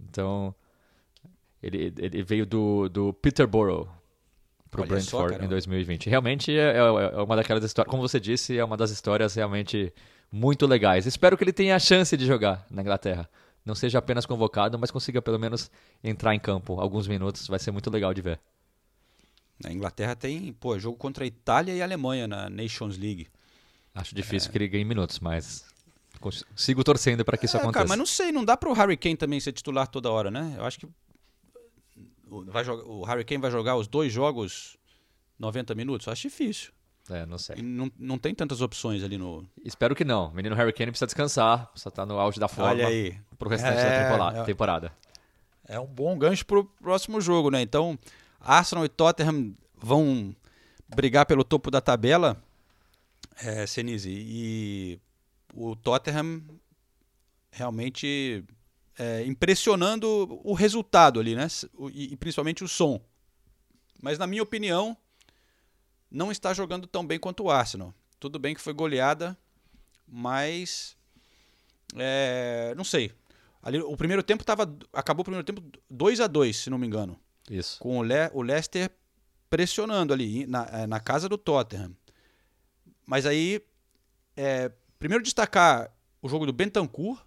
Então, 0.00 0.54
ele, 1.62 1.92
ele 1.98 2.22
veio 2.22 2.44
do, 2.46 2.88
do 2.88 3.12
Peterborough 3.12 3.88
Olha 4.74 4.86
só, 4.86 4.86
Brentford 4.86 5.32
cara. 5.34 5.44
em 5.44 5.48
2020. 5.48 6.08
Realmente 6.10 6.50
é, 6.56 6.72
é- 6.72 6.78
é 6.78 7.22
uma 7.22 7.36
daquelas 7.36 7.62
histórias, 7.62 7.90
como 7.90 8.02
você 8.02 8.18
disse, 8.18 8.58
é 8.58 8.64
uma 8.64 8.76
das 8.76 8.90
histórias 8.90 9.34
realmente 9.34 9.92
muito 10.30 10.66
legais. 10.66 11.04
Espero 11.06 11.36
que 11.36 11.44
ele 11.44 11.52
tenha 11.52 11.76
a 11.76 11.78
chance 11.78 12.16
de 12.16 12.24
jogar 12.26 12.66
na 12.70 12.80
Inglaterra. 12.80 13.28
Não 13.64 13.74
seja 13.74 13.98
apenas 13.98 14.24
convocado, 14.26 14.78
mas 14.78 14.90
consiga 14.90 15.20
pelo 15.22 15.38
menos 15.38 15.70
entrar 16.02 16.34
em 16.34 16.40
campo 16.40 16.80
alguns 16.80 17.06
minutos. 17.06 17.46
Vai 17.46 17.58
ser 17.58 17.70
muito 17.70 17.90
legal 17.90 18.12
de 18.14 18.22
ver. 18.22 18.40
A 19.64 19.70
Inglaterra 19.70 20.16
tem, 20.16 20.52
pô, 20.54 20.76
jogo 20.78 20.96
contra 20.96 21.22
a 21.22 21.26
Itália 21.26 21.72
e 21.74 21.80
a 21.80 21.84
Alemanha 21.84 22.26
na 22.26 22.50
Nations 22.50 22.96
League. 22.98 23.28
Acho 23.94 24.14
difícil 24.14 24.48
É. 24.48 24.52
que 24.52 24.58
ele 24.58 24.68
ganhe 24.68 24.84
minutos, 24.84 25.20
mas 25.20 25.64
sigo 26.56 26.82
torcendo 26.82 27.24
para 27.24 27.36
que 27.36 27.44
isso 27.44 27.56
É, 27.56 27.60
aconteça. 27.60 27.78
cara, 27.80 27.88
mas 27.88 27.98
não 27.98 28.06
sei, 28.06 28.32
não 28.32 28.44
dá 28.44 28.56
pro 28.56 28.72
Harry 28.72 28.96
Kane 28.96 29.16
também 29.16 29.38
ser 29.38 29.52
titular 29.52 29.86
toda 29.86 30.10
hora, 30.10 30.30
né? 30.30 30.54
Eu 30.56 30.64
acho 30.64 30.80
que 30.80 30.88
o, 32.32 32.44
vai 32.46 32.64
jogar, 32.64 32.84
o 32.84 33.04
Harry 33.04 33.24
Kane 33.24 33.40
vai 33.40 33.50
jogar 33.50 33.76
os 33.76 33.86
dois 33.86 34.12
jogos 34.12 34.76
90 35.38 35.74
minutos. 35.74 36.08
Acho 36.08 36.22
difícil. 36.22 36.72
É, 37.10 37.26
não 37.26 37.36
sei. 37.36 37.56
Não, 37.60 37.90
não 37.98 38.16
tem 38.16 38.34
tantas 38.34 38.60
opções 38.60 39.02
ali 39.02 39.18
no. 39.18 39.44
Espero 39.64 39.94
que 39.94 40.04
não. 40.04 40.28
O 40.28 40.34
menino 40.34 40.54
Harry 40.54 40.72
Kane 40.72 40.90
precisa 40.92 41.06
descansar, 41.06 41.66
precisa 41.70 41.88
estar 41.88 42.06
no 42.06 42.18
auge 42.18 42.38
da 42.38 42.48
forma 42.48 42.70
Olha 42.70 42.86
aí. 42.86 43.18
pro 43.38 43.48
restante 43.48 43.78
É, 43.78 43.84
da 43.98 44.04
temporada, 44.04 44.38
é. 44.38 44.44
temporada. 44.44 44.92
É 45.66 45.80
um 45.80 45.86
bom 45.86 46.16
gancho 46.16 46.46
pro 46.46 46.64
próximo 46.64 47.20
jogo, 47.20 47.50
né? 47.50 47.60
Então, 47.60 47.98
Arsenal 48.40 48.84
e 48.84 48.88
Tottenham 48.88 49.52
vão 49.76 50.34
brigar 50.88 51.26
pelo 51.26 51.42
topo 51.44 51.70
da 51.70 51.80
tabela, 51.80 52.40
é, 53.42 53.66
Senise. 53.66 54.10
E 54.10 55.00
o 55.54 55.74
Tottenham 55.74 56.42
realmente 57.50 58.44
é, 58.98 59.24
impressionando 59.24 60.40
o 60.44 60.52
resultado 60.54 61.18
ali, 61.20 61.34
né? 61.34 61.46
E, 61.92 62.12
e 62.12 62.16
principalmente 62.16 62.62
o 62.62 62.68
som. 62.68 63.00
Mas, 64.00 64.18
na 64.18 64.26
minha 64.26 64.42
opinião, 64.42 64.96
não 66.10 66.30
está 66.30 66.52
jogando 66.52 66.86
tão 66.86 67.06
bem 67.06 67.18
quanto 67.18 67.44
o 67.44 67.50
Arsenal. 67.50 67.94
Tudo 68.20 68.38
bem 68.38 68.54
que 68.54 68.60
foi 68.60 68.72
goleada, 68.72 69.36
mas. 70.06 70.96
é, 71.96 72.74
não 72.76 72.84
sei. 72.84 73.12
Ali, 73.62 73.78
o 73.78 73.96
primeiro 73.96 74.22
tempo 74.22 74.44
tava. 74.44 74.62
Acabou 74.92 75.22
o 75.22 75.24
primeiro 75.24 75.44
tempo 75.44 75.62
2 75.88 76.20
a 76.20 76.26
2 76.26 76.56
se 76.56 76.70
não 76.70 76.78
me 76.78 76.86
engano. 76.86 77.18
Isso. 77.48 77.78
Com 77.78 77.98
o, 77.98 78.02
Le, 78.02 78.30
o 78.32 78.42
Leicester 78.42 78.90
pressionando 79.48 80.12
ali 80.12 80.46
na, 80.46 80.68
eh, 80.72 80.86
na 80.86 80.98
casa 80.98 81.28
do 81.28 81.38
Tottenham. 81.38 81.94
Mas 83.06 83.26
aí. 83.26 83.60
é, 84.36 84.70
primeiro 84.98 85.22
destacar 85.22 85.92
o 86.20 86.28
jogo 86.28 86.46
do 86.46 86.52
Bentancur. 86.52 87.18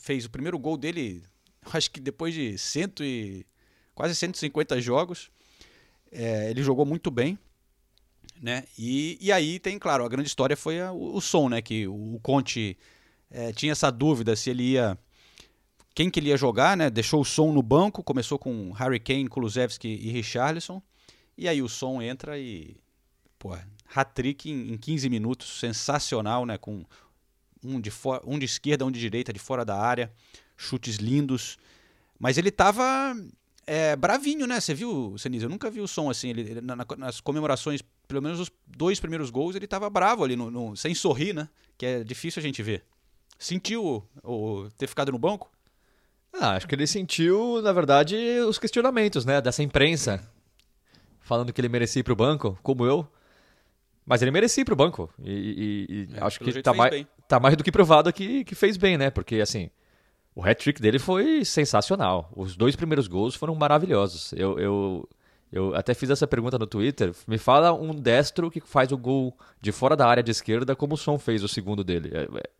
Fez 0.00 0.24
o 0.24 0.30
primeiro 0.30 0.58
gol 0.58 0.76
dele, 0.76 1.22
acho 1.72 1.90
que 1.90 2.00
depois 2.00 2.34
de 2.34 2.56
cento 2.58 3.02
e, 3.04 3.46
quase 3.94 4.14
150 4.14 4.80
jogos. 4.80 5.30
É, 6.10 6.50
ele 6.50 6.62
jogou 6.62 6.84
muito 6.84 7.10
bem. 7.10 7.38
Né? 8.40 8.64
E, 8.76 9.16
e 9.20 9.30
aí 9.30 9.58
tem, 9.58 9.78
claro, 9.78 10.04
a 10.04 10.08
grande 10.08 10.28
história 10.28 10.56
foi 10.56 10.80
a- 10.80 10.92
o, 10.92 11.16
o 11.16 11.20
som, 11.20 11.48
né? 11.48 11.62
Que 11.62 11.86
o, 11.86 12.16
o 12.16 12.20
Conte 12.20 12.76
eh, 13.30 13.52
tinha 13.52 13.70
essa 13.72 13.90
dúvida 13.90 14.34
se 14.34 14.50
ele 14.50 14.72
ia 14.72 14.98
quem 15.94 16.10
que 16.10 16.18
ele 16.18 16.30
ia 16.30 16.36
jogar, 16.36 16.76
né? 16.76 16.90
Deixou 16.90 17.20
o 17.20 17.24
som 17.24 17.52
no 17.52 17.62
banco, 17.62 18.02
começou 18.02 18.38
com 18.38 18.72
Harry 18.72 18.98
Kane, 18.98 19.28
Kulusevski 19.28 19.88
e 19.88 20.10
Richarlison. 20.10 20.82
E 21.36 21.46
aí 21.46 21.62
o 21.62 21.68
som 21.68 22.00
entra 22.02 22.38
e, 22.38 22.76
pô, 23.38 23.56
hat-trick 23.94 24.50
em, 24.50 24.72
em 24.72 24.76
15 24.78 25.08
minutos, 25.08 25.60
sensacional, 25.60 26.44
né? 26.44 26.58
Com 26.58 26.84
um 27.64 27.80
de, 27.80 27.90
fora, 27.90 28.22
um 28.26 28.38
de 28.38 28.44
esquerda, 28.46 28.84
um 28.84 28.90
de 28.90 28.98
direita, 29.00 29.32
de 29.32 29.38
fora 29.38 29.64
da 29.64 29.78
área, 29.78 30.12
chutes 30.56 30.96
lindos. 30.96 31.58
Mas 32.18 32.38
ele 32.38 32.50
tava 32.50 33.16
é, 33.66 33.96
bravinho, 33.96 34.46
né? 34.46 34.60
Você 34.60 34.74
viu, 34.74 35.16
Senise? 35.18 35.44
Eu 35.44 35.50
nunca 35.50 35.70
vi 35.70 35.80
o 35.80 35.88
som 35.88 36.08
assim. 36.10 36.30
Ele, 36.30 36.40
ele- 36.42 36.60
na- 36.60 36.76
na- 36.76 36.86
nas 36.98 37.20
comemorações, 37.20 37.80
pelo 38.08 38.22
menos 38.22 38.40
os 38.40 38.50
dois 38.66 38.98
primeiros 39.00 39.30
gols, 39.30 39.54
ele 39.56 39.66
tava 39.66 39.88
bravo 39.90 40.24
ali, 40.24 40.36
no, 40.36 40.50
no- 40.50 40.76
sem 40.76 40.94
sorrir, 40.94 41.32
né? 41.34 41.48
Que 41.78 41.86
é 41.86 42.04
difícil 42.04 42.40
a 42.40 42.42
gente 42.42 42.62
ver. 42.62 42.84
Sentiu 43.38 44.04
o 44.22 44.68
ter 44.78 44.86
ficado 44.86 45.10
no 45.10 45.18
banco? 45.18 45.50
Ah, 46.32 46.52
acho 46.52 46.66
que 46.68 46.74
ele 46.74 46.86
sentiu, 46.86 47.60
na 47.60 47.72
verdade, 47.72 48.16
os 48.48 48.58
questionamentos, 48.58 49.24
né, 49.24 49.40
dessa 49.40 49.62
imprensa, 49.62 50.26
falando 51.20 51.52
que 51.52 51.60
ele 51.60 51.68
merecia 51.68 52.00
ir 52.00 52.04
pro 52.04 52.16
banco, 52.16 52.58
como 52.62 52.86
eu. 52.86 53.06
Mas 54.04 54.20
ele 54.22 54.30
merecia 54.30 54.62
ir 54.62 54.64
pro 54.64 54.74
banco. 54.76 55.08
E, 55.22 55.30
e- 55.32 56.08
e 56.12 56.16
É, 56.16 56.24
acho 56.24 56.40
que 56.40 56.62
tá 56.62 56.74
mais, 56.74 56.90
bem. 56.90 57.06
tá 57.28 57.38
mais 57.38 57.56
do 57.56 57.62
que 57.62 57.70
provado 57.72 58.12
que, 58.12 58.44
que 58.44 58.54
fez 58.54 58.76
bem, 58.76 58.98
né? 58.98 59.10
Porque, 59.10 59.36
assim, 59.36 59.70
o 60.34 60.42
hat-trick 60.44 60.80
dele 60.82 60.98
foi 60.98 61.44
sensacional. 61.44 62.30
Os 62.34 62.56
dois 62.56 62.74
primeiros 62.74 63.06
gols 63.06 63.34
foram 63.34 63.54
maravilhosos. 63.54 64.32
Eu, 64.32 64.58
eu, 64.58 65.08
eu 65.52 65.74
até 65.74 65.94
fiz 65.94 66.10
essa 66.10 66.26
pergunta 66.26 66.58
no 66.58 66.66
Twitter. 66.66 67.12
Me 67.28 67.38
fala 67.38 67.72
um 67.72 67.94
destro 67.94 68.50
que 68.50 68.60
faz 68.60 68.90
o 68.90 68.98
gol 68.98 69.36
de 69.60 69.70
fora 69.70 69.94
da 69.96 70.06
área 70.06 70.22
de 70.22 70.30
esquerda 70.32 70.74
como 70.74 70.94
o 70.94 70.98
Som 70.98 71.18
fez 71.18 71.44
o 71.44 71.48
segundo 71.48 71.84
dele. 71.84 72.10
É, 72.12 72.22
é- 72.22 72.50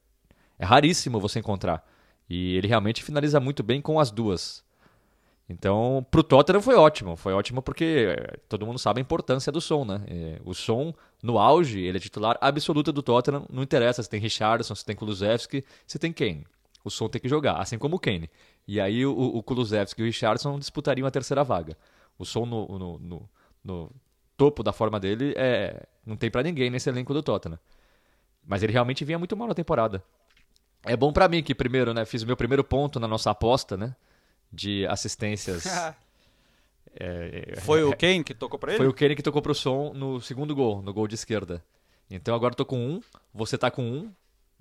é 0.60 0.64
raríssimo 0.64 1.18
você 1.18 1.40
encontrar. 1.40 1.84
E 2.30 2.56
ele 2.56 2.68
realmente 2.68 3.02
finaliza 3.02 3.40
muito 3.40 3.64
bem 3.64 3.80
com 3.82 3.98
as 3.98 4.10
duas. 4.12 4.62
Então, 5.48 6.06
pro 6.10 6.22
Tottenham 6.22 6.62
foi 6.62 6.74
ótimo. 6.76 7.16
Foi 7.16 7.32
ótimo 7.34 7.60
porque 7.60 8.14
eh, 8.16 8.36
todo 8.48 8.64
mundo 8.66 8.78
sabe 8.78 9.00
a 9.00 9.02
importância 9.02 9.52
do 9.52 9.60
som, 9.60 9.84
né? 9.84 10.02
Eh, 10.08 10.40
O 10.44 10.54
som, 10.54 10.94
no 11.22 11.38
auge, 11.38 11.80
ele 11.80 11.98
é 11.98 12.00
titular 12.00 12.38
absoluto 12.40 12.92
do 12.92 13.02
Tottenham. 13.02 13.44
Não 13.50 13.62
interessa 13.62 14.02
se 14.02 14.08
tem 14.08 14.20
Richardson, 14.20 14.74
se 14.74 14.84
tem 14.84 14.96
Kulusevski, 14.96 15.64
se 15.86 15.98
tem 15.98 16.12
Kane. 16.12 16.46
O 16.84 16.90
som 16.90 17.08
tem 17.08 17.20
que 17.20 17.28
jogar, 17.28 17.54
assim 17.58 17.76
como 17.78 17.96
o 17.96 17.98
Kane. 17.98 18.30
E 18.66 18.80
aí 18.80 19.04
o, 19.04 19.12
o 19.12 19.42
Kulusevski 19.42 20.00
e 20.00 20.04
o 20.04 20.06
Richardson 20.06 20.58
disputariam 20.58 21.06
a 21.06 21.10
terceira 21.10 21.44
vaga. 21.44 21.76
O 22.18 22.24
som 22.24 22.46
no, 22.46 22.66
no- 22.78 22.98
no- 22.98 23.28
no 23.64 23.90
topo 24.36 24.62
da 24.62 24.72
forma 24.72 24.98
dele 24.98 25.34
é 25.36 25.86
não 26.04 26.16
tem 26.16 26.30
pra 26.30 26.42
ninguém 26.42 26.70
nesse 26.70 26.88
elenco 26.88 27.12
do 27.12 27.22
Tottenham. 27.22 27.58
Mas 28.44 28.62
ele 28.62 28.72
realmente 28.72 29.04
vinha 29.04 29.18
muito 29.18 29.36
mal 29.36 29.46
na 29.48 29.54
temporada. 29.54 30.02
É 30.84 30.96
bom 30.96 31.12
pra 31.12 31.28
mim 31.28 31.42
que 31.42 31.54
primeiro, 31.54 31.92
né, 31.94 32.04
fiz 32.04 32.22
o 32.22 32.26
meu 32.26 32.36
primeiro 32.36 32.64
ponto 32.64 32.98
na 32.98 33.06
nossa 33.06 33.30
aposta, 33.30 33.76
né, 33.76 33.94
de 34.52 34.86
assistências. 34.86 35.64
É, 36.94 37.54
é, 37.56 37.60
Foi 37.62 37.82
o 37.82 37.96
Kane 37.96 38.22
que 38.22 38.34
tocou 38.34 38.58
pra 38.58 38.72
ele? 38.72 38.76
foi 38.78 38.86
o 38.86 38.92
Kenny 38.92 39.16
que 39.16 39.22
tocou 39.22 39.40
pro 39.40 39.54
som 39.54 39.94
no 39.94 40.20
segundo 40.20 40.54
gol, 40.54 40.82
no 40.82 40.92
gol 40.92 41.08
de 41.08 41.14
esquerda. 41.14 41.64
Então 42.10 42.34
agora 42.34 42.52
eu 42.52 42.56
tô 42.56 42.66
com 42.66 42.76
um, 42.78 43.00
você 43.32 43.56
tá 43.56 43.70
com 43.70 43.82
um, 43.82 44.12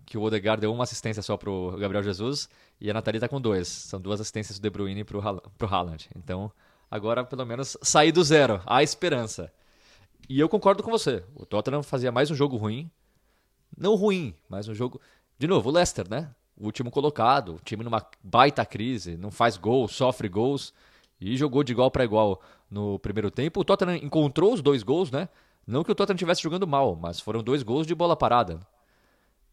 que 0.05 0.17
o 0.17 0.21
Odegaard 0.21 0.61
deu 0.61 0.73
uma 0.73 0.85
assistência 0.85 1.21
só 1.21 1.35
pro 1.35 1.75
Gabriel 1.77 2.01
Jesus, 2.01 2.47
e 2.79 2.89
a 2.89 2.93
Nathalie 2.93 3.19
tá 3.19 3.27
com 3.27 3.41
dois. 3.41 3.67
São 3.67 3.99
duas 3.99 4.21
assistências 4.21 4.57
do 4.59 4.61
De 4.63 4.69
Bruyne 4.69 5.03
pro, 5.03 5.19
Haaland- 5.19 5.43
pro 5.57 5.67
Haaland. 5.67 6.09
Então 6.15 6.49
agora 6.89 7.25
pelo 7.25 7.45
menos 7.45 7.75
saí 7.81 8.13
do 8.13 8.23
zero, 8.23 8.61
há 8.65 8.81
esperança. 8.81 9.51
E 10.29 10.39
eu 10.39 10.47
concordo 10.47 10.81
com 10.83 10.89
você, 10.89 11.25
o 11.35 11.45
Tottenham 11.45 11.83
fazia 11.83 12.13
mais 12.13 12.31
um 12.31 12.35
jogo 12.35 12.55
ruim, 12.55 12.89
não 13.77 13.95
ruim, 13.95 14.33
mas 14.47 14.69
um 14.69 14.73
jogo... 14.73 15.01
De 15.37 15.47
novo, 15.47 15.69
o 15.69 15.73
Leicester, 15.73 16.07
né? 16.09 16.33
O 16.61 16.65
último 16.65 16.91
colocado, 16.91 17.55
o 17.55 17.59
time 17.63 17.83
numa 17.83 18.05
baita 18.23 18.63
crise, 18.63 19.17
não 19.17 19.31
faz 19.31 19.57
gol, 19.57 19.87
sofre 19.87 20.29
gols 20.29 20.71
e 21.19 21.35
jogou 21.35 21.63
de 21.63 21.71
igual 21.71 21.89
para 21.89 22.03
igual 22.03 22.39
no 22.69 22.99
primeiro 22.99 23.31
tempo. 23.31 23.59
O 23.59 23.65
Tottenham 23.65 23.95
encontrou 23.95 24.53
os 24.53 24.61
dois 24.61 24.83
gols, 24.83 25.09
né? 25.09 25.27
Não 25.65 25.83
que 25.83 25.91
o 25.91 25.95
Tottenham 25.95 26.15
estivesse 26.15 26.43
jogando 26.43 26.67
mal, 26.67 26.95
mas 26.95 27.19
foram 27.19 27.41
dois 27.41 27.63
gols 27.63 27.87
de 27.87 27.95
bola 27.95 28.15
parada. 28.15 28.59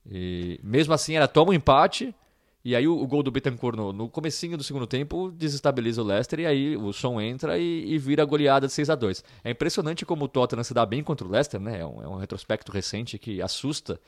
E 0.06 0.60
mesmo 0.62 0.92
assim 0.92 1.16
era 1.16 1.26
toma 1.26 1.52
um 1.52 1.54
empate 1.54 2.14
e 2.62 2.76
aí 2.76 2.86
o, 2.86 3.00
o 3.00 3.06
gol 3.06 3.22
do 3.22 3.30
Betancourt 3.30 3.74
no, 3.74 3.90
no 3.90 4.08
comecinho 4.10 4.58
do 4.58 4.62
segundo 4.62 4.86
tempo 4.86 5.30
desestabiliza 5.30 6.02
o 6.02 6.04
Leicester 6.04 6.40
e 6.40 6.46
aí 6.46 6.76
o 6.76 6.92
som 6.92 7.18
entra 7.18 7.58
e, 7.58 7.94
e 7.94 7.96
vira 7.96 8.22
a 8.22 8.26
goleada 8.26 8.66
de 8.66 8.72
6 8.74 8.90
a 8.90 8.94
2 8.94 9.24
É 9.42 9.50
impressionante 9.50 10.04
como 10.04 10.26
o 10.26 10.28
Tottenham 10.28 10.62
se 10.62 10.74
dá 10.74 10.84
bem 10.84 11.02
contra 11.02 11.26
o 11.26 11.30
Leicester, 11.30 11.58
né? 11.58 11.80
É 11.80 11.86
um, 11.86 12.02
é 12.02 12.08
um 12.08 12.16
retrospecto 12.16 12.70
recente 12.70 13.18
que 13.18 13.40
assusta. 13.40 13.98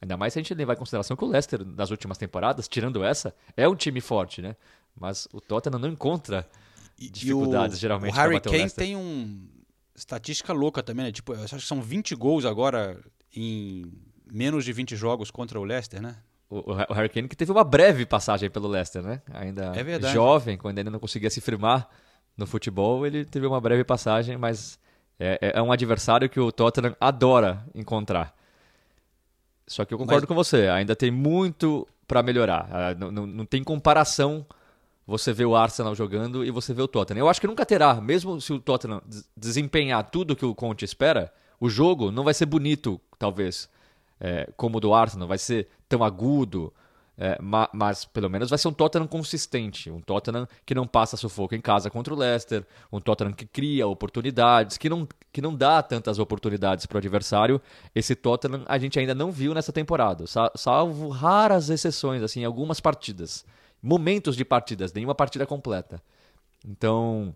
Ainda 0.00 0.16
mais 0.16 0.32
se 0.32 0.38
a 0.38 0.42
gente 0.42 0.54
levar 0.54 0.74
em 0.74 0.76
consideração 0.76 1.16
que 1.16 1.24
o 1.24 1.28
Leicester, 1.28 1.64
nas 1.66 1.90
últimas 1.90 2.16
temporadas, 2.18 2.68
tirando 2.68 3.02
essa, 3.02 3.34
é 3.56 3.68
um 3.68 3.74
time 3.74 4.00
forte, 4.00 4.40
né? 4.40 4.54
Mas 4.98 5.26
o 5.32 5.40
Tottenham 5.40 5.78
não 5.78 5.88
encontra 5.88 6.48
dificuldades, 6.96 7.76
e 7.76 7.78
o, 7.78 7.80
geralmente, 7.80 8.12
O 8.12 8.16
Harry 8.16 8.36
o 8.36 8.40
Kane 8.40 8.70
tem 8.70 8.96
um 8.96 9.48
estatística 9.94 10.52
louca 10.52 10.82
também, 10.82 11.06
né? 11.06 11.12
Tipo, 11.12 11.34
eu 11.34 11.42
acho 11.42 11.56
que 11.56 11.62
são 11.62 11.82
20 11.82 12.14
gols 12.14 12.44
agora 12.44 13.00
em 13.34 13.92
menos 14.30 14.64
de 14.64 14.72
20 14.72 14.94
jogos 14.96 15.30
contra 15.30 15.58
o 15.58 15.64
Leicester, 15.64 16.00
né? 16.00 16.16
O, 16.50 16.72
o 16.72 16.94
Harry 16.94 17.08
Kane 17.08 17.28
que 17.28 17.36
teve 17.36 17.52
uma 17.52 17.64
breve 17.64 18.06
passagem 18.06 18.48
pelo 18.48 18.68
Leicester, 18.68 19.02
né? 19.02 19.20
Ainda 19.32 19.72
É 19.76 19.82
jovem, 20.12 20.56
quando 20.56 20.78
ainda 20.78 20.90
não 20.90 20.98
conseguia 20.98 21.28
se 21.28 21.40
firmar 21.40 21.88
no 22.36 22.46
futebol, 22.46 23.04
ele 23.06 23.24
teve 23.24 23.46
uma 23.46 23.60
breve 23.60 23.84
passagem, 23.84 24.36
mas 24.38 24.78
é, 25.18 25.38
é- 25.42 25.58
é 25.58 25.62
um 25.62 25.72
adversário 25.72 26.28
que 26.30 26.38
o 26.40 26.50
Tottenham 26.52 26.96
adora 27.00 27.66
encontrar. 27.74 28.34
Só 29.68 29.84
que 29.84 29.94
eu 29.94 29.98
concordo 29.98 30.22
Mas- 30.22 30.28
com 30.28 30.34
você, 30.34 30.66
ainda 30.68 30.96
tem 30.96 31.10
muito 31.10 31.86
para 32.06 32.22
melhorar. 32.22 32.68
Ah, 32.72 32.94
Não, 32.94 33.12
não, 33.12 33.26
não 33.26 33.46
tem 33.46 33.62
comparação 33.62 34.44
você 35.06 35.32
vê 35.32 35.44
o 35.44 35.56
Arsenal 35.56 35.94
jogando 35.94 36.44
e 36.44 36.50
você 36.50 36.74
vê 36.74 36.82
o 36.82 36.88
Tottenham. 36.88 37.20
Eu 37.20 37.28
acho 37.30 37.40
que 37.40 37.46
nunca 37.46 37.64
terá, 37.64 37.94
mesmo 37.98 38.38
se 38.42 38.52
o 38.52 38.58
Tottenham 38.60 39.00
desempenhar 39.34 40.02
tudo 40.10 40.36
que 40.36 40.44
o 40.44 40.54
Conte 40.54 40.84
espera, 40.84 41.32
o 41.58 41.68
jogo 41.70 42.10
não 42.10 42.24
vai 42.24 42.34
ser 42.34 42.44
bonito, 42.44 43.00
talvez, 43.18 43.70
é, 44.20 44.50
como 44.54 44.76
o 44.76 44.80
do 44.80 44.92
Arsenal, 44.92 45.26
vai 45.26 45.38
ser 45.38 45.68
tão 45.88 46.04
agudo, 46.04 46.70
é, 47.20 47.36
mas, 47.42 47.68
mas, 47.72 48.04
pelo 48.04 48.30
menos 48.30 48.48
vai 48.48 48.56
ser 48.56 48.68
um 48.68 48.72
Tottenham 48.72 49.08
consistente, 49.08 49.90
um 49.90 50.00
Tottenham 50.00 50.46
que 50.64 50.72
não 50.72 50.86
passa 50.86 51.16
sufoco 51.16 51.52
em 51.52 51.60
casa 51.60 51.90
contra 51.90 52.14
o 52.14 52.16
Leicester, 52.16 52.64
um 52.92 53.00
Tottenham 53.00 53.32
que 53.32 53.44
cria 53.44 53.88
oportunidades, 53.88 54.78
que 54.78 54.88
não, 54.88 55.06
que 55.32 55.42
não 55.42 55.52
dá 55.52 55.82
tantas 55.82 56.20
oportunidades 56.20 56.86
para 56.86 56.94
o 56.94 56.98
adversário. 56.98 57.60
Esse 57.92 58.14
Tottenham 58.14 58.62
a 58.68 58.78
gente 58.78 59.00
ainda 59.00 59.16
não 59.16 59.32
viu 59.32 59.52
nessa 59.52 59.72
temporada, 59.72 60.24
salvo 60.54 61.08
raras 61.08 61.70
exceções, 61.70 62.22
assim, 62.22 62.44
algumas 62.44 62.78
partidas, 62.78 63.44
momentos 63.82 64.36
de 64.36 64.44
partidas, 64.44 64.92
nenhuma 64.92 65.14
partida 65.14 65.44
completa. 65.44 66.00
Então, 66.64 67.34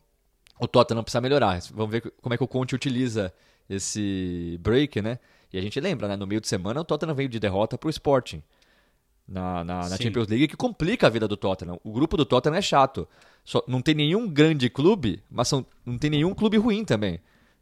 o 0.60 0.68
Tottenham 0.68 1.02
precisa 1.02 1.20
melhorar. 1.20 1.58
Vamos 1.74 1.90
ver 1.90 2.12
como 2.22 2.32
é 2.32 2.36
que 2.36 2.44
o 2.44 2.48
Conte 2.48 2.72
utiliza 2.72 3.34
esse 3.68 4.56
break, 4.60 5.02
né? 5.02 5.18
E 5.52 5.58
a 5.58 5.60
gente 5.60 5.80
lembra, 5.80 6.06
né? 6.06 6.14
No 6.14 6.26
meio 6.26 6.40
de 6.40 6.46
semana 6.46 6.80
o 6.80 6.84
Tottenham 6.84 7.16
veio 7.16 7.28
de 7.28 7.40
derrota 7.40 7.76
para 7.76 7.88
o 7.88 7.90
Sporting 7.90 8.42
na, 9.32 9.64
na, 9.64 9.88
na 9.88 9.96
Champions 9.96 10.28
League 10.28 10.48
que 10.48 10.56
complica 10.56 11.06
a 11.06 11.10
vida 11.10 11.26
do 11.26 11.36
Tottenham. 11.36 11.80
O 11.82 11.90
grupo 11.90 12.16
do 12.16 12.24
Tottenham 12.24 12.56
é 12.56 12.62
chato. 12.62 13.08
Só, 13.44 13.64
não 13.66 13.80
tem 13.80 13.94
nenhum 13.94 14.28
grande 14.28 14.68
clube, 14.68 15.22
mas 15.30 15.48
são, 15.48 15.64
não 15.84 15.96
tem 15.96 16.10
nenhum 16.10 16.34
clube 16.34 16.58
ruim 16.58 16.84
também. 16.84 17.18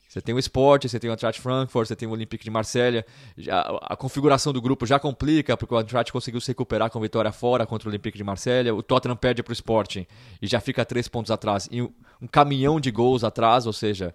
Você 0.09 0.21
tem 0.21 0.35
o 0.35 0.39
Sport, 0.41 0.89
você 0.89 0.99
tem 0.99 1.09
o 1.09 1.13
Eintracht 1.13 1.41
Frankfurt, 1.41 1.87
você 1.87 1.95
tem 1.95 2.09
o 2.09 2.11
Olympique 2.11 2.43
de 2.43 2.51
Marselha. 2.51 3.07
Já, 3.39 3.61
a 3.83 3.97
configuração 3.97 4.53
do 4.53 4.61
grupo 4.61 4.85
já 4.85 4.99
complica, 4.99 5.57
porque 5.57 5.73
o 5.73 5.79
Eintracht 5.79 6.13
conseguiu 6.13 6.41
se 6.41 6.49
recuperar 6.49 6.91
com 6.91 7.01
vitória 7.01 7.31
fora 7.31 7.65
contra 7.65 7.89
o 7.89 7.91
Olympique 7.91 8.19
de 8.19 8.25
Marselha. 8.25 8.75
O 8.75 8.83
Tottenham 8.83 9.17
perde 9.17 9.41
para 9.41 9.53
o 9.53 9.55
Sporting 9.55 10.05
e 10.43 10.49
já 10.49 10.61
fica 10.61 10.85
três 10.85 11.07
pontos 11.07 11.31
atrás. 11.31 11.69
E 11.71 11.81
um, 11.81 11.93
um 12.21 12.27
caminhão 12.27 12.81
de 12.81 12.91
gols 12.91 13.23
atrás, 13.23 13.69
ou 13.69 13.73
seja, 13.73 14.13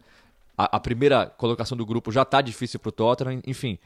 a, 0.57 0.75
a 0.75 0.79
primeira 0.81 1.27
colocação 1.27 1.77
do 1.77 1.85
grupo 1.85 2.11
já 2.11 2.23
está 2.23 2.41
difícil 2.41 2.77
para 2.77 2.89
o 2.89 2.91
Tottenham. 2.91 3.41
Enfim, 3.47 3.79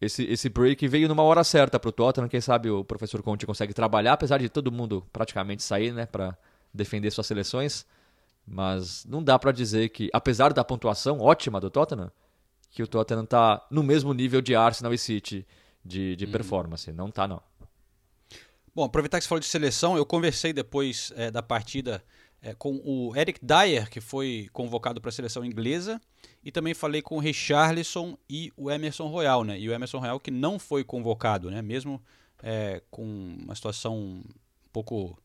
esse, 0.00 0.24
esse 0.24 0.48
break 0.48 0.86
veio 0.88 1.08
numa 1.08 1.22
hora 1.22 1.44
certa 1.44 1.78
para 1.78 1.88
o 1.88 1.92
Tottenham. 1.92 2.28
Quem 2.28 2.40
sabe 2.40 2.70
o 2.70 2.84
professor 2.84 3.22
Conte 3.22 3.46
consegue 3.46 3.72
trabalhar, 3.72 4.14
apesar 4.14 4.38
de 4.38 4.48
todo 4.48 4.72
mundo 4.72 5.06
praticamente 5.12 5.62
sair 5.62 5.92
né, 5.92 6.06
para 6.06 6.36
defender 6.72 7.10
suas 7.10 7.26
seleções. 7.26 7.86
Mas 8.46 9.04
não 9.06 9.22
dá 9.22 9.38
para 9.38 9.52
dizer 9.52 9.88
que, 9.88 10.10
apesar 10.12 10.52
da 10.52 10.64
pontuação 10.64 11.20
ótima 11.20 11.60
do 11.60 11.70
Tottenham, 11.70 12.10
que 12.70 12.82
o 12.82 12.86
Tottenham 12.86 13.24
está 13.24 13.64
no 13.70 13.82
mesmo 13.82 14.12
nível 14.12 14.42
de 14.42 14.54
Arsenal 14.54 14.92
e 14.92 14.98
City 14.98 15.46
de, 15.84 16.16
de 16.16 16.24
uhum. 16.24 16.32
performance. 16.32 16.92
Não 16.92 17.10
tá, 17.10 17.26
não. 17.26 17.40
Bom, 18.74 18.84
aproveitar 18.84 19.18
que 19.18 19.24
você 19.24 19.28
falou 19.28 19.40
de 19.40 19.46
seleção, 19.46 19.96
eu 19.96 20.04
conversei 20.04 20.52
depois 20.52 21.12
é, 21.16 21.30
da 21.30 21.42
partida 21.42 22.02
é, 22.44 22.52
com 22.52 22.78
o 22.84 23.16
Eric 23.16 23.40
Dyer, 23.42 23.88
que 23.88 24.02
foi 24.02 24.50
convocado 24.52 25.00
para 25.00 25.08
a 25.08 25.12
seleção 25.12 25.42
inglesa, 25.42 25.98
e 26.44 26.52
também 26.52 26.74
falei 26.74 27.00
com 27.00 27.16
o 27.16 27.18
Richarlison 27.18 28.18
e 28.28 28.52
o 28.54 28.70
Emerson 28.70 29.06
Royal, 29.08 29.44
né? 29.44 29.58
E 29.58 29.66
o 29.66 29.72
Emerson 29.72 29.98
Royal 29.98 30.20
que 30.20 30.30
não 30.30 30.58
foi 30.58 30.84
convocado, 30.84 31.50
né? 31.50 31.62
Mesmo 31.62 32.02
é, 32.42 32.82
com 32.90 33.02
uma 33.42 33.54
situação 33.54 33.96
um 33.96 34.22
pouco, 34.70 35.18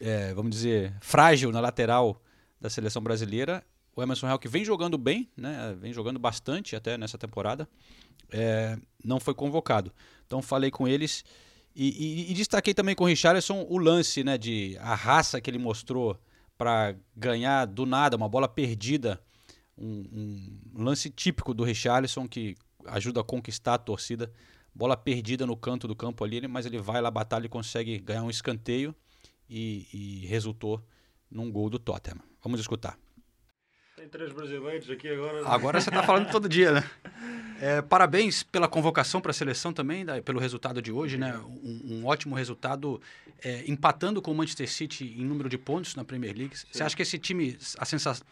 é, 0.00 0.34
vamos 0.34 0.50
dizer, 0.50 0.96
frágil 1.00 1.52
na 1.52 1.60
lateral 1.60 2.20
da 2.60 2.68
seleção 2.68 3.00
brasileira, 3.00 3.64
o 3.94 4.02
Emerson 4.02 4.26
Royal 4.26 4.38
que 4.40 4.48
vem 4.48 4.64
jogando 4.64 4.98
bem, 4.98 5.30
né? 5.36 5.76
Vem 5.78 5.92
jogando 5.92 6.18
bastante 6.18 6.74
até 6.74 6.98
nessa 6.98 7.16
temporada, 7.16 7.68
é, 8.32 8.76
não 9.04 9.20
foi 9.20 9.32
convocado. 9.32 9.92
Então 10.26 10.42
falei 10.42 10.72
com 10.72 10.88
eles 10.88 11.24
e, 11.74 11.88
e, 11.88 12.30
e, 12.30 12.34
destaquei 12.34 12.74
também 12.74 12.94
com 12.94 13.04
o 13.04 13.06
Richarlison 13.06 13.66
o 13.68 13.78
lance, 13.78 14.24
né, 14.24 14.36
de 14.36 14.76
a 14.80 14.94
raça 14.94 15.40
que 15.40 15.48
ele 15.48 15.58
mostrou 15.58 16.18
para 16.58 16.94
ganhar 17.16 17.64
do 17.64 17.86
nada 17.86 18.16
uma 18.16 18.28
bola 18.28 18.48
perdida, 18.48 19.20
um, 19.78 20.04
um, 20.12 20.82
lance 20.82 21.08
típico 21.08 21.54
do 21.54 21.64
Richarlison 21.64 22.28
que 22.28 22.56
ajuda 22.86 23.20
a 23.20 23.24
conquistar 23.24 23.74
a 23.74 23.78
torcida, 23.78 24.30
bola 24.74 24.96
perdida 24.96 25.46
no 25.46 25.56
canto 25.56 25.88
do 25.88 25.96
campo 25.96 26.24
ali, 26.24 26.46
mas 26.46 26.66
ele 26.66 26.78
vai 26.78 27.00
lá 27.00 27.10
batalha 27.10 27.46
e 27.46 27.48
consegue 27.48 27.98
ganhar 27.98 28.22
um 28.22 28.30
escanteio 28.30 28.94
e, 29.48 29.86
e 29.92 30.26
resultou 30.26 30.84
num 31.30 31.50
gol 31.50 31.70
do 31.70 31.78
Tottenham. 31.78 32.20
Vamos 32.42 32.60
escutar. 32.60 32.98
Tem 34.00 34.08
três 34.08 34.32
brasileiros 34.32 34.88
aqui 34.88 35.10
agora. 35.10 35.42
Né? 35.42 35.46
Agora 35.46 35.78
você 35.78 35.90
está 35.90 36.02
falando 36.02 36.30
todo 36.30 36.48
dia, 36.48 36.72
né? 36.72 36.84
É, 37.62 37.82
parabéns 37.82 38.42
pela 38.42 38.66
convocação 38.66 39.20
para 39.20 39.32
a 39.32 39.34
seleção 39.34 39.70
também, 39.70 40.02
da, 40.02 40.22
pelo 40.22 40.40
resultado 40.40 40.80
de 40.80 40.90
hoje, 40.90 41.18
né? 41.18 41.36
Um, 41.62 41.98
um 42.00 42.06
ótimo 42.06 42.34
resultado, 42.34 42.98
é, 43.44 43.64
empatando 43.70 44.22
com 44.22 44.30
o 44.30 44.34
Manchester 44.34 44.66
City 44.66 45.14
em 45.18 45.26
número 45.26 45.46
de 45.46 45.58
pontos 45.58 45.94
na 45.94 46.02
Premier 46.02 46.34
League. 46.34 46.56
Sim. 46.56 46.66
Você 46.72 46.82
acha 46.82 46.96
que 46.96 47.02
esse 47.02 47.18
time 47.18 47.58
a 47.76 47.84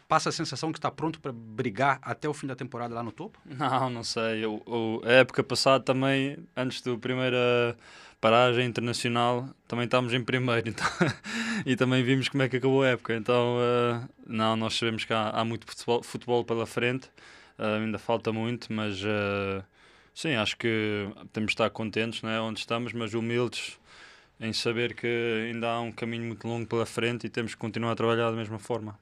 passa 0.09 0.31
a 0.31 0.33
sensação 0.33 0.73
que 0.73 0.79
está 0.79 0.91
pronto 0.91 1.21
para 1.21 1.31
brigar 1.31 1.99
até 2.01 2.27
o 2.27 2.33
fim 2.33 2.47
da 2.47 2.57
temporada 2.57 2.95
lá 2.95 3.03
no 3.03 3.13
topo? 3.13 3.39
Não, 3.45 3.91
não 3.91 4.03
sei. 4.03 4.43
Eu, 4.43 4.63
eu, 4.67 5.03
a 5.05 5.13
época 5.13 5.45
passada 5.45 5.85
também, 5.85 6.39
antes 6.57 6.81
do 6.81 6.99
primeira 6.99 7.77
paragem 8.21 8.67
internacional, 8.67 9.49
também 9.67 9.85
estávamos 9.85 10.13
em 10.13 10.23
primeiro 10.23 10.69
então, 10.69 10.87
e 11.65 11.77
também 11.77 12.03
vimos 12.03 12.29
como 12.29 12.43
é 12.43 12.49
que 12.49 12.57
acabou 12.57 12.83
a 12.83 12.89
época. 12.89 13.15
Então, 13.15 13.59
uh, 13.59 14.09
não, 14.27 14.57
nós 14.57 14.75
sabemos 14.75 15.05
que 15.05 15.13
há, 15.13 15.31
há 15.31 15.45
muito 15.45 15.67
futebol, 15.67 16.03
futebol, 16.03 16.45
pela 16.45 16.67
frente, 16.67 17.09
uh, 17.59 17.83
ainda 17.83 17.99
falta 17.99 18.33
muito, 18.33 18.73
mas 18.73 19.03
uh, 19.03 19.63
sim, 20.15 20.35
acho 20.35 20.57
que 20.57 21.09
temos 21.33 21.49
de 21.49 21.55
estar 21.55 21.71
contentes 21.71 22.23
né, 22.23 22.41
onde 22.41 22.61
estamos, 22.61 22.93
mas 22.93 23.15
humildes 23.15 23.79
em 24.41 24.53
saber 24.53 24.95
que 24.95 25.07
ainda 25.49 25.69
há 25.69 25.81
um 25.81 25.93
caminho 25.93 26.25
muito 26.25 26.47
longo 26.47 26.67
pela 26.67 26.87
frente 26.87 27.27
e 27.27 27.31
temos 27.31 27.55
que 27.55 27.61
continuar 27.61 27.93
a 27.93 27.97
trabalhar 27.97 28.31
da 28.31 28.37
mesma 28.37 28.59
forma. 28.59 28.99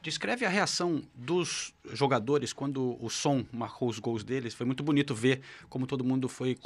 Descreve 0.00 0.44
a 0.46 0.48
reação 0.48 1.02
dos 1.12 1.74
jogadores 1.92 2.52
quando 2.52 2.96
o 3.04 3.10
som 3.10 3.44
marcou 3.52 3.88
os 3.88 3.98
gols 3.98 4.22
deles. 4.22 4.54
Foi 4.54 4.64
muito 4.64 4.82
bonito 4.82 5.12
ver 5.12 5.40
como 5.68 5.88
todo 5.88 6.04
mundo 6.04 6.28
foi. 6.28 6.56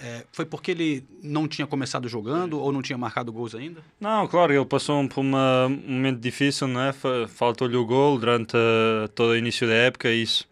É, 0.00 0.24
foi 0.32 0.44
porque 0.44 0.72
ele 0.72 1.04
não 1.22 1.46
tinha 1.46 1.68
começado 1.68 2.08
jogando 2.08 2.56
Sim. 2.56 2.62
ou 2.62 2.72
não 2.72 2.82
tinha 2.82 2.98
marcado 2.98 3.32
gols 3.32 3.54
ainda? 3.54 3.80
Não, 4.00 4.26
claro, 4.26 4.52
ele 4.52 4.64
passou 4.64 5.06
por 5.08 5.20
uma, 5.20 5.66
um 5.66 5.92
momento 5.92 6.18
difícil, 6.18 6.66
não 6.66 6.80
é? 6.80 6.92
Faltou-lhe 7.28 7.76
o 7.76 7.86
gol 7.86 8.18
durante 8.18 8.56
uh, 8.56 9.08
todo 9.14 9.30
o 9.30 9.36
início 9.36 9.68
da 9.68 9.74
época. 9.74 10.10
Isso, 10.10 10.48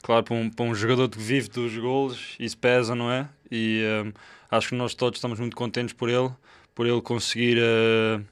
claro, 0.00 0.22
para 0.22 0.34
um, 0.36 0.48
para 0.48 0.64
um 0.64 0.74
jogador 0.74 1.08
que 1.08 1.18
vive 1.18 1.48
dos 1.48 1.76
gols, 1.76 2.36
isso 2.38 2.56
pesa, 2.56 2.94
não 2.94 3.10
é? 3.10 3.28
E 3.50 3.82
um, 4.06 4.12
acho 4.48 4.68
que 4.68 4.74
nós 4.76 4.94
todos 4.94 5.18
estamos 5.18 5.40
muito 5.40 5.56
contentes 5.56 5.92
por 5.92 6.08
ele, 6.08 6.30
por 6.72 6.86
ele 6.86 7.00
conseguir. 7.02 7.58
Uh, 7.58 8.24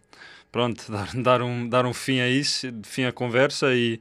pronto, 0.51 0.85
dar, 0.91 1.09
dar, 1.15 1.43
um, 1.43 1.69
dar 1.69 1.87
um 1.87 1.95
fim 1.95 2.21
a 2.21 2.29
isso, 2.29 2.69
fim 2.85 3.05
à 3.05 3.13
conversa 3.13 3.75
e 3.75 4.01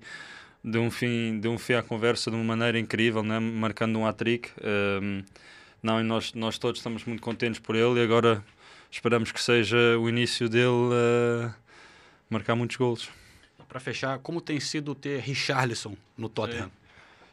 de 0.64 0.78
um 0.78 0.92
fim, 0.92 1.40
de 1.40 1.48
um 1.48 1.58
fim 1.58 1.74
à 1.74 1.84
conversa 1.84 2.30
de 2.30 2.36
uma 2.36 2.44
maneira 2.44 2.78
incrível, 2.78 3.24
né? 3.24 3.40
marcando 3.40 3.98
um 4.00 4.06
hat-trick. 4.06 4.50
Um, 4.62 5.24
não, 5.82 6.02
e 6.02 6.04
nós, 6.04 6.34
nós 6.34 6.58
todos 6.58 6.80
estamos 6.80 7.06
muito 7.06 7.22
contentes 7.22 7.60
por 7.60 7.76
ele 7.76 8.00
e 8.00 8.04
agora 8.04 8.44
esperamos 8.92 9.32
que 9.32 9.42
seja 9.42 9.78
o 10.00 10.10
início 10.10 10.50
dele 10.50 10.68
uh, 10.68 11.54
marcar 12.30 12.56
muitos 12.56 12.76
golos. 12.76 13.10
Para 13.70 13.80
fechar, 13.80 14.20
como 14.20 14.42
tem 14.42 14.60
sido 14.60 14.96
ter 14.96 15.20
Richarlison 15.20 15.96
no 16.18 16.30
Tottenham? 16.30 16.72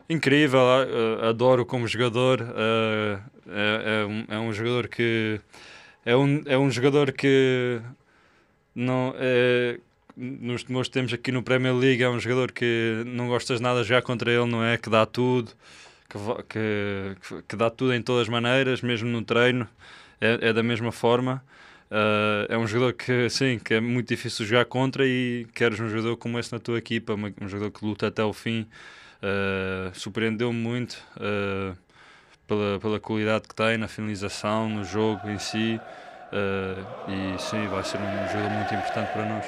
Incrível, 0.09 0.61
uh, 0.61 1.25
adoro 1.27 1.65
como 1.65 1.89
jogador. 1.89 2.41
Uh, 2.43 3.23
é, 3.49 4.03
é, 4.03 4.07
um, 4.07 4.25
é 4.29 4.39
um 4.39 4.53
jogador 4.53 4.89
que 4.89 5.41
é 6.05 6.15
um, 6.15 6.43
é 6.45 6.59
um 6.59 6.71
jogador 6.71 7.13
que 7.13 7.81
não, 8.75 9.15
é, 9.17 9.79
nos 10.17 10.65
meus 10.65 10.89
tempos 10.89 11.13
aqui 11.13 11.31
no 11.33 11.43
Premier 11.43 11.75
League 11.75 12.03
é 12.03 12.09
um 12.09 12.19
jogador 12.19 12.53
que 12.53 13.03
não 13.07 13.29
gostas 13.29 13.61
nada 13.61 13.83
de 13.83 13.89
jogar 13.89 14.03
contra 14.03 14.31
ele, 14.31 14.47
não 14.47 14.65
é? 14.65 14.77
Que 14.77 14.91
dá 14.91 15.07
tudo, 15.07 15.53
que, 16.09 16.19
que, 16.49 17.43
que 17.49 17.57
dá 17.57 17.71
tudo 17.71 17.95
em 17.95 18.03
todas 18.03 18.23
as 18.23 18.29
maneiras, 18.29 18.83
mesmo 18.83 19.09
no 19.09 19.23
treino, 19.23 19.69
é, 20.21 20.49
é 20.49 20.53
da 20.53 20.63
mesma 20.63 20.93
forma. 20.93 21.43
Uh, 21.91 22.47
é 22.49 22.59
um 22.59 22.67
jogador 22.67 22.93
que, 22.95 23.29
sim, 23.29 23.59
que 23.59 23.75
é 23.75 23.81
muito 23.81 24.09
difícil 24.09 24.45
jogar 24.45 24.65
contra 24.65 25.07
e 25.07 25.47
queres 25.55 25.79
um 25.79 25.89
jogador 25.89 26.17
como 26.17 26.39
esse 26.39 26.53
na 26.53 26.59
tua 26.59 26.79
equipa, 26.79 27.15
um 27.15 27.49
jogador 27.49 27.71
que 27.71 27.85
luta 27.85 28.09
até 28.09 28.25
o 28.25 28.33
fim. 28.33 28.67
Uh, 29.23 29.95
Surpreendeu-me 29.95 30.59
muito 30.59 30.95
uh, 31.17 31.77
pela, 32.47 32.81
pela 32.81 33.01
qualidade 33.01 33.47
que 33.49 33.55
tem 33.55 33.79
na 33.79 33.87
finalização, 33.87 34.69
no 34.69 34.85
jogo 34.85 35.29
em 35.29 35.39
si. 35.39 35.81
Uh, 36.33 37.11
e 37.11 37.41
sim, 37.41 37.67
vai 37.69 37.85
ser 37.85 37.99
um 37.99 38.29
jogo 38.29 38.51
muito 38.51 38.75
importante 38.75 39.13
para 39.13 39.25
nós. 39.25 39.45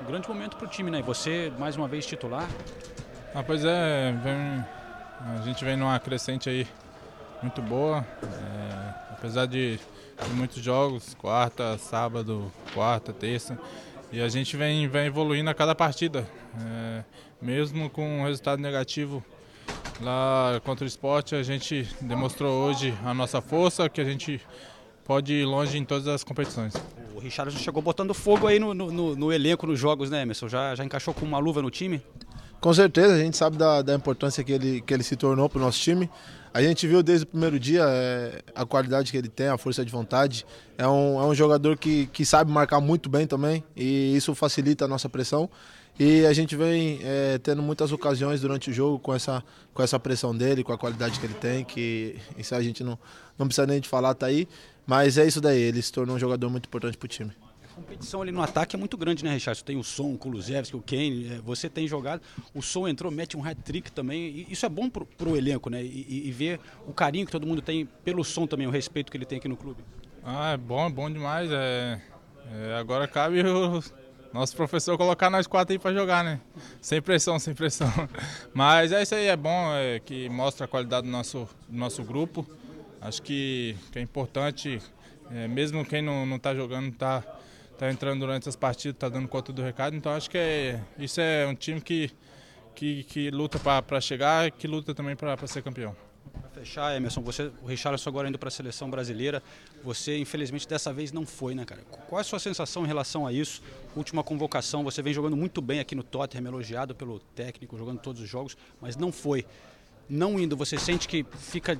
Um 0.00 0.04
grande 0.06 0.28
momento 0.28 0.56
para 0.56 0.66
o 0.66 0.68
time, 0.68 0.90
né? 0.90 1.02
Você, 1.02 1.52
mais 1.58 1.76
uma 1.76 1.86
vez, 1.86 2.06
titular. 2.06 2.48
Ah, 3.34 3.42
pois 3.42 3.64
é, 3.64 4.12
vem, 4.12 4.64
a 5.20 5.42
gente 5.44 5.64
vem 5.64 5.76
numa 5.76 5.98
crescente 6.00 6.48
aí 6.48 6.66
muito 7.42 7.60
boa. 7.62 8.04
É, 8.22 8.94
apesar 9.12 9.46
de, 9.46 9.76
de, 9.76 10.30
muitos 10.34 10.62
jogos, 10.62 11.14
quarta, 11.14 11.76
sábado, 11.78 12.50
quarta, 12.74 13.12
terça, 13.12 13.58
e 14.10 14.20
a 14.20 14.28
gente 14.28 14.56
vem, 14.56 14.88
vem 14.88 15.06
evoluindo 15.06 15.50
a 15.50 15.54
cada 15.54 15.74
partida. 15.74 16.26
É, 16.58 17.04
mesmo 17.40 17.88
com 17.88 18.20
um 18.20 18.24
resultado 18.24 18.60
negativo 18.60 19.24
lá 20.00 20.60
contra 20.64 20.84
o 20.84 20.88
esporte 20.88 21.34
a 21.34 21.42
gente 21.42 21.88
demonstrou 22.00 22.64
hoje 22.64 22.94
a 23.04 23.12
nossa 23.12 23.40
força, 23.40 23.88
que 23.88 24.00
a 24.00 24.04
gente 24.04 24.40
pode 25.04 25.32
ir 25.32 25.44
longe 25.44 25.76
em 25.76 25.84
todas 25.84 26.06
as 26.08 26.24
competições. 26.24 26.74
O 27.14 27.18
Richardson 27.20 27.58
chegou 27.58 27.82
botando 27.82 28.14
fogo 28.14 28.46
aí 28.46 28.58
no, 28.58 28.72
no, 28.72 29.16
no 29.16 29.32
elenco, 29.32 29.66
nos 29.66 29.78
jogos, 29.78 30.10
né, 30.10 30.22
Emerson? 30.22 30.48
Já, 30.48 30.74
já 30.74 30.84
encaixou 30.84 31.12
com 31.12 31.26
uma 31.26 31.38
luva 31.38 31.60
no 31.60 31.70
time? 31.70 32.02
Com 32.60 32.74
certeza, 32.74 33.14
a 33.14 33.18
gente 33.18 33.36
sabe 33.36 33.56
da, 33.56 33.80
da 33.82 33.94
importância 33.94 34.44
que 34.44 34.52
ele, 34.52 34.80
que 34.82 34.92
ele 34.92 35.02
se 35.02 35.16
tornou 35.16 35.48
para 35.48 35.58
o 35.58 35.62
nosso 35.62 35.80
time. 35.80 36.10
A 36.52 36.62
gente 36.62 36.86
viu 36.86 37.02
desde 37.02 37.24
o 37.24 37.26
primeiro 37.28 37.58
dia 37.58 37.84
é, 37.86 38.42
a 38.54 38.66
qualidade 38.66 39.10
que 39.10 39.16
ele 39.16 39.28
tem, 39.28 39.48
a 39.48 39.56
força 39.56 39.84
de 39.84 39.90
vontade. 39.90 40.44
É 40.76 40.86
um, 40.86 41.20
é 41.20 41.24
um 41.24 41.34
jogador 41.34 41.78
que, 41.78 42.06
que 42.08 42.24
sabe 42.24 42.50
marcar 42.52 42.80
muito 42.80 43.08
bem 43.08 43.26
também 43.26 43.64
e 43.74 44.14
isso 44.14 44.34
facilita 44.34 44.84
a 44.84 44.88
nossa 44.88 45.08
pressão. 45.08 45.48
E 46.02 46.24
a 46.24 46.32
gente 46.32 46.56
vem 46.56 46.98
é, 47.02 47.36
tendo 47.36 47.60
muitas 47.60 47.92
ocasiões 47.92 48.40
durante 48.40 48.70
o 48.70 48.72
jogo 48.72 48.98
com 48.98 49.12
essa, 49.12 49.44
com 49.74 49.82
essa 49.82 50.00
pressão 50.00 50.34
dele, 50.34 50.64
com 50.64 50.72
a 50.72 50.78
qualidade 50.78 51.20
que 51.20 51.26
ele 51.26 51.34
tem, 51.34 51.62
que 51.62 52.16
isso 52.38 52.54
a 52.54 52.62
gente 52.62 52.82
não, 52.82 52.98
não 53.38 53.46
precisa 53.46 53.66
nem 53.66 53.82
de 53.82 53.86
falar, 53.86 54.14
tá 54.14 54.24
aí. 54.24 54.48
Mas 54.86 55.18
é 55.18 55.26
isso 55.26 55.42
daí, 55.42 55.60
ele 55.60 55.82
se 55.82 55.92
tornou 55.92 56.16
um 56.16 56.18
jogador 56.18 56.48
muito 56.48 56.64
importante 56.64 56.96
para 56.96 57.04
o 57.04 57.08
time. 57.08 57.32
A 57.62 57.74
competição 57.74 58.22
ali 58.22 58.32
no 58.32 58.40
ataque 58.40 58.74
é 58.74 58.78
muito 58.78 58.96
grande, 58.96 59.22
né, 59.22 59.34
Richard? 59.34 59.62
Tem 59.62 59.76
o 59.76 59.84
Som, 59.84 60.14
o 60.14 60.16
Kulusevski, 60.16 60.74
o 60.74 60.80
Kane, 60.80 61.34
é, 61.34 61.38
você 61.44 61.68
tem 61.68 61.86
jogado. 61.86 62.22
O 62.54 62.62
Som 62.62 62.88
entrou, 62.88 63.12
mete 63.12 63.36
um 63.36 63.44
hat-trick 63.44 63.92
também. 63.92 64.22
E 64.22 64.46
isso 64.48 64.64
é 64.64 64.70
bom 64.70 64.88
pro, 64.88 65.04
pro 65.04 65.36
elenco, 65.36 65.68
né? 65.68 65.84
E, 65.84 66.28
e, 66.28 66.32
ver 66.32 66.60
o 66.86 66.94
carinho 66.94 67.26
que 67.26 67.32
todo 67.32 67.46
mundo 67.46 67.60
tem 67.60 67.86
pelo 68.02 68.24
Som 68.24 68.46
também, 68.46 68.66
o 68.66 68.70
respeito 68.70 69.12
que 69.12 69.18
ele 69.18 69.26
tem 69.26 69.36
aqui 69.36 69.48
no 69.48 69.56
clube. 69.56 69.84
Ah, 70.24 70.52
é 70.52 70.56
bom, 70.56 70.86
é 70.86 70.90
bom 70.90 71.10
demais. 71.10 71.50
É, 71.52 72.00
é 72.50 72.74
agora 72.76 73.06
cabe 73.06 73.42
o 73.42 73.82
nosso 74.32 74.54
professor 74.56 74.96
colocar 74.96 75.28
nós 75.28 75.46
quatro 75.46 75.72
aí 75.72 75.78
para 75.78 75.92
jogar, 75.92 76.22
né? 76.22 76.40
Sem 76.80 77.02
pressão, 77.02 77.38
sem 77.38 77.54
pressão. 77.54 77.90
Mas 78.54 78.92
é 78.92 79.02
isso 79.02 79.14
aí, 79.14 79.26
é 79.26 79.36
bom, 79.36 79.74
é, 79.74 79.98
que 80.00 80.28
mostra 80.28 80.66
a 80.66 80.68
qualidade 80.68 81.06
do 81.06 81.12
nosso, 81.12 81.48
do 81.68 81.76
nosso 81.76 82.04
grupo. 82.04 82.46
Acho 83.00 83.22
que, 83.22 83.76
que 83.90 83.98
é 83.98 84.02
importante, 84.02 84.80
é, 85.32 85.48
mesmo 85.48 85.84
quem 85.84 86.02
não 86.02 86.36
está 86.36 86.54
jogando, 86.54 86.88
está 86.88 87.22
tá 87.76 87.90
entrando 87.90 88.20
durante 88.20 88.48
as 88.48 88.54
partidas, 88.54 88.94
está 88.94 89.08
dando 89.08 89.26
conta 89.26 89.52
do 89.52 89.62
recado. 89.62 89.96
Então 89.96 90.12
acho 90.12 90.30
que 90.30 90.38
é, 90.38 90.80
isso 90.98 91.20
é 91.20 91.46
um 91.46 91.54
time 91.54 91.80
que, 91.80 92.10
que, 92.74 93.02
que 93.04 93.30
luta 93.30 93.58
para 93.58 94.00
chegar 94.00 94.50
que 94.50 94.68
luta 94.68 94.94
também 94.94 95.16
para 95.16 95.46
ser 95.46 95.62
campeão 95.62 95.96
fechar, 96.52 96.94
Emerson, 96.96 97.22
você, 97.22 97.50
o 97.62 97.66
Richarlison 97.66 98.10
agora 98.10 98.28
indo 98.28 98.38
para 98.38 98.48
a 98.48 98.50
seleção 98.50 98.90
brasileira, 98.90 99.42
você 99.82 100.18
infelizmente 100.18 100.68
dessa 100.68 100.92
vez 100.92 101.12
não 101.12 101.24
foi, 101.24 101.54
né, 101.54 101.64
cara? 101.64 101.80
Qual 102.08 102.18
é 102.18 102.22
a 102.22 102.24
sua 102.24 102.38
sensação 102.38 102.84
em 102.84 102.86
relação 102.86 103.26
a 103.26 103.32
isso? 103.32 103.62
Última 103.96 104.22
convocação, 104.22 104.84
você 104.84 105.00
vem 105.00 105.14
jogando 105.14 105.36
muito 105.36 105.62
bem 105.62 105.80
aqui 105.80 105.94
no 105.94 106.02
Tottenham, 106.02 106.46
elogiado 106.46 106.94
pelo 106.94 107.20
técnico, 107.34 107.78
jogando 107.78 108.00
todos 108.00 108.20
os 108.20 108.28
jogos, 108.28 108.56
mas 108.80 108.96
não 108.96 109.10
foi. 109.10 109.46
Não 110.08 110.38
indo, 110.38 110.56
você 110.56 110.76
sente 110.76 111.06
que 111.06 111.24
fica 111.38 111.78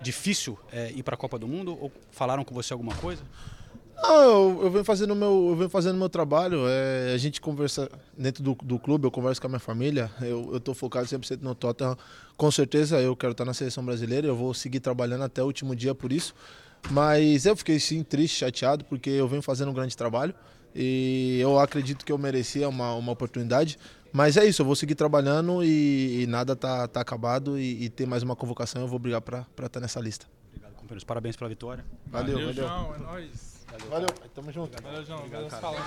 difícil 0.00 0.58
é, 0.72 0.92
ir 0.92 1.02
para 1.02 1.14
a 1.14 1.18
Copa 1.18 1.38
do 1.38 1.48
Mundo? 1.48 1.76
Ou 1.80 1.92
falaram 2.10 2.44
com 2.44 2.54
você 2.54 2.72
alguma 2.72 2.94
coisa? 2.94 3.22
Ah, 4.08 4.22
eu, 4.22 4.60
eu 4.62 4.70
venho 4.70 4.84
fazendo 4.84 5.16
meu, 5.16 5.48
eu 5.50 5.56
venho 5.56 5.68
fazendo 5.68 5.98
meu 5.98 6.08
trabalho. 6.08 6.60
É, 6.68 7.12
a 7.12 7.16
gente 7.18 7.40
conversa 7.40 7.90
dentro 8.16 8.42
do, 8.42 8.54
do 8.54 8.78
clube, 8.78 9.04
eu 9.04 9.10
converso 9.10 9.40
com 9.40 9.48
a 9.48 9.50
minha 9.50 9.60
família. 9.60 10.10
Eu, 10.20 10.50
eu 10.52 10.60
tô 10.60 10.74
focado 10.74 11.06
100% 11.06 11.40
no 11.42 11.54
Tottenham. 11.56 11.96
Com 12.36 12.50
certeza 12.50 13.00
eu 13.00 13.16
quero 13.16 13.32
estar 13.32 13.44
na 13.44 13.52
seleção 13.52 13.84
brasileira. 13.84 14.28
Eu 14.28 14.36
vou 14.36 14.54
seguir 14.54 14.78
trabalhando 14.78 15.24
até 15.24 15.42
o 15.42 15.46
último 15.46 15.74
dia 15.74 15.92
por 15.92 16.12
isso. 16.12 16.34
Mas 16.90 17.46
eu 17.46 17.56
fiquei 17.56 17.80
sim 17.80 18.04
triste, 18.04 18.38
chateado, 18.38 18.84
porque 18.84 19.10
eu 19.10 19.26
venho 19.26 19.42
fazendo 19.42 19.70
um 19.70 19.74
grande 19.74 19.96
trabalho 19.96 20.32
e 20.72 21.38
eu 21.40 21.58
acredito 21.58 22.04
que 22.04 22.12
eu 22.12 22.18
merecia 22.18 22.68
uma, 22.68 22.94
uma 22.94 23.10
oportunidade. 23.10 23.76
Mas 24.12 24.36
é 24.36 24.44
isso, 24.46 24.62
eu 24.62 24.66
vou 24.66 24.76
seguir 24.76 24.94
trabalhando 24.94 25.64
e, 25.64 26.22
e 26.22 26.26
nada 26.28 26.54
tá, 26.54 26.86
tá 26.86 27.00
acabado 27.00 27.58
e, 27.58 27.84
e 27.84 27.88
tem 27.88 28.06
mais 28.06 28.22
uma 28.22 28.36
convocação. 28.36 28.82
Eu 28.82 28.88
vou 28.88 29.00
brigar 29.00 29.20
para 29.20 29.46
estar 29.64 29.80
nessa 29.80 30.00
lista. 30.00 30.26
Obrigado, 30.48 30.74
companheiros. 30.74 31.04
Parabéns 31.04 31.34
pela 31.34 31.48
vitória. 31.48 31.84
Valeu, 32.06 32.34
valeu. 32.34 32.54
valeu. 32.54 32.68
João, 32.68 32.94
é 32.94 32.98
nóis. 32.98 33.55
Valeu. 33.84 33.90
Valeu, 33.90 34.08
tamo 34.34 34.52
junto. 34.52 34.82
Valeu, 34.82 35.04
João. 35.04 35.20
Obrigado, 35.20 35.50
falando. 35.50 35.82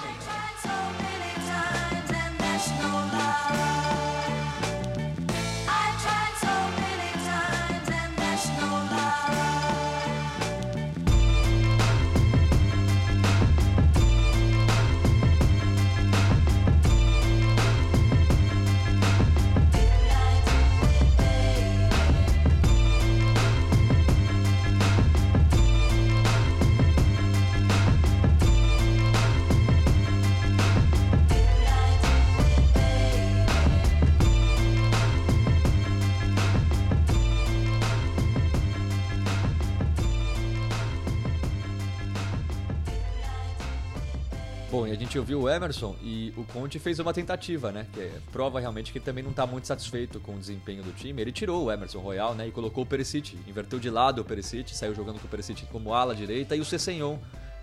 Bom, 44.71 44.85
e 44.85 44.91
a 44.91 44.95
gente 44.95 45.17
ouviu 45.17 45.41
o 45.41 45.49
Emerson 45.49 45.95
e 45.99 46.31
o 46.37 46.43
Conte 46.43 46.77
fez 46.77 46.99
uma 46.99 47.11
tentativa, 47.11 47.71
né? 47.71 47.87
Que 47.91 48.07
prova 48.31 48.59
realmente 48.59 48.91
que 48.91 48.99
ele 48.99 49.05
também 49.05 49.23
não 49.23 49.31
está 49.31 49.47
muito 49.47 49.65
satisfeito 49.65 50.19
com 50.19 50.35
o 50.35 50.37
desempenho 50.37 50.83
do 50.83 50.91
time. 50.91 51.19
Ele 51.19 51.31
tirou 51.31 51.65
o 51.65 51.71
Emerson 51.71 51.97
Royal, 51.97 52.35
né? 52.35 52.47
E 52.47 52.51
colocou 52.51 52.83
o 52.83 52.85
Perisic. 52.85 53.35
Inverteu 53.47 53.79
de 53.79 53.89
lado 53.89 54.21
o 54.21 54.25
Perisic, 54.25 54.75
saiu 54.75 54.93
jogando 54.93 55.19
com 55.19 55.25
o 55.25 55.29
Perisic 55.29 55.65
como 55.71 55.91
ala 55.91 56.13
direita 56.13 56.55
e 56.55 56.59
o 56.59 56.65
Cessenhon 56.65 57.17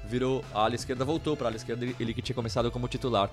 virou 0.08 0.44
a 0.52 0.64
ala 0.64 0.74
esquerda, 0.74 1.04
voltou 1.04 1.36
para 1.36 1.46
a 1.46 1.50
ala 1.50 1.56
esquerda, 1.56 1.86
ele 1.98 2.12
que 2.12 2.22
tinha 2.22 2.34
começado 2.34 2.72
como 2.72 2.88
titular 2.88 3.30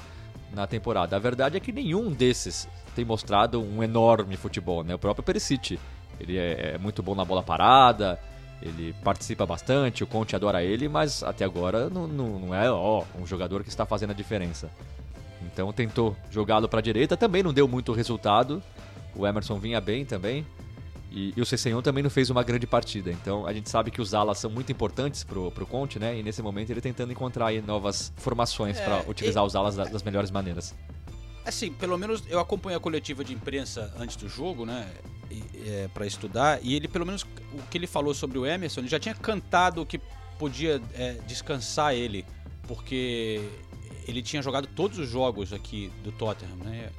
na 0.53 0.67
temporada. 0.67 1.15
A 1.15 1.19
verdade 1.19 1.57
é 1.57 1.59
que 1.59 1.71
nenhum 1.71 2.11
desses 2.11 2.67
tem 2.95 3.03
mostrado 3.03 3.59
um 3.59 3.81
enorme 3.81 4.37
futebol, 4.37 4.83
né? 4.83 4.93
O 4.93 4.99
próprio 4.99 5.23
Perisic, 5.23 5.79
ele 6.19 6.37
é, 6.37 6.75
é 6.75 6.77
muito 6.77 7.01
bom 7.01 7.15
na 7.15 7.25
bola 7.25 7.41
parada, 7.41 8.19
ele 8.63 8.95
participa 9.03 9.45
bastante, 9.45 10.03
o 10.03 10.07
Conte 10.07 10.35
adora 10.35 10.63
ele, 10.63 10.87
mas 10.87 11.21
até 11.21 11.43
agora 11.43 11.89
não, 11.89 12.07
não, 12.07 12.39
não 12.39 12.55
é 12.55 12.71
ó, 12.71 13.03
um 13.19 13.27
jogador 13.27 13.61
que 13.61 13.69
está 13.69 13.85
fazendo 13.85 14.11
a 14.11 14.13
diferença. 14.13 14.71
Então 15.41 15.71
tentou 15.73 16.15
jogá-lo 16.31 16.69
para 16.69 16.79
a 16.79 16.81
direita, 16.81 17.17
também 17.17 17.43
não 17.43 17.53
deu 17.53 17.67
muito 17.67 17.91
resultado. 17.91 18.63
O 19.13 19.27
Emerson 19.27 19.59
vinha 19.59 19.81
bem 19.81 20.05
também. 20.05 20.45
E, 21.11 21.33
e 21.35 21.41
o 21.41 21.45
Cessenhon 21.45 21.81
também 21.81 22.01
não 22.01 22.09
fez 22.09 22.29
uma 22.29 22.41
grande 22.41 22.65
partida. 22.65 23.11
Então 23.11 23.45
a 23.45 23.53
gente 23.53 23.69
sabe 23.69 23.91
que 23.91 24.01
os 24.01 24.13
alas 24.13 24.39
são 24.39 24.49
muito 24.49 24.71
importantes 24.71 25.23
pro, 25.23 25.51
pro 25.51 25.65
Conte, 25.65 25.99
né? 25.99 26.17
E 26.17 26.23
nesse 26.23 26.41
momento 26.41 26.71
ele 26.71 26.81
tentando 26.81 27.11
encontrar 27.11 27.51
novas 27.61 28.11
formações 28.15 28.79
é, 28.79 28.83
para 28.83 29.09
utilizar 29.09 29.43
e... 29.43 29.47
os 29.47 29.55
alas 29.55 29.75
das 29.75 30.01
melhores 30.01 30.31
maneiras. 30.31 30.73
Assim, 31.45 31.71
pelo 31.73 31.97
menos 31.97 32.23
eu 32.27 32.39
acompanho 32.39 32.77
a 32.77 32.79
coletiva 32.79 33.23
de 33.23 33.33
imprensa 33.33 33.93
antes 33.97 34.15
do 34.15 34.29
jogo, 34.29 34.65
né? 34.65 34.89
É, 35.65 35.89
para 35.91 36.05
estudar, 36.05 36.59
e 36.61 36.75
ele, 36.75 36.87
pelo 36.87 37.05
menos, 37.05 37.23
o 37.23 37.61
que 37.71 37.77
ele 37.77 37.87
falou 37.87 38.13
sobre 38.13 38.37
o 38.37 38.45
Emerson, 38.45 38.81
ele 38.81 38.87
já 38.87 38.99
tinha 38.99 39.15
cantado 39.15 39.83
que 39.83 39.99
podia 40.37 40.79
é, 40.93 41.13
descansar 41.25 41.95
ele, 41.95 42.23
porque 42.67 43.41
ele 44.07 44.21
tinha 44.21 44.43
jogado 44.43 44.67
todos 44.67 44.99
os 44.99 45.09
jogos 45.09 45.51
aqui 45.51 45.91
do 46.03 46.11
Tottenham, 46.11 46.55
né? 46.57 46.91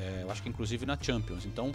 É, 0.00 0.22
eu 0.22 0.30
acho 0.30 0.42
que 0.42 0.48
inclusive 0.48 0.86
na 0.86 0.96
Champions. 0.98 1.44
Então, 1.44 1.72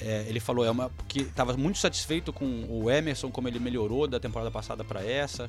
é, 0.00 0.24
ele 0.28 0.40
falou 0.40 0.64
é 0.64 0.70
uma, 0.70 0.90
que 1.06 1.20
estava 1.20 1.56
muito 1.56 1.78
satisfeito 1.78 2.32
com 2.32 2.66
o 2.68 2.90
Emerson, 2.90 3.30
como 3.30 3.46
ele 3.46 3.58
melhorou 3.58 4.06
da 4.08 4.18
temporada 4.18 4.50
passada 4.50 4.82
para 4.82 5.04
essa 5.04 5.48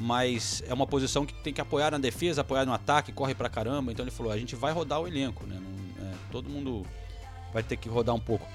mas 0.00 0.62
é 0.66 0.72
uma 0.72 0.86
posição 0.86 1.26
que 1.26 1.34
tem 1.34 1.52
que 1.52 1.60
apoiar 1.60 1.90
na 1.90 1.98
defesa, 1.98 2.40
apoiar 2.40 2.64
no 2.64 2.72
ataque, 2.72 3.12
corre 3.12 3.34
pra 3.34 3.50
caramba. 3.50 3.92
Então 3.92 4.02
ele 4.02 4.10
falou: 4.10 4.32
a 4.32 4.38
gente 4.38 4.56
vai 4.56 4.72
rodar 4.72 4.98
o 4.98 5.06
elenco, 5.06 5.46
né? 5.46 5.60
Não, 5.60 6.06
é, 6.06 6.12
todo 6.32 6.48
mundo 6.48 6.86
vai 7.52 7.62
ter 7.62 7.76
que 7.76 7.88
rodar 7.88 8.14
um 8.14 8.20
pouco. 8.20 8.48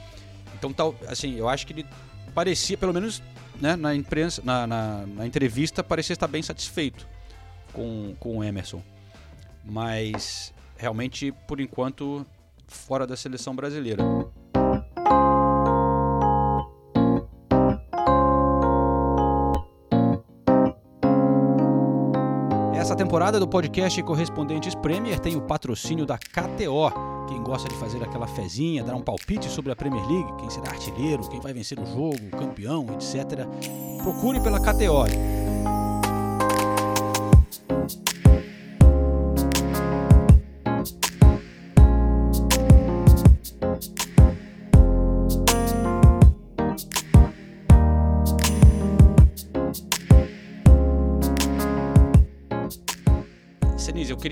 Então, 0.55 0.73
tal, 0.73 0.95
assim, 1.07 1.35
eu 1.35 1.47
acho 1.47 1.67
que 1.67 1.73
ele 1.73 1.85
parecia, 2.33 2.75
pelo 2.77 2.93
menos 2.93 3.21
né, 3.61 3.75
na 3.75 3.93
imprensa, 3.93 4.41
na, 4.43 4.65
na, 4.65 5.05
na 5.05 5.27
entrevista, 5.27 5.83
parecia 5.83 6.13
estar 6.13 6.27
bem 6.27 6.41
satisfeito 6.41 7.07
com, 7.71 8.15
com 8.19 8.39
o 8.39 8.43
Emerson. 8.43 8.81
Mas 9.63 10.51
realmente, 10.77 11.31
por 11.47 11.59
enquanto, 11.59 12.25
fora 12.67 13.05
da 13.05 13.15
seleção 13.15 13.55
brasileira. 13.55 14.03
Essa 22.95 23.03
temporada 23.03 23.41
do 23.41 23.45
podcast 23.45 24.01
Correspondentes 24.03 24.73
Premier 24.73 25.19
tem 25.19 25.35
o 25.35 25.41
patrocínio 25.41 26.05
da 26.05 26.17
KTO. 26.17 27.25
Quem 27.27 27.43
gosta 27.43 27.67
de 27.67 27.75
fazer 27.75 28.01
aquela 28.01 28.25
fezinha, 28.25 28.85
dar 28.85 28.95
um 28.95 29.01
palpite 29.01 29.49
sobre 29.49 29.69
a 29.73 29.75
Premier 29.75 30.07
League, 30.07 30.31
quem 30.39 30.49
será 30.49 30.69
artilheiro, 30.69 31.27
quem 31.27 31.41
vai 31.41 31.51
vencer 31.51 31.77
o 31.77 31.85
jogo, 31.85 32.29
campeão, 32.39 32.85
etc., 32.93 33.45
procure 34.01 34.39
pela 34.39 34.61
KTO. 34.61 35.03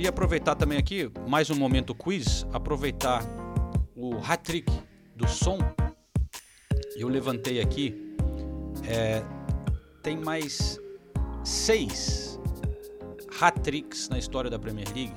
Queria 0.03 0.09
aproveitar 0.09 0.53
também 0.55 0.77
aqui, 0.77 1.09
mais 1.29 1.49
um 1.49 1.55
momento 1.55 1.95
quiz, 1.95 2.45
aproveitar 2.51 3.23
o 3.95 4.17
hat-trick 4.17 4.69
do 5.15 5.25
som. 5.25 5.57
Eu 6.97 7.07
levantei 7.07 7.61
aqui, 7.61 8.13
é, 8.85 9.23
tem 10.01 10.17
mais 10.17 10.77
seis 11.41 12.37
hat-tricks 13.39 14.09
na 14.09 14.19
história 14.19 14.49
da 14.49 14.59
Premier 14.59 14.85
League 14.93 15.15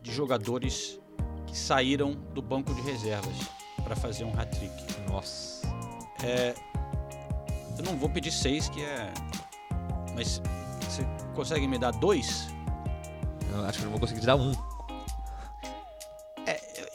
de 0.00 0.12
jogadores 0.12 1.00
que 1.48 1.58
saíram 1.58 2.12
do 2.12 2.40
banco 2.40 2.72
de 2.72 2.82
reservas 2.82 3.34
para 3.82 3.96
fazer 3.96 4.22
um 4.22 4.38
hat-trick. 4.38 5.10
Nossa. 5.10 5.66
É, 6.22 6.54
eu 7.76 7.84
não 7.84 7.96
vou 7.96 8.08
pedir 8.08 8.30
seis, 8.30 8.68
que 8.68 8.80
é. 8.80 9.12
Mas 10.14 10.40
você 10.82 11.04
consegue 11.34 11.66
me 11.66 11.80
dar 11.80 11.90
dois? 11.90 12.53
Eu 13.54 13.64
acho 13.66 13.78
que 13.78 13.84
eu 13.84 13.84
não 13.84 13.90
vou 13.92 14.00
conseguir 14.00 14.20
te 14.20 14.26
dar 14.26 14.36
um. 14.36 14.52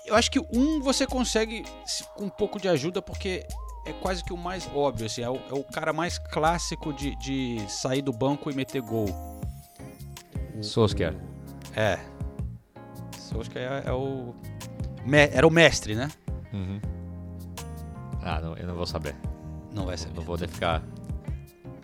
Eu 0.05 0.15
acho 0.15 0.31
que 0.31 0.39
um 0.51 0.81
você 0.81 1.05
consegue 1.05 1.63
se- 1.85 2.03
com 2.15 2.23
um 2.25 2.29
pouco 2.29 2.59
de 2.59 2.67
ajuda, 2.67 2.99
porque 2.99 3.45
é 3.85 3.93
quase 3.93 4.23
que 4.23 4.33
o 4.33 4.37
mais 4.37 4.67
óbvio. 4.73 5.05
Assim, 5.05 5.21
é, 5.21 5.29
o, 5.29 5.35
é 5.35 5.53
o 5.53 5.63
cara 5.63 5.93
mais 5.93 6.17
clássico 6.17 6.91
de, 6.91 7.15
de 7.17 7.59
sair 7.69 8.01
do 8.01 8.11
banco 8.11 8.49
e 8.49 8.55
meter 8.55 8.81
gol. 8.81 9.05
Solskjaer. 10.61 11.15
É. 11.75 11.99
Solskjaer 13.19 13.83
é, 13.85 13.89
é 13.89 13.93
o. 13.93 14.33
era 15.31 15.47
o 15.47 15.51
mestre, 15.51 15.93
né? 15.93 16.09
Uhum. 16.51 16.81
Ah, 18.23 18.41
não, 18.41 18.57
eu 18.57 18.65
não 18.65 18.75
vou 18.75 18.87
saber. 18.87 19.15
Não 19.71 19.85
vai 19.85 19.95
saber. 19.95 20.15
Não 20.15 20.23
vou 20.23 20.37
ficar. 20.39 20.81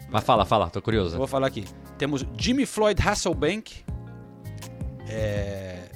Mas 0.10 0.24
fala, 0.24 0.46
fala, 0.46 0.70
tô 0.70 0.82
curioso. 0.82 1.16
Vou 1.16 1.28
falar 1.28 1.46
aqui. 1.48 1.64
Temos 2.00 2.26
Jimmy 2.38 2.66
Floyd 2.66 3.00
Hasselbank. 3.08 3.86
É, 5.08 5.90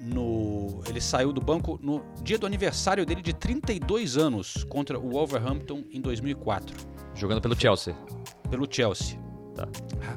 no, 0.00 0.82
ele 0.88 1.00
saiu 1.00 1.32
do 1.32 1.40
banco 1.40 1.78
no 1.82 2.02
dia 2.22 2.38
do 2.38 2.46
aniversário 2.46 3.04
dele 3.06 3.22
de 3.22 3.32
32 3.32 4.16
anos 4.16 4.64
contra 4.64 4.98
o 4.98 5.10
Wolverhampton 5.10 5.84
em 5.92 6.00
2004, 6.00 6.74
Jogando 7.14 7.40
pelo 7.40 7.54
Chelsea. 7.58 7.94
pelo 8.50 8.66
Chelsea. 8.70 9.18
Tá. 9.54 9.68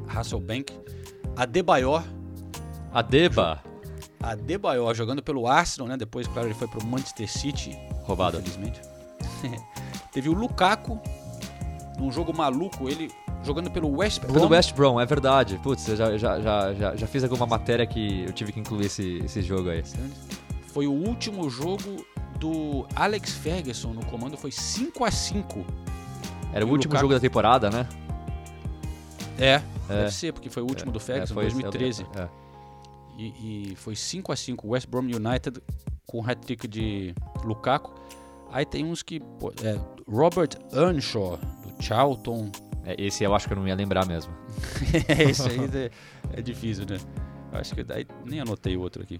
Ha- 0.10 0.20
Hasselbank. 0.20 0.74
Adebayor. 1.36 2.04
Adeba. 2.92 3.62
Adebayor 4.24 4.96
jogando 4.96 5.22
pelo 5.22 5.46
Arsenal, 5.46 5.90
né? 5.90 5.98
Depois, 5.98 6.26
claro, 6.28 6.48
ele 6.48 6.56
foi 6.56 6.68
pro 6.70 6.84
Manchester 6.86 7.30
City. 7.30 7.78
Roubado. 8.04 8.38
Infelizmente. 8.40 8.80
Teve 10.14 10.30
o 10.30 10.34
Lukaku. 10.34 11.00
Num 12.00 12.12
jogo 12.12 12.34
maluco, 12.36 12.90
ele 12.90 13.12
jogando 13.46 13.70
pelo 13.72 13.90
West 13.98 14.22
Brom. 14.22 14.34
Pelo 14.34 14.48
West 14.50 14.74
Brom, 14.74 15.00
é 15.00 15.06
verdade. 15.06 15.60
Putz, 15.62 15.88
eu 15.88 15.96
já, 15.96 16.18
já, 16.18 16.40
já, 16.42 16.74
já, 16.74 16.96
já 16.96 17.08
fiz 17.08 17.24
alguma 17.24 17.46
matéria 17.46 17.86
que 17.86 18.24
eu 18.26 18.34
tive 18.34 18.52
que 18.52 18.60
incluir 18.60 18.86
esse, 18.88 19.20
esse 19.24 19.42
jogo 19.42 19.70
aí. 19.70 19.84
Foi 20.68 20.88
o 20.88 20.92
último 20.92 21.50
jogo 21.50 22.06
do 22.40 22.86
Alex 22.96 23.32
Ferguson 23.32 23.94
no 23.94 24.06
comando, 24.08 24.36
foi 24.38 24.52
5 24.52 25.06
a 25.06 25.12
5 25.12 25.66
Era 26.54 26.66
o 26.66 26.70
último 26.70 26.92
Lukaku- 26.94 27.02
jogo 27.02 27.14
da 27.14 27.20
temporada, 27.20 27.70
né? 27.70 27.88
É, 29.38 29.62
deve 29.88 30.12
ser, 30.12 30.34
porque 30.34 30.50
foi 30.50 30.64
o 30.64 30.66
último 30.66 30.92
do 30.92 30.98
É, 30.98 31.02
Ferguson, 31.02 31.34
foi 31.34 31.46
esse, 31.48 31.56
2013. 31.62 32.06
é. 32.16 32.28
E, 33.18 33.72
e 33.72 33.76
foi 33.78 33.96
5 33.96 34.32
a 34.32 34.36
5 34.36 34.68
West 34.68 34.88
Brom 34.90 35.04
United 35.04 35.62
com 36.06 36.20
o 36.20 36.30
hat-trick 36.30 36.68
de 36.68 37.16
Lukaku. 37.44 37.94
Aí 38.52 38.66
tem 38.66 38.86
uns 38.86 39.02
que... 39.02 39.20
pô, 39.40 39.52
é, 39.64 39.80
Robert 40.10 40.50
Earnshaw, 40.74 41.38
do 41.38 41.84
Charlton. 41.84 42.52
É, 42.86 42.96
esse 43.04 43.24
eu 43.24 43.34
acho 43.34 43.48
que 43.48 43.54
eu 43.54 43.58
não 43.58 43.68
ia 43.68 43.76
lembrar 43.76 44.06
mesmo. 44.06 44.32
Esse 45.10 45.50
aí 45.50 45.60
é, 45.74 45.92
é 46.38 46.42
difícil, 46.42 46.86
né? 46.88 46.98
Eu 47.52 47.60
acho 47.60 47.74
que 47.74 47.84
daí 47.84 48.06
nem 48.24 48.40
anotei 48.40 48.78
o 48.78 48.82
outro 48.82 49.02
aqui. 49.02 49.18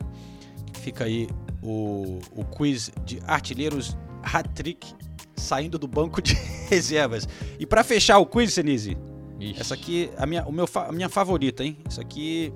Fica 0.74 1.06
aí 1.06 1.28
o, 1.64 2.20
o 2.32 2.46
quiz 2.46 2.92
de 3.06 3.20
artilheiros 3.26 3.98
hat-trick 4.22 4.94
saindo 5.36 5.80
do 5.80 5.88
banco 5.88 6.22
de 6.22 6.36
reservas. 6.70 7.28
E 7.60 7.66
pra 7.66 7.84
fechar 7.84 8.20
o 8.20 8.26
quiz, 8.26 8.54
Senise, 8.54 8.96
Ixi. 9.40 9.60
essa 9.60 9.74
aqui 9.74 10.12
a 10.18 10.26
minha, 10.28 10.46
o 10.46 10.52
meu, 10.52 10.68
a 10.76 10.92
minha 10.92 11.10
favorita, 11.10 11.64
hein? 11.64 11.78
Essa 11.86 12.02
aqui 12.02 12.54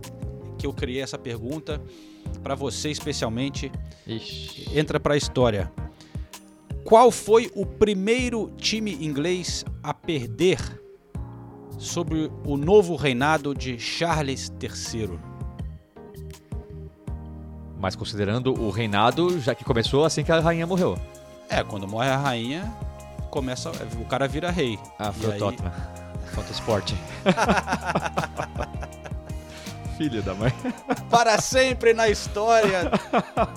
que 0.59 0.67
eu 0.67 0.73
criei 0.73 1.01
essa 1.01 1.17
pergunta 1.17 1.81
pra 2.43 2.53
você 2.53 2.89
especialmente 2.91 3.71
Ixi. 4.05 4.77
entra 4.77 4.99
pra 4.99 5.17
história. 5.17 5.71
Qual 6.83 7.11
foi 7.11 7.51
o 7.55 7.65
primeiro 7.65 8.51
time 8.57 8.93
inglês 9.03 9.65
a 9.81 9.93
perder 9.93 10.59
sobre 11.79 12.29
o 12.45 12.57
novo 12.57 12.95
reinado 12.95 13.55
de 13.55 13.79
Charles 13.79 14.51
III? 14.61 15.17
Mas 17.79 17.95
considerando 17.95 18.53
o 18.53 18.69
reinado, 18.69 19.39
já 19.39 19.55
que 19.55 19.63
começou 19.63 20.03
assim 20.03 20.23
que 20.23 20.31
a 20.31 20.39
rainha 20.39 20.67
morreu. 20.67 20.97
É, 21.49 21.63
quando 21.63 21.87
morre 21.87 22.09
a 22.09 22.17
rainha, 22.17 22.71
começa 23.31 23.71
o 23.99 24.05
cara 24.05 24.27
vira 24.27 24.51
rei. 24.51 24.77
Ah, 24.99 25.11
foi 25.13 25.29
o 25.29 25.33
aí- 25.33 25.39
Tottenham. 25.39 25.71
Falta 26.35 26.51
esporte. 26.51 26.95
Filho 29.97 30.21
da 30.21 30.33
mãe. 30.35 30.53
Para 31.09 31.41
sempre 31.41 31.93
na 31.93 32.07
história 32.07 32.91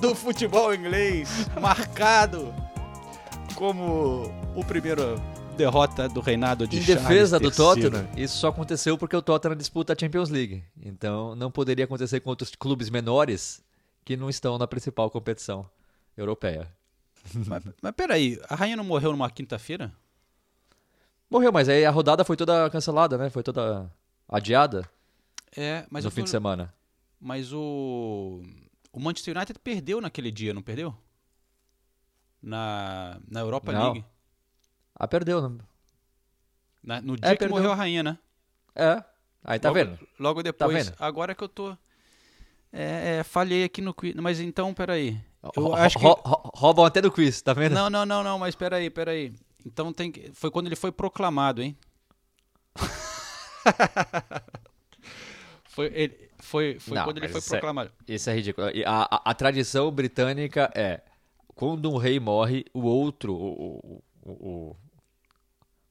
do 0.00 0.14
futebol 0.14 0.74
inglês, 0.74 1.48
marcado 1.60 2.52
como 3.54 4.32
o 4.56 4.64
primeiro 4.64 5.20
derrota 5.56 6.08
do 6.08 6.20
reinado 6.20 6.66
de 6.66 6.78
Em 6.78 6.82
Charles 6.82 7.02
defesa 7.02 7.38
do. 7.40 7.50
Tottenham, 7.50 8.08
isso 8.16 8.36
só 8.38 8.48
aconteceu 8.48 8.96
porque 8.98 9.16
o 9.16 9.22
Tottenham 9.22 9.56
disputa 9.56 9.92
a 9.92 9.96
Champions 9.98 10.28
League. 10.30 10.64
Então 10.82 11.34
não 11.36 11.50
poderia 11.50 11.84
acontecer 11.84 12.20
com 12.20 12.30
outros 12.30 12.54
clubes 12.54 12.88
menores 12.90 13.62
que 14.04 14.16
não 14.16 14.28
estão 14.30 14.58
na 14.58 14.66
principal 14.66 15.10
competição 15.10 15.68
europeia. 16.16 16.68
Mas, 17.46 17.62
mas 17.80 17.92
peraí, 17.92 18.40
a 18.48 18.56
rainha 18.56 18.76
não 18.76 18.82
morreu 18.82 19.12
numa 19.12 19.30
quinta-feira? 19.30 19.92
Morreu, 21.30 21.52
mas 21.52 21.68
aí 21.68 21.84
a 21.86 21.90
rodada 21.90 22.24
foi 22.24 22.36
toda 22.36 22.68
cancelada, 22.68 23.16
né? 23.16 23.30
Foi 23.30 23.42
toda 23.44 23.88
adiada 24.28 24.84
É, 25.56 25.86
mas 25.88 26.02
no 26.04 26.08
eu 26.08 26.10
fim 26.10 26.22
tô- 26.22 26.24
de 26.24 26.30
semana. 26.30 26.74
Mas 27.20 27.52
o. 27.52 28.42
O 28.92 28.98
Manchester 29.00 29.36
United 29.36 29.56
perdeu 29.60 30.00
naquele 30.00 30.30
dia, 30.32 30.52
não 30.52 30.60
perdeu? 30.62 30.92
Na, 32.42 33.18
na 33.30 33.40
Europa 33.40 33.72
Não. 33.72 33.92
League. 33.92 34.04
Ah, 35.02 35.08
perdeu, 35.08 35.48
né? 35.48 35.58
Na- 36.84 37.00
no 37.00 37.16
dia 37.16 37.28
que 37.32 37.38
perdeu. 37.38 37.56
morreu 37.56 37.72
a 37.72 37.74
rainha, 37.74 38.04
né? 38.04 38.16
É. 38.72 39.02
Aí 39.42 39.58
tá 39.58 39.68
logo, 39.70 39.80
vendo? 39.80 39.98
Logo 40.16 40.42
depois. 40.44 40.86
vendo? 40.86 40.96
Agora 41.00 41.34
que 41.34 41.42
eu 41.42 41.48
tô. 41.48 41.76
É, 42.72 43.18
é, 43.18 43.22
falhei 43.24 43.64
aqui 43.64 43.80
no 43.82 43.92
quiz. 43.92 44.14
Mas 44.14 44.38
então, 44.38 44.72
peraí. 44.72 45.20
Eu 45.56 45.62
Rou- 45.64 45.74
acho 45.74 45.98
que. 45.98 46.04
rou- 46.04 46.22
Roubam 46.54 46.84
até 46.84 47.00
do 47.00 47.10
quiz, 47.10 47.42
tá 47.42 47.52
vendo? 47.52 47.72
Não, 47.74 47.90
não, 47.90 48.06
não, 48.06 48.22
não, 48.22 48.38
mas 48.38 48.54
peraí, 48.54 48.88
peraí. 48.90 49.34
Então 49.66 49.92
tem 49.92 50.12
que. 50.12 50.30
Foi 50.34 50.52
quando 50.52 50.66
ele 50.66 50.76
foi 50.76 50.92
proclamado, 50.92 51.60
hein? 51.62 51.76
foi 55.64 55.86
ele, 55.94 56.30
foi, 56.38 56.78
foi 56.78 56.96
Não, 56.96 57.04
quando 57.04 57.18
ele 57.18 57.28
foi 57.28 57.38
isso 57.40 57.54
é- 57.54 57.58
proclamado. 57.58 57.90
Isso 58.06 58.30
é 58.30 58.34
ridículo. 58.34 58.68
A, 58.86 59.16
a- 59.16 59.22
a 59.30 59.34
tradição 59.34 59.90
britânica 59.90 60.70
é 60.74 61.00
quando 61.54 61.90
um 61.90 61.96
rei 61.96 62.20
morre, 62.20 62.64
o 62.72 62.82
outro, 62.82 63.34
o, 63.34 64.02
o, 64.24 64.32
o, 64.32 64.76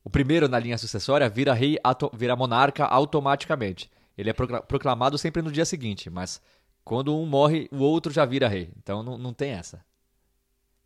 o 0.03 0.09
primeiro 0.09 0.47
na 0.47 0.57
linha 0.59 0.77
sucessória 0.77 1.29
vira 1.29 1.53
rei, 1.53 1.77
vira 2.13 2.35
monarca 2.35 2.85
automaticamente. 2.85 3.89
Ele 4.17 4.29
é 4.29 4.33
procla- 4.33 4.61
proclamado 4.61 5.17
sempre 5.17 5.41
no 5.41 5.51
dia 5.51 5.65
seguinte, 5.65 6.09
mas 6.09 6.41
quando 6.83 7.15
um 7.15 7.25
morre, 7.25 7.67
o 7.71 7.77
outro 7.79 8.11
já 8.11 8.25
vira 8.25 8.47
rei. 8.47 8.71
Então 8.77 9.01
não, 9.03 9.17
não 9.17 9.33
tem 9.33 9.51
essa. 9.51 9.83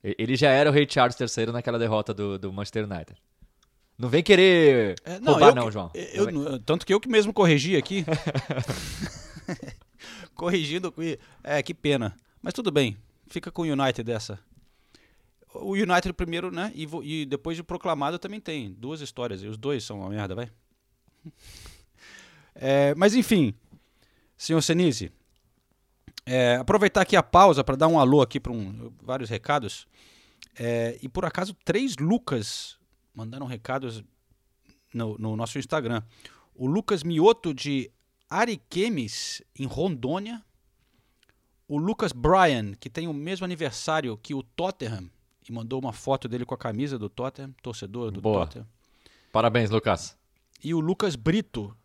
Ele 0.03 0.35
já 0.35 0.49
era 0.51 0.69
o 0.69 0.73
rei 0.73 0.87
Charles 0.89 1.17
III 1.19 1.47
naquela 1.47 1.79
derrota 1.79 2.13
do, 2.13 2.37
do 2.37 2.53
Manchester 2.53 2.83
United. 2.85 3.15
Não 3.97 4.09
vem 4.09 4.21
querer 4.21 4.95
É, 5.05 5.13
roubar, 5.25 5.49
eu 5.49 5.55
não, 5.55 5.71
João. 5.71 5.89
eu- 5.93 6.31
Não 6.31 6.43
vem- 6.51 6.59
tanto 6.59 6.85
que 6.85 6.93
eu 6.93 6.99
que 6.99 7.07
mesmo 7.09 7.33
corrigi 7.33 7.75
aqui. 7.77 8.05
Corrigindo. 10.35 10.93
É, 11.43 11.61
que 11.63 11.73
pena. 11.73 12.15
Mas 12.41 12.53
tudo 12.53 12.71
bem. 12.71 12.97
Fica 13.27 13.51
com 13.51 13.63
o 13.63 13.65
United 13.65 14.03
dessa. 14.03 14.39
O 15.61 15.71
United 15.73 16.13
primeiro, 16.13 16.51
né? 16.51 16.71
E, 16.75 16.87
e 17.03 17.25
depois 17.25 17.57
de 17.57 17.63
proclamado 17.63 18.19
também 18.19 18.39
tem 18.39 18.71
duas 18.73 19.01
histórias. 19.01 19.41
E 19.43 19.47
os 19.47 19.57
dois 19.57 19.83
são 19.83 19.99
uma 19.99 20.09
merda, 20.09 20.35
vai. 20.35 20.49
É, 22.57 22.95
mas 22.95 23.13
enfim, 23.13 23.53
senhor 24.37 24.61
Senise, 24.61 25.11
é, 26.25 26.55
aproveitar 26.55 27.01
aqui 27.01 27.17
a 27.17 27.21
pausa 27.21 27.65
para 27.65 27.75
dar 27.75 27.89
um 27.89 27.99
alô 27.99 28.21
aqui 28.21 28.39
para 28.39 28.53
um, 28.53 28.93
vários 29.03 29.29
recados. 29.29 29.85
É, 30.57 30.97
e 31.01 31.09
por 31.09 31.25
acaso, 31.25 31.53
três 31.65 31.97
Lucas 31.97 32.77
mandaram 33.13 33.45
recados 33.45 34.01
no, 34.93 35.17
no 35.17 35.35
nosso 35.35 35.59
Instagram. 35.59 36.01
O 36.53 36.65
Lucas 36.65 37.03
Mioto 37.03 37.53
de 37.53 37.91
Ariquemes, 38.29 39.41
em 39.57 39.65
Rondônia. 39.65 40.43
O 41.67 41.77
Lucas 41.77 42.11
Bryan, 42.11 42.73
que 42.79 42.89
tem 42.89 43.07
o 43.07 43.13
mesmo 43.13 43.43
aniversário 43.43 44.17
que 44.17 44.33
o 44.33 44.43
Tottenham, 44.43 45.09
e 45.47 45.51
mandou 45.51 45.79
uma 45.79 45.93
foto 45.93 46.27
dele 46.27 46.45
com 46.45 46.53
a 46.53 46.57
camisa 46.57 46.97
do 46.97 47.09
Tottenham, 47.09 47.53
torcedor 47.61 48.11
do 48.11 48.21
Boa. 48.21 48.45
Tottenham. 48.45 48.67
Parabéns, 49.31 49.69
Lucas. 49.69 50.17
E 50.63 50.73
o 50.73 50.79
Lucas 50.79 51.15
Brito, 51.15 51.75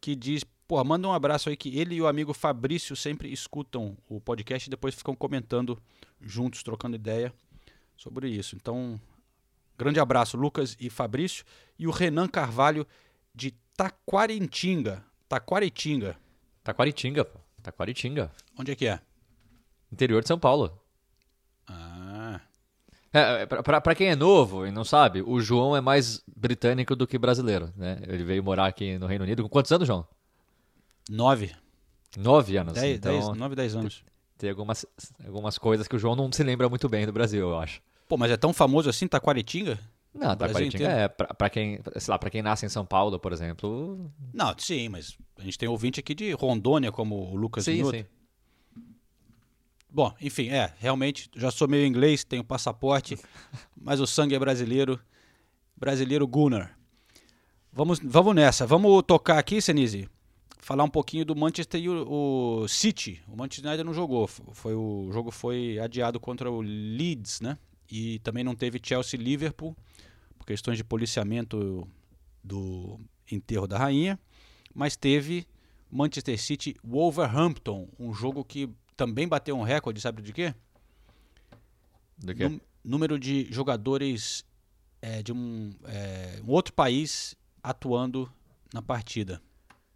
que 0.00 0.14
diz 0.14 0.44
Pô, 0.70 0.84
manda 0.84 1.08
um 1.08 1.12
abraço 1.12 1.48
aí 1.48 1.56
que 1.56 1.76
ele 1.80 1.96
e 1.96 2.00
o 2.00 2.06
amigo 2.06 2.32
Fabrício 2.32 2.94
sempre 2.94 3.32
escutam 3.32 3.98
o 4.08 4.20
podcast 4.20 4.68
e 4.68 4.70
depois 4.70 4.94
ficam 4.94 5.16
comentando 5.16 5.76
juntos, 6.20 6.62
trocando 6.62 6.94
ideia 6.94 7.34
sobre 7.96 8.28
isso. 8.28 8.54
Então, 8.54 9.00
grande 9.76 9.98
abraço, 9.98 10.36
Lucas 10.36 10.76
e 10.78 10.88
Fabrício. 10.88 11.44
E 11.76 11.88
o 11.88 11.90
Renan 11.90 12.28
Carvalho 12.28 12.86
de 13.34 13.50
Taquaritinga. 13.76 15.04
Taquaritinga. 15.28 16.16
Taquaritinga, 16.62 17.24
pô. 17.24 17.40
Taquaritinga. 17.60 18.30
Onde 18.56 18.70
é 18.70 18.76
que 18.76 18.86
é? 18.86 19.00
Interior 19.90 20.22
de 20.22 20.28
São 20.28 20.38
Paulo. 20.38 20.80
Ah. 21.66 21.99
É, 23.12 23.44
pra, 23.46 23.62
pra- 23.62 23.80
pra 23.80 23.94
quem 23.94 24.08
é 24.08 24.14
novo 24.16 24.66
e 24.66 24.70
não 24.70 24.84
sabe, 24.84 25.20
o 25.22 25.40
João 25.40 25.76
é 25.76 25.80
mais 25.80 26.22
britânico 26.36 26.94
do 26.94 27.06
que 27.06 27.18
brasileiro, 27.18 27.72
né? 27.76 27.98
Ele 28.06 28.22
veio 28.22 28.42
morar 28.44 28.66
aqui 28.66 28.96
no 28.98 29.06
Reino 29.06 29.24
Unido. 29.24 29.42
Com 29.42 29.48
quantos 29.48 29.72
anos, 29.72 29.86
João? 29.86 30.06
Nove. 31.08 31.50
Nove 32.16 32.56
anos. 32.56 32.74
Dez, 32.74 32.96
então, 32.98 33.12
dez, 33.12 33.28
nove, 33.36 33.54
dez 33.56 33.74
anos. 33.74 34.04
tem 34.38 34.50
algumas, 34.50 34.86
algumas 35.26 35.58
coisas 35.58 35.88
que 35.88 35.96
o 35.96 35.98
João 35.98 36.14
não 36.16 36.30
se 36.30 36.42
lembra 36.42 36.68
muito 36.68 36.88
bem 36.88 37.04
do 37.06 37.12
Brasil, 37.12 37.40
eu 37.48 37.58
acho. 37.58 37.80
Pô, 38.08 38.16
mas 38.16 38.30
é 38.30 38.36
tão 38.36 38.52
famoso 38.52 38.88
assim, 38.88 39.06
Taquaritinga? 39.06 39.78
Não, 40.14 40.34
Taquaritinga 40.36 40.88
é 40.88 41.08
pra, 41.08 41.28
pra 41.34 41.50
quem, 41.50 41.80
sei 41.96 42.10
lá, 42.12 42.18
pra 42.18 42.30
quem 42.30 42.42
nasce 42.42 42.66
em 42.66 42.68
São 42.68 42.84
Paulo, 42.84 43.18
por 43.18 43.32
exemplo. 43.32 44.10
Não, 44.32 44.54
sim, 44.58 44.88
mas 44.88 45.16
a 45.38 45.42
gente 45.42 45.56
tem 45.58 45.68
ouvinte 45.68 46.00
aqui 46.00 46.14
de 46.14 46.32
Rondônia, 46.32 46.90
como 46.90 47.30
o 47.32 47.36
Lucas 47.36 47.64
Sim, 47.64 47.74
Minuto. 47.76 47.96
sim. 47.96 48.04
Bom, 49.92 50.14
enfim, 50.20 50.48
é, 50.48 50.72
realmente, 50.78 51.28
já 51.34 51.50
sou 51.50 51.66
meio 51.66 51.86
inglês, 51.86 52.22
tenho 52.22 52.44
passaporte, 52.44 53.18
mas 53.76 54.00
o 54.00 54.06
sangue 54.06 54.34
é 54.34 54.38
brasileiro. 54.38 55.00
Brasileiro 55.76 56.26
Gunnar. 56.26 56.78
Vamos, 57.72 57.98
vamos 58.02 58.34
nessa. 58.34 58.66
Vamos 58.66 59.02
tocar 59.06 59.38
aqui, 59.38 59.62
Senise. 59.62 60.08
Falar 60.58 60.84
um 60.84 60.90
pouquinho 60.90 61.24
do 61.24 61.34
Manchester 61.34 61.80
e 61.80 61.88
o, 61.88 62.62
o 62.62 62.68
City. 62.68 63.22
O 63.26 63.36
Manchester 63.36 63.70
ainda 63.70 63.82
não 63.82 63.94
jogou. 63.94 64.26
Foi, 64.26 64.74
o 64.74 65.08
jogo 65.10 65.30
foi 65.30 65.78
adiado 65.78 66.20
contra 66.20 66.50
o 66.50 66.60
Leeds, 66.60 67.40
né? 67.40 67.56
E 67.90 68.18
também 68.18 68.44
não 68.44 68.54
teve 68.54 68.78
Chelsea 68.82 69.18
e 69.18 69.22
Liverpool, 69.22 69.74
por 70.38 70.46
questões 70.46 70.76
de 70.76 70.84
policiamento 70.84 71.88
do 72.44 73.00
enterro 73.30 73.66
da 73.66 73.78
rainha. 73.78 74.18
Mas 74.74 74.96
teve 74.96 75.46
Manchester 75.90 76.38
City 76.38 76.76
Wolverhampton, 76.84 77.88
um 77.98 78.12
jogo 78.12 78.44
que 78.44 78.68
também 79.00 79.26
bateu 79.26 79.56
um 79.56 79.62
recorde, 79.62 79.98
sabe 79.98 80.20
de 80.20 80.30
quê? 80.30 80.54
Do 82.18 82.34
quê? 82.34 82.46
Nú- 82.50 82.60
número 82.84 83.18
de 83.18 83.50
jogadores 83.50 84.44
é, 85.00 85.22
de 85.22 85.32
um, 85.32 85.72
é, 85.84 86.38
um 86.46 86.50
outro 86.50 86.74
país 86.74 87.34
atuando 87.62 88.30
na 88.74 88.82
partida. 88.82 89.40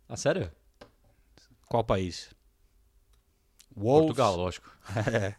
Ah, 0.08 0.16
sério? 0.16 0.50
Qual 1.68 1.84
país? 1.84 2.30
Wolves. 3.76 4.06
Portugal, 4.06 4.36
lógico. 4.36 4.70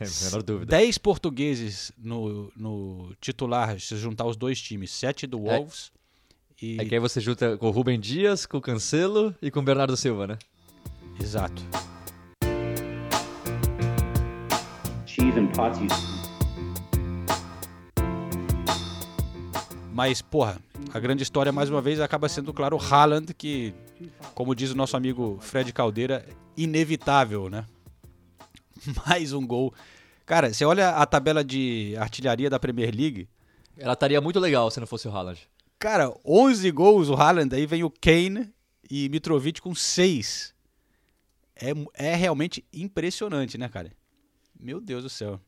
É. 0.00 0.06
Sem 0.06 0.06
a 0.06 0.30
menor 0.30 0.42
dúvida. 0.42 0.70
10 0.70 0.96
portugueses 0.96 1.92
no, 1.98 2.50
no 2.56 3.14
titular, 3.20 3.78
se 3.78 3.94
juntar 3.98 4.24
os 4.24 4.36
dois 4.38 4.58
times. 4.60 4.90
7 4.90 5.26
do 5.26 5.40
Wolves 5.40 5.92
e... 6.62 6.80
É 6.80 6.84
que 6.86 6.94
aí 6.94 6.98
você 6.98 7.20
junta 7.20 7.58
com 7.58 7.68
o 7.68 7.70
Rubem 7.70 8.00
Dias, 8.00 8.46
com 8.46 8.56
o 8.56 8.60
Cancelo 8.60 9.36
e 9.42 9.50
com 9.50 9.60
o 9.60 9.62
Bernardo 9.62 9.94
Silva, 9.98 10.26
né? 10.26 10.38
Exato. 11.20 11.62
Parties. 15.54 15.92
Mas, 19.92 20.22
porra, 20.22 20.58
a 20.92 20.98
grande 20.98 21.22
história, 21.22 21.52
mais 21.52 21.68
uma 21.70 21.80
vez, 21.82 22.00
acaba 22.00 22.28
sendo, 22.28 22.52
claro, 22.52 22.76
o 22.76 22.80
Haaland, 22.80 23.32
que, 23.34 23.74
como 24.34 24.54
diz 24.54 24.70
o 24.70 24.76
nosso 24.76 24.96
amigo 24.96 25.38
Fred 25.40 25.72
Caldeira, 25.72 26.26
inevitável, 26.56 27.48
né? 27.50 27.64
Mais 29.06 29.32
um 29.32 29.46
gol. 29.46 29.72
Cara, 30.24 30.52
você 30.52 30.64
olha 30.64 30.90
a 30.90 31.04
tabela 31.06 31.44
de 31.44 31.94
artilharia 31.98 32.48
da 32.48 32.58
Premier 32.58 32.94
League, 32.94 33.28
Ela 33.76 33.92
estaria 33.94 34.20
muito 34.20 34.38
legal 34.40 34.70
se 34.70 34.80
não 34.80 34.86
fosse 34.86 35.08
o 35.08 35.10
Haaland. 35.10 35.40
cara, 35.78 36.12
11 36.24 36.70
gols 36.70 37.08
o 37.08 37.14
Haaland, 37.14 37.54
aí 37.54 37.66
vem 37.66 37.82
o 37.84 37.90
Kane 37.90 38.52
e 38.90 39.08
Mitrovic 39.08 39.60
com 39.60 39.74
6. 39.74 40.54
É, 41.56 42.10
é 42.12 42.14
realmente 42.14 42.64
impressionante, 42.72 43.56
né, 43.58 43.68
cara? 43.68 43.90
Meu 44.62 44.80
Deus 44.80 45.02
do 45.02 45.08
céu. 45.10 45.40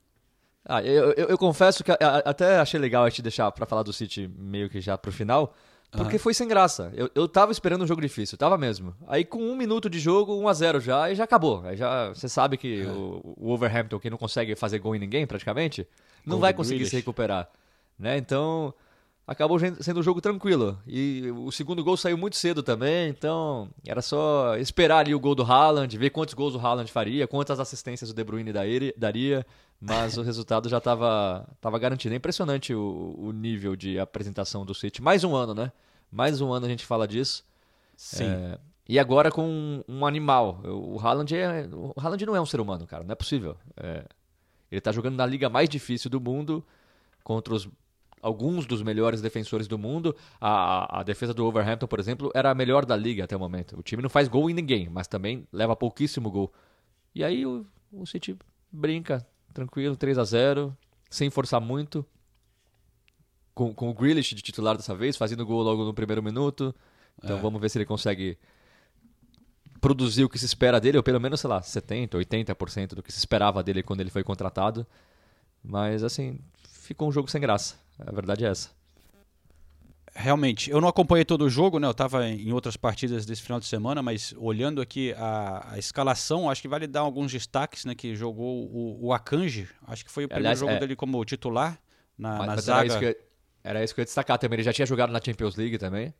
Ah, 0.64 0.82
eu, 0.82 1.12
eu, 1.12 1.28
eu 1.28 1.38
confesso 1.38 1.84
que 1.84 1.92
a- 1.92 1.98
a- 2.00 2.18
até 2.30 2.58
achei 2.58 2.80
legal 2.80 3.04
a 3.04 3.08
gente 3.08 3.22
deixar 3.22 3.50
pra 3.52 3.66
falar 3.66 3.82
do 3.82 3.92
City 3.92 4.28
meio 4.36 4.68
que 4.70 4.80
já 4.80 4.96
pro 4.98 5.12
final, 5.12 5.54
porque 5.90 6.16
Aham. 6.16 6.18
foi 6.18 6.34
sem 6.34 6.48
graça. 6.48 6.90
Eu, 6.96 7.10
eu 7.14 7.28
tava 7.28 7.52
esperando 7.52 7.82
um 7.84 7.86
jogo 7.86 8.00
difícil, 8.00 8.36
tava 8.38 8.56
mesmo. 8.58 8.94
Aí 9.06 9.24
com 9.24 9.38
um 9.42 9.54
minuto 9.54 9.88
de 9.90 10.00
jogo, 10.00 10.34
1 10.34 10.48
a 10.48 10.52
0 10.54 10.80
já, 10.80 11.10
e 11.10 11.14
já 11.14 11.24
acabou. 11.24 11.62
Aí 11.66 11.76
já, 11.76 12.08
você 12.08 12.28
sabe 12.28 12.56
que 12.56 12.80
É. 12.82 12.86
o, 12.86 13.20
o 13.36 13.46
Wolverhampton, 13.48 13.98
que 14.00 14.08
não 14.10 14.18
consegue 14.18 14.56
fazer 14.56 14.78
gol 14.78 14.96
em 14.96 14.98
ninguém 14.98 15.26
praticamente, 15.26 15.86
não 16.26 16.32
Gol 16.36 16.40
vai 16.40 16.54
conseguir 16.54 16.84
se 16.86 16.90
Grealish. 16.90 16.96
recuperar. 16.96 17.48
Né? 17.98 18.16
Então, 18.16 18.74
acabou 19.26 19.58
sendo 19.58 20.00
um 20.00 20.02
jogo 20.02 20.20
tranquilo. 20.20 20.78
E 20.86 21.30
o 21.36 21.50
segundo 21.50 21.82
gol 21.82 21.96
saiu 21.96 22.16
muito 22.18 22.36
cedo 22.36 22.62
também, 22.62 23.08
então 23.08 23.68
era 23.86 24.02
só 24.02 24.56
esperar 24.56 24.98
ali 24.98 25.14
o 25.14 25.20
gol 25.20 25.34
do 25.34 25.42
Haaland, 25.42 25.96
ver 25.96 26.10
quantos 26.10 26.34
gols 26.34 26.54
o 26.54 26.58
Haaland 26.58 26.90
faria, 26.90 27.26
quantas 27.26 27.58
assistências 27.60 28.10
o 28.10 28.14
De 28.14 28.22
Bruyne 28.24 28.52
daria- 28.52 29.46
mas 29.80 30.16
o 30.16 30.22
resultado 30.22 30.68
já 30.68 30.78
estava 30.78 31.46
tava 31.60 31.78
garantido. 31.78 32.14
É 32.14 32.16
impressionante 32.16 32.72
o, 32.74 33.14
o 33.18 33.32
nível 33.32 33.76
de 33.76 33.98
apresentação 33.98 34.64
do 34.64 34.74
City. 34.74 35.02
Mais 35.02 35.24
um 35.24 35.34
ano, 35.34 35.54
né? 35.54 35.70
Mais 36.10 36.40
um 36.40 36.52
ano 36.52 36.64
a 36.64 36.68
gente 36.68 36.86
fala 36.86 37.06
disso. 37.06 37.44
Sim. 37.96 38.24
É, 38.24 38.58
e 38.88 38.98
agora 38.98 39.30
com 39.30 39.44
um, 39.46 39.84
um 39.86 40.06
animal. 40.06 40.60
O 40.64 40.98
Haaland, 40.98 41.34
é, 41.36 41.68
o 41.72 41.92
Haaland 41.98 42.24
não 42.24 42.34
é 42.36 42.40
um 42.40 42.46
ser 42.46 42.60
humano, 42.60 42.86
cara. 42.86 43.04
Não 43.04 43.12
é 43.12 43.14
possível. 43.14 43.56
É, 43.76 44.04
ele 44.70 44.80
tá 44.80 44.90
jogando 44.90 45.16
na 45.16 45.26
liga 45.26 45.48
mais 45.50 45.68
difícil 45.68 46.08
do 46.08 46.20
mundo 46.20 46.64
contra 47.22 47.52
os, 47.54 47.68
alguns 48.26 48.64
dos 48.66 48.82
melhores 48.82 49.20
defensores 49.20 49.68
do 49.68 49.76
mundo. 49.78 50.16
A, 50.40 51.00
a 51.00 51.02
defesa 51.02 51.34
do 51.34 51.42
Wolverhampton, 51.42 51.86
por 51.86 52.00
exemplo, 52.00 52.30
era 52.34 52.50
a 52.50 52.54
melhor 52.54 52.86
da 52.86 52.96
liga 52.96 53.24
até 53.24 53.36
o 53.36 53.38
momento. 53.38 53.78
O 53.78 53.82
time 53.82 54.02
não 54.02 54.08
faz 54.10 54.28
gol 54.28 54.48
em 54.48 54.54
ninguém, 54.54 54.88
mas 54.88 55.06
também 55.06 55.46
leva 55.52 55.76
pouquíssimo 55.76 56.30
gol. 56.30 56.52
E 57.14 57.22
aí 57.22 57.44
o, 57.44 57.66
o 57.92 58.06
City 58.06 58.36
brinca, 58.72 59.26
tranquilo, 59.52 59.96
3 59.96 60.18
a 60.18 60.24
0 60.24 60.76
sem 61.10 61.28
forçar 61.30 61.60
muito. 61.60 62.04
Com, 63.54 63.72
com 63.72 63.88
o 63.88 63.94
Grealish 63.94 64.34
de 64.34 64.42
titular 64.42 64.76
dessa 64.76 64.94
vez, 64.96 65.16
fazendo 65.16 65.46
gol 65.46 65.62
logo 65.62 65.84
no 65.84 65.94
primeiro 65.94 66.22
minuto. 66.22 66.74
Então 67.22 67.36
É. 67.36 67.40
vamos 67.40 67.60
ver 67.60 67.68
se 67.68 67.78
ele 67.78 67.84
consegue 67.84 68.36
produzir 69.80 70.24
o 70.24 70.28
que 70.28 70.38
se 70.38 70.46
espera 70.46 70.80
dele, 70.80 70.96
ou 70.96 71.02
pelo 71.02 71.20
menos, 71.20 71.40
sei 71.40 71.48
lá, 71.50 71.60
70%, 71.60 72.08
80% 72.14 72.94
do 72.94 73.02
que 73.02 73.12
se 73.12 73.18
esperava 73.18 73.62
dele 73.62 73.82
quando 73.82 74.00
ele 74.00 74.10
foi 74.10 74.24
contratado. 74.24 74.86
Mas, 75.62 76.02
assim, 76.02 76.40
ficou 76.68 77.08
um 77.08 77.12
jogo 77.12 77.30
sem 77.30 77.40
graça. 77.40 77.76
A 77.98 78.12
verdade 78.12 78.44
é 78.44 78.48
essa. 78.48 78.70
Realmente, 80.16 80.70
eu 80.70 80.80
não 80.80 80.86
acompanhei 80.88 81.24
todo 81.24 81.44
o 81.44 81.50
jogo, 81.50 81.80
né? 81.80 81.88
Eu 81.88 81.90
estava 81.90 82.28
em 82.28 82.52
outras 82.52 82.76
partidas 82.76 83.26
desse 83.26 83.42
final 83.42 83.58
de 83.58 83.66
semana, 83.66 84.00
mas 84.00 84.32
olhando 84.38 84.80
aqui 84.80 85.12
a, 85.14 85.72
a 85.72 85.78
escalação, 85.78 86.48
acho 86.48 86.62
que 86.62 86.68
vale 86.68 86.86
dar 86.86 87.00
alguns 87.00 87.32
destaques, 87.32 87.84
né? 87.84 87.96
Que 87.96 88.14
jogou 88.14 88.64
o, 88.70 89.06
o 89.06 89.12
Akanji, 89.12 89.68
acho 89.88 90.04
que 90.04 90.10
foi 90.12 90.24
o 90.24 90.28
primeiro 90.28 90.46
Aliás, 90.46 90.58
jogo 90.60 90.70
é. 90.72 90.78
dele 90.78 90.94
como 90.94 91.24
titular 91.24 91.80
na, 92.16 92.30
Mas- 92.30 92.38
na 92.38 92.46
mas 92.54 92.68
era 92.68 92.76
zaga. 92.76 92.86
isso, 92.86 92.98
que 93.00 93.04
eu, 93.06 93.16
era 93.64 93.82
isso 93.82 93.92
que 93.92 94.00
eu 94.00 94.02
ia 94.02 94.06
destacar 94.06 94.38
também. 94.38 94.56
Ele 94.56 94.62
já 94.62 94.72
tinha 94.72 94.86
jogado 94.86 95.10
na 95.12 95.20
Champions 95.20 95.56
League 95.56 95.78
também. 95.78 96.14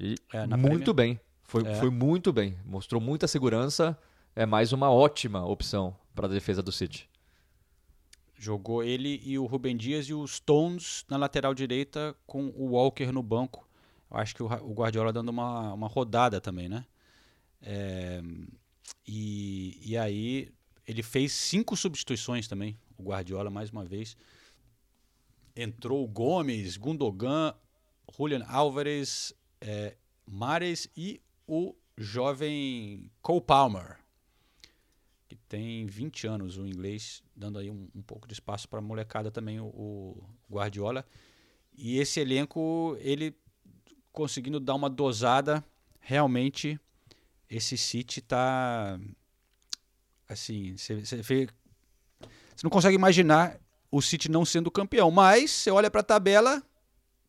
E 0.00 0.14
É, 0.32 0.46
muito 0.46 0.94
bem. 0.94 1.20
Foi, 1.44 1.62
É. 1.66 1.74
foi 1.74 1.90
muito 1.90 2.32
bem. 2.32 2.56
Mostrou 2.64 3.02
muita 3.02 3.28
segurança. 3.28 3.98
É 4.34 4.46
mais 4.46 4.72
uma 4.72 4.90
ótima 4.90 5.44
opção 5.46 5.94
para 6.14 6.26
a 6.26 6.28
defesa 6.30 6.62
do 6.62 6.72
City. 6.72 7.06
Jogou 8.38 8.82
ele 8.82 9.20
e 9.24 9.38
o 9.38 9.46
Rubem 9.46 9.76
Dias 9.76 10.06
e 10.06 10.14
o 10.14 10.26
Stones 10.26 11.04
na 11.08 11.16
lateral 11.16 11.54
direita 11.54 12.14
com 12.26 12.46
o 12.48 12.72
Walker 12.72 13.10
no 13.10 13.22
banco. 13.22 13.66
Eu 14.10 14.16
acho 14.18 14.34
que 14.34 14.42
o, 14.42 14.46
Guardiola 14.46 15.12
dando 15.12 15.30
uma, 15.30 15.72
uma 15.72 15.88
rodada 15.88 16.40
também, 16.40 16.68
né? 16.68 16.84
É, 17.62 18.22
e, 19.06 19.80
e 19.82 19.96
aí 19.96 20.52
ele 20.86 21.02
fez 21.02 21.32
cinco 21.32 21.76
substituições 21.76 22.46
também, 22.46 22.78
o 22.98 23.04
Guardiola 23.04 23.50
mais 23.50 23.70
uma 23.70 23.84
vez. 23.84 24.16
Entrou 25.56 26.06
Gomes, 26.06 26.76
Gundogan, 26.76 27.54
Julian 28.16 28.44
Álvares, 28.46 29.34
é, 29.60 29.96
Mares 30.26 30.88
e 30.94 31.20
o 31.46 31.74
jovem 31.96 33.10
Cole 33.22 33.40
Palmer 33.40 34.05
tem 35.48 35.86
20 35.86 36.26
anos, 36.26 36.56
o 36.56 36.66
inglês, 36.66 37.22
dando 37.34 37.58
aí 37.58 37.70
um, 37.70 37.88
um 37.94 38.02
pouco 38.02 38.26
de 38.26 38.34
espaço 38.34 38.68
para 38.68 38.78
a 38.78 38.82
molecada 38.82 39.30
também, 39.30 39.60
o, 39.60 39.66
o 39.66 40.24
Guardiola. 40.50 41.04
E 41.74 41.98
esse 41.98 42.20
elenco, 42.20 42.96
ele 43.00 43.34
conseguindo 44.12 44.58
dar 44.58 44.74
uma 44.74 44.88
dosada, 44.90 45.64
realmente 46.00 46.80
esse 47.48 47.76
City 47.76 48.20
tá 48.20 48.98
assim, 50.28 50.76
você 50.76 50.94
vê- 50.94 51.48
você 52.54 52.64
não 52.64 52.70
consegue 52.70 52.96
imaginar 52.96 53.58
o 53.90 54.00
City 54.02 54.30
não 54.30 54.44
sendo 54.44 54.70
campeão, 54.70 55.10
mas 55.10 55.50
você 55.50 55.70
olha 55.70 55.90
para 55.90 56.00
a 56.00 56.04
tabela, 56.04 56.62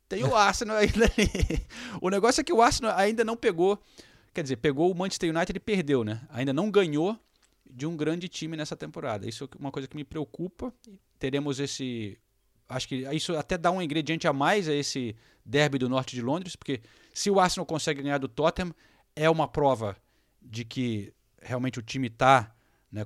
tem 0.09 0.24
o 0.24 0.34
Arsenal 0.36 0.78
ainda 0.78 1.05
ali. 1.05 1.65
O 2.01 2.09
negócio 2.09 2.41
é 2.41 2.43
que 2.43 2.53
o 2.53 2.61
Arsenal 2.61 2.97
ainda 2.97 3.24
não 3.24 3.36
pegou 3.38 3.80
quer 4.34 4.43
dizer, 4.43 4.57
pegou 4.57 4.91
o 4.91 4.95
Manchester 4.95 5.36
United 5.36 5.57
e 5.57 5.59
perdeu, 5.59 6.03
né? 6.03 6.22
Ainda 6.30 6.53
não 6.53 6.70
ganhou 6.70 7.20
de 7.78 7.86
um 7.86 7.95
grande 7.95 8.28
time 8.28 8.57
nessa 8.57 8.75
temporada. 8.75 9.30
Isso 9.30 9.43
é 9.43 9.47
uma 9.59 9.71
coisa 9.71 9.88
que 9.88 9.95
me 9.95 10.03
preocupa. 10.03 10.73
Teremos 11.19 11.59
esse. 11.59 12.17
Acho 12.67 12.88
que 12.88 12.95
isso 13.13 13.38
até 13.38 13.55
dá 13.55 13.69
um 13.69 13.80
ingrediente 13.80 14.28
a 14.28 14.34
mais 14.34 14.67
a 14.67 14.73
esse 14.73 15.15
derby 15.45 15.78
do 15.78 15.88
norte 15.88 16.15
de 16.15 16.21
Londres, 16.23 16.55
porque 16.55 16.82
se 17.13 17.30
o 17.30 17.39
Arsenal 17.39 17.67
consegue 17.67 18.01
ganhar 18.01 18.17
do 18.17 18.28
Tottenham, 18.28 18.73
é 19.15 19.30
uma 19.30 19.47
prova 19.47 19.95
de 20.41 20.65
que 20.65 21.13
realmente 21.39 21.78
o 21.78 21.84
time 21.84 22.07
está 22.07 22.51
né, 22.91 23.05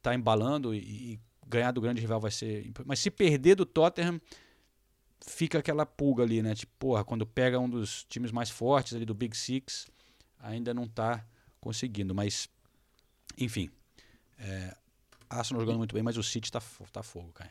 tá 0.00 0.14
embalando 0.14 0.72
e, 0.72 0.78
e 1.14 1.20
ganhar 1.48 1.72
do 1.72 1.80
grande 1.80 2.00
rival 2.00 2.20
vai 2.20 2.30
ser. 2.30 2.70
Mas 2.86 3.00
se 3.00 3.10
perder 3.10 3.56
do 3.56 3.66
Tottenham, 3.66 4.20
fica 5.20 5.58
aquela 5.58 5.84
pulga 5.84 6.22
ali, 6.22 6.40
né? 6.42 6.54
Tipo, 6.54 6.72
porra, 6.78 7.04
quando 7.04 7.26
pega 7.26 7.58
um 7.58 7.68
dos 7.68 8.04
times 8.04 8.30
mais 8.30 8.50
fortes 8.50 8.94
ali 8.94 9.04
do 9.04 9.14
Big 9.14 9.36
Six, 9.36 9.88
ainda 10.38 10.72
não 10.72 10.86
tá 10.86 11.26
conseguindo. 11.60 12.14
Mas, 12.14 12.48
enfim. 13.36 13.68
É, 14.38 14.74
Arsenal 15.30 15.60
jogando 15.60 15.78
muito 15.78 15.94
bem, 15.94 16.02
mas 16.02 16.16
o 16.16 16.22
City 16.22 16.50
tá, 16.50 16.60
tá 16.92 17.02
fogo, 17.02 17.30
cara. 17.32 17.50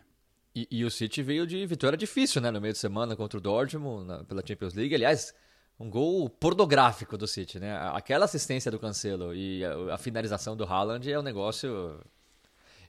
E, 0.53 0.67
e 0.69 0.83
o 0.85 0.91
City 0.91 1.23
veio 1.23 1.47
de 1.47 1.65
vitória 1.65 1.97
difícil, 1.97 2.41
né? 2.41 2.51
No 2.51 2.59
meio 2.59 2.73
de 2.73 2.79
semana 2.79 3.15
contra 3.15 3.37
o 3.37 3.41
Dortmund 3.41 4.05
na- 4.05 4.23
pela 4.23 4.45
Champions 4.45 4.73
League. 4.73 4.93
Aliás, 4.93 5.33
um 5.79 5.89
gol 5.89 6.29
pornográfico 6.29 7.17
do 7.17 7.25
City, 7.27 7.59
né? 7.59 7.77
Aquela 7.93 8.25
assistência 8.25 8.69
do 8.69 8.77
Cancelo 8.77 9.33
e 9.33 9.63
a, 9.63 9.95
a 9.95 9.97
finalização 9.97 10.55
do 10.55 10.65
Haaland 10.65 11.09
é 11.09 11.17
um 11.17 11.23
negócio. 11.23 11.99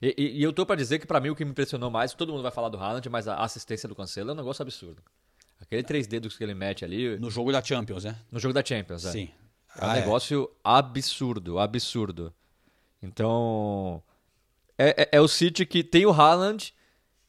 E, 0.01 0.13
e- 0.17 0.39
e 0.39 0.43
eu 0.43 0.51
tô 0.51 0.65
pra 0.65 0.75
dizer 0.75 0.99
que 0.99 1.07
pra 1.07 1.21
mim 1.21 1.29
o 1.29 1.35
que 1.35 1.45
me 1.45 1.51
impressionou 1.51 1.89
mais, 1.89 2.13
todo 2.13 2.33
mundo 2.33 2.41
vai 2.43 2.51
falar 2.51 2.67
do 2.69 2.77
Haaland, 2.77 3.07
mas 3.09 3.27
a 3.27 3.37
assistência 3.37 3.87
do 3.87 3.95
Cancelo 3.95 4.31
é 4.31 4.33
um 4.33 4.37
negócio 4.37 4.61
absurdo. 4.61 5.01
Aquele 5.61 5.83
três 5.83 6.05
dedos 6.05 6.35
que 6.37 6.43
ele 6.43 6.53
mete 6.53 6.83
ali. 6.83 7.17
No 7.17 7.31
jogo 7.31 7.49
da 7.53 7.63
Champions, 7.63 8.03
né? 8.03 8.17
No 8.29 8.37
jogo 8.39 8.53
da 8.53 8.63
Champions, 8.63 9.05
é. 9.05 9.11
Sim. 9.11 9.29
É 9.79 9.85
um 9.85 9.89
Ah, 9.89 9.97
é. 9.97 9.99
negócio 10.01 10.51
absurdo, 10.61 11.57
absurdo. 11.59 12.33
Então, 13.03 14.01
é, 14.77 15.03
é- 15.03 15.09
é 15.17 15.21
o 15.21 15.27
City 15.27 15.65
que 15.65 15.83
tem 15.83 16.05
o 16.05 16.11
Haaland, 16.11 16.73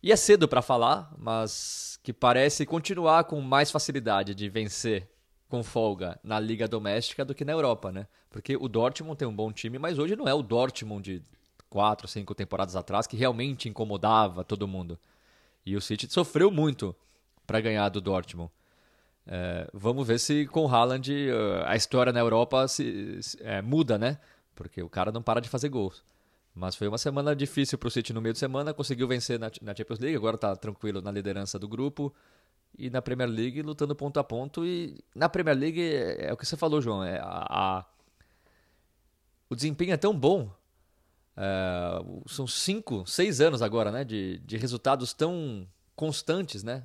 e 0.02 0.12
é 0.12 0.16
cedo 0.16 0.46
pra 0.46 0.62
falar, 0.62 1.12
mas 1.18 1.98
que 2.02 2.12
parece 2.12 2.64
continuar 2.64 3.24
com 3.24 3.40
mais 3.40 3.70
facilidade 3.70 4.34
de 4.34 4.48
vencer 4.48 5.08
com 5.48 5.62
folga 5.62 6.18
na 6.22 6.38
liga 6.38 6.68
doméstica 6.68 7.24
do 7.24 7.34
que 7.34 7.44
na 7.44 7.52
Europa, 7.52 7.90
né? 7.90 8.06
Porque 8.30 8.56
o 8.56 8.68
Dortmund 8.68 9.16
tem 9.16 9.26
um 9.26 9.34
bom 9.34 9.50
time, 9.52 9.78
mas 9.78 9.98
hoje 9.98 10.14
não 10.16 10.28
é 10.28 10.34
o 10.34 10.42
Dortmund 10.42 11.20
de 11.20 11.22
quatro, 11.70 12.06
cinco 12.06 12.34
temporadas 12.34 12.76
atrás 12.76 13.06
que 13.06 13.16
realmente 13.16 13.68
incomodava 13.68 14.44
todo 14.44 14.68
mundo. 14.68 14.98
E 15.64 15.76
o 15.76 15.80
City 15.80 16.06
sofreu 16.12 16.50
muito 16.50 16.94
pra 17.46 17.60
ganhar 17.60 17.88
do 17.88 18.00
Dortmund. 18.00 18.50
É, 19.26 19.68
vamos 19.72 20.06
ver 20.06 20.18
se 20.20 20.46
com 20.46 20.66
o 20.66 20.68
Haaland 20.68 21.10
eh, 21.30 21.62
a 21.66 21.74
história 21.76 22.12
na 22.12 22.20
Europa 22.20 22.68
se, 22.68 23.22
se- 23.22 23.38
é, 23.42 23.62
muda, 23.62 23.96
né? 23.96 24.18
Porque 24.54 24.82
o 24.82 24.88
cara 24.88 25.10
não 25.12 25.22
para 25.22 25.40
de 25.40 25.48
fazer 25.48 25.68
gols. 25.68 26.04
Mas 26.54 26.76
foi 26.76 26.86
uma 26.86 26.98
semana 26.98 27.34
difícil 27.34 27.76
pro 27.76 27.90
City 27.90 28.12
no 28.12 28.20
meio 28.22 28.32
de 28.32 28.38
semana, 28.38 28.72
conseguiu 28.72 29.08
vencer 29.08 29.38
na, 29.40 29.50
Champions 29.74 29.98
League, 29.98 30.16
agora 30.16 30.38
tá 30.38 30.54
tranquilo 30.54 31.00
na 31.02 31.10
liderança 31.10 31.58
do 31.58 31.66
grupo. 31.66 32.14
E 32.78 32.90
na 32.90 33.00
Premier 33.02 33.28
League 33.28 33.62
lutando 33.62 33.94
ponto 33.94 34.18
a 34.18 34.24
ponto. 34.24 34.64
E 34.64 34.98
na 35.14 35.28
Premier 35.28 35.56
League 35.56 35.80
é, 35.80 36.26
é 36.26 36.32
o 36.32 36.36
que 36.36 36.46
você 36.46 36.56
falou, 36.56 36.80
João. 36.80 37.02
É 37.04 37.18
a, 37.18 37.46
a- 37.48 37.84
o 39.48 39.54
desempenho 39.54 39.92
é 39.92 39.96
tão 39.96 40.16
bom. 40.16 40.50
É, 41.36 42.00
são 42.26 42.46
cinco, 42.46 43.04
seis 43.06 43.40
anos 43.40 43.62
agora, 43.62 43.90
né? 43.90 44.04
De, 44.04 44.38
de 44.38 44.56
resultados 44.56 45.12
tão 45.12 45.66
constantes, 45.96 46.62
né? 46.62 46.84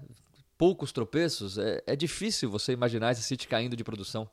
Poucos 0.57 0.91
tropeços. 0.91 1.57
É, 1.57 1.83
é 1.87 1.95
difícil 1.95 2.49
você 2.49 2.71
imaginar 2.73 3.11
esse 3.11 3.23
City 3.23 3.47
caindo 3.47 3.75
de 3.75 3.83
produção. 3.83 4.29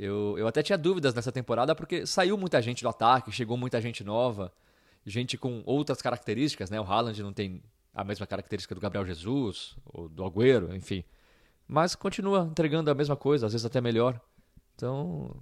Eu, 0.00 0.36
eu 0.38 0.46
até 0.46 0.62
tinha 0.62 0.78
dúvidas 0.78 1.12
nessa 1.12 1.32
temporada 1.32 1.74
porque 1.74 2.06
saiu 2.06 2.38
muita 2.38 2.62
gente 2.62 2.82
do 2.84 2.88
ataque, 2.88 3.32
chegou 3.32 3.56
muita 3.56 3.80
gente 3.80 4.04
nova, 4.04 4.52
gente 5.04 5.36
com 5.36 5.60
outras 5.66 6.00
características, 6.00 6.70
né? 6.70 6.80
O 6.80 6.84
Haaland 6.84 7.20
não 7.22 7.32
tem 7.32 7.60
a 7.92 8.04
mesma 8.04 8.24
característica 8.24 8.74
do 8.76 8.80
Gabriel 8.80 9.04
Jesus 9.04 9.74
ou 9.84 10.08
do 10.08 10.24
Agüero, 10.24 10.72
enfim. 10.76 11.02
Mas 11.66 11.96
continua 11.96 12.46
entregando 12.48 12.88
a 12.90 12.94
mesma 12.94 13.16
coisa, 13.16 13.46
às 13.46 13.52
vezes 13.52 13.66
até 13.66 13.80
melhor. 13.80 14.20
Então, 14.76 15.34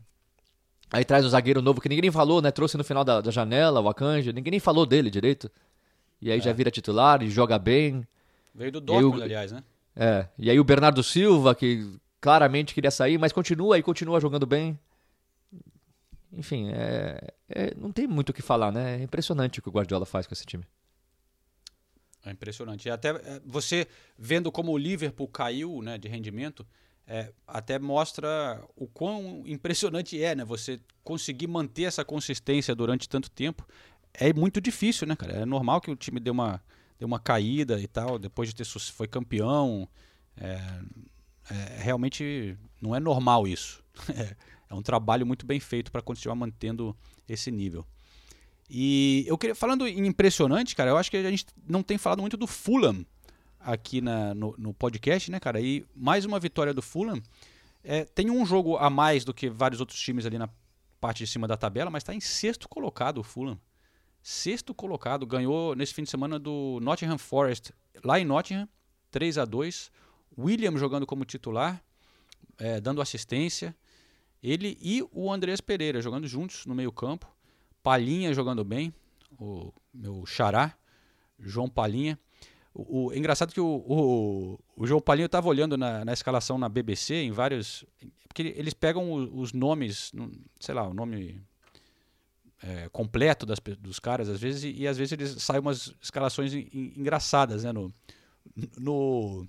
Aí 0.90 1.04
traz 1.04 1.24
um 1.24 1.28
zagueiro 1.28 1.60
novo 1.60 1.80
que 1.80 1.88
ninguém 1.88 2.02
nem 2.02 2.10
falou, 2.12 2.40
né? 2.40 2.50
Trouxe 2.52 2.78
no 2.78 2.84
final 2.84 3.02
da, 3.04 3.20
da 3.20 3.30
janela, 3.30 3.80
o 3.80 3.88
Akanji, 3.88 4.32
ninguém 4.32 4.52
nem 4.52 4.60
falou 4.60 4.86
dele 4.86 5.10
direito. 5.10 5.50
E 6.22 6.30
aí 6.30 6.40
já 6.40 6.52
vira 6.52 6.70
titular 6.70 7.22
e 7.22 7.28
joga 7.28 7.58
bem. 7.58 8.06
Veio 8.54 8.70
do 8.72 8.78
aí 8.78 8.84
o- 8.84 9.00
Dortmund, 9.02 9.22
aliás, 9.22 9.50
né? 9.52 9.62
É, 9.96 10.28
e 10.38 10.48
aí 10.48 10.58
o 10.60 10.64
Bernardo 10.64 11.02
Silva, 11.02 11.54
que 11.54 11.92
claramente 12.20 12.74
queria 12.74 12.90
sair, 12.90 13.18
mas 13.18 13.32
continua 13.32 13.78
e 13.78 13.82
continua 13.82 14.20
jogando 14.20 14.46
bem. 14.46 14.78
Enfim, 16.32 16.70
é, 16.70 17.34
é- 17.48 17.74
não 17.76 17.92
tem 17.92 18.06
muito 18.06 18.30
o 18.30 18.32
que 18.32 18.42
falar, 18.42 18.70
né? 18.70 18.98
É 19.00 19.02
impressionante 19.02 19.58
o 19.58 19.62
que 19.62 19.68
o 19.68 19.72
Guardiola 19.72 20.04
faz 20.04 20.26
com 20.26 20.34
esse 20.34 20.44
time. 20.44 20.64
É 22.24 22.30
impressionante. 22.32 22.88
E 22.88 22.90
até 22.90 23.10
é, 23.10 23.40
você 23.44 23.86
vendo 24.18 24.50
como 24.50 24.72
o 24.72 24.78
Liverpool 24.78 25.28
caiu 25.28 25.80
né, 25.80 25.96
de 25.96 26.08
rendimento, 26.08 26.66
é, 27.06 27.32
até 27.46 27.78
mostra 27.78 28.60
o 28.74 28.86
quão 28.88 29.44
impressionante 29.46 30.20
é, 30.20 30.34
né? 30.34 30.44
Você 30.44 30.80
conseguir 31.04 31.46
manter 31.46 31.84
essa 31.84 32.04
consistência 32.04 32.74
durante 32.74 33.08
tanto 33.08 33.30
tempo. 33.30 33.66
É 34.12 34.32
muito 34.32 34.60
difícil, 34.60 35.06
né, 35.06 35.14
cara? 35.14 35.34
É 35.34 35.44
normal 35.44 35.80
que 35.80 35.90
o 35.90 35.94
time 35.96 36.18
dê 36.18 36.30
uma, 36.30 36.60
dê 36.98 37.04
uma 37.04 37.20
caída 37.20 37.80
e 37.80 37.86
tal, 37.86 38.18
depois 38.18 38.48
de 38.48 38.56
ter 38.56 38.64
foi 38.64 39.06
campeão. 39.06 39.88
É, 40.36 40.58
é, 41.50 41.82
realmente 41.82 42.56
não 42.80 42.94
é 42.94 43.00
normal 43.00 43.46
isso. 43.46 43.82
É, 44.68 44.74
um 44.74 44.82
trabalho 44.82 45.24
muito 45.24 45.46
bem 45.46 45.60
feito 45.60 45.92
para 45.92 46.02
continuar 46.02 46.34
mantendo 46.34 46.94
esse 47.28 47.52
nível. 47.52 47.86
E 48.68 49.24
eu 49.28 49.38
queria, 49.38 49.54
falando 49.54 49.86
em 49.86 50.04
impressionante, 50.08 50.74
cara, 50.74 50.90
eu 50.90 50.96
acho 50.96 51.08
que 51.08 51.16
a 51.16 51.30
gente 51.30 51.46
não 51.68 51.84
tem 51.84 51.96
falado 51.96 52.20
muito 52.20 52.36
do 52.36 52.48
Fulham 52.48 53.06
aqui 53.60 54.00
na, 54.00 54.34
no, 54.34 54.56
no 54.58 54.74
podcast, 54.74 55.30
né, 55.30 55.38
cara? 55.38 55.60
E 55.60 55.86
mais 55.94 56.24
uma 56.24 56.40
vitória 56.40 56.74
do 56.74 56.82
Fulham. 56.82 57.22
É, 57.84 58.04
tem 58.04 58.28
um 58.28 58.44
jogo 58.44 58.76
a 58.76 58.90
mais 58.90 59.24
do 59.24 59.32
que 59.32 59.48
vários 59.48 59.80
outros 59.80 60.00
times 60.00 60.26
ali 60.26 60.36
na 60.36 60.48
parte 61.00 61.18
de 61.18 61.30
cima 61.30 61.46
da 61.46 61.56
tabela, 61.56 61.90
mas 61.90 62.02
está 62.02 62.12
em 62.12 62.20
sexto 62.20 62.68
colocado 62.68 63.18
o 63.18 63.22
Fulham. 63.22 63.58
Sexto 64.20 64.74
colocado, 64.74 65.24
ganhou 65.24 65.76
nesse 65.76 65.94
fim 65.94 66.02
de 66.02 66.10
semana 66.10 66.36
do 66.36 66.80
Nottingham 66.82 67.18
Forest, 67.18 67.72
lá 68.02 68.18
em 68.18 68.24
Nottingham, 68.24 68.68
3 69.12 69.38
a 69.38 69.44
2 69.44 69.92
William 70.38 70.76
jogando 70.76 71.06
como 71.06 71.24
titular, 71.24 71.82
é, 72.58 72.80
dando 72.80 73.00
assistência. 73.00 73.74
Ele 74.42 74.76
e 74.80 75.02
o 75.12 75.32
Andrés 75.32 75.60
Pereira 75.60 76.00
jogando 76.00 76.26
juntos 76.28 76.66
no 76.66 76.74
meio-campo. 76.74 77.26
Palhinha 77.82 78.32
jogando 78.34 78.64
bem, 78.64 78.92
o 79.38 79.72
meu 79.94 80.24
xará, 80.26 80.76
João 81.38 81.68
Palhinha. 81.68 82.18
O, 82.74 83.06
o- 83.06 83.12
é 83.12 83.16
engraçado 83.18 83.52
que 83.52 83.60
o, 83.60 83.66
o, 83.66 84.58
o 84.76 84.86
João 84.86 85.00
Palhinha 85.00 85.26
estava 85.26 85.48
olhando 85.48 85.76
na, 85.78 86.04
na 86.04 86.12
escalação 86.12 86.58
na 86.58 86.68
BBC, 86.68 87.14
em 87.14 87.30
vários. 87.32 87.84
Porque 88.28 88.52
eles 88.56 88.74
pegam 88.74 89.10
o- 89.10 89.40
os 89.40 89.52
nomes, 89.52 90.12
sei 90.60 90.74
lá, 90.74 90.86
o 90.86 90.92
nome 90.92 91.40
é, 92.62 92.88
completo 92.90 93.46
das, 93.46 93.58
dos 93.78 93.98
caras, 93.98 94.28
às 94.28 94.40
vezes, 94.40 94.64
e, 94.64 94.82
e 94.82 94.88
às 94.88 94.96
vezes 94.98 95.12
eles 95.12 95.42
saem 95.42 95.60
umas 95.60 95.94
escalações 96.02 96.52
en- 96.54 96.68
en- 96.72 96.92
engraçadas, 96.96 97.64
né? 97.64 97.72
No, 97.72 97.92
no, 98.78 99.46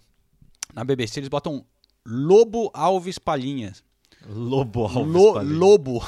na 0.74 0.84
BBC 0.84 1.20
eles 1.20 1.30
botam 1.30 1.66
Lobo 2.06 2.70
Alves 2.74 3.18
Palhinha. 3.20 3.74
Lobo 4.28 4.84
Alves 4.86 5.14
Lo- 5.14 5.34
Palhinha. 5.36 5.58
Lobo. 5.58 6.06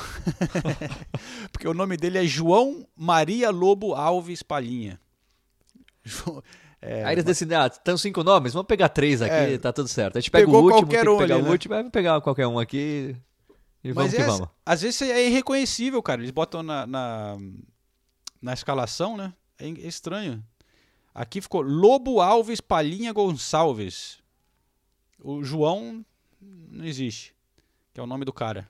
Porque 1.51 1.67
o 1.67 1.73
nome 1.73 1.95
dele 1.97 2.17
é 2.17 2.25
João 2.25 2.87
Maria 2.95 3.49
Lobo 3.49 3.93
Alves 3.93 4.41
Palhinha. 4.43 4.99
É, 6.81 7.03
aí 7.03 7.13
eles 7.13 7.25
decidem, 7.25 7.57
ah, 7.57 7.67
estão 7.67 7.97
cinco 7.97 8.23
nomes, 8.23 8.53
vamos 8.53 8.67
pegar 8.67 8.87
três 8.89 9.21
aqui, 9.21 9.33
É. 9.53 9.57
tá 9.57 9.71
tudo 9.73 9.89
certo. 9.89 10.17
A 10.17 10.21
gente 10.21 10.31
pega 10.31 10.45
Pegou 10.45 10.61
o 10.61 10.63
último, 10.65 10.81
qualquer 10.87 10.97
tem 10.97 11.05
que 11.05 11.09
um 11.09 11.17
pegar 11.17 11.35
ali, 11.35 11.43
o 11.43 11.45
né? 11.45 11.51
último, 11.51 11.75
vamos 11.75 11.91
pegar 11.91 12.21
qualquer 12.21 12.47
um 12.47 12.57
aqui 12.57 13.15
e 13.83 13.91
vamos 13.91 14.11
Mas 14.11 14.15
que 14.15 14.21
é- 14.21 14.25
vamos. 14.25 14.47
às 14.65 14.81
vezes 14.81 15.01
é 15.01 15.27
irreconhecível, 15.27 16.01
cara. 16.01 16.21
Eles 16.21 16.31
botam 16.31 16.63
na, 16.63 16.87
na, 16.87 17.37
na 18.41 18.53
escalação, 18.53 19.17
né? 19.17 19.33
É 19.57 19.67
é 19.67 19.71
estranho. 19.71 20.41
Aqui 21.13 21.41
ficou 21.41 21.61
Lobo 21.61 22.21
Alves 22.21 22.61
Palhinha 22.61 23.11
Gonçalves. 23.11 24.18
O 25.21 25.43
João 25.43 26.03
não 26.41 26.85
existe, 26.85 27.33
que 27.93 27.99
é 27.99 28.03
o 28.03 28.07
nome 28.07 28.25
do 28.25 28.33
cara. 28.33 28.69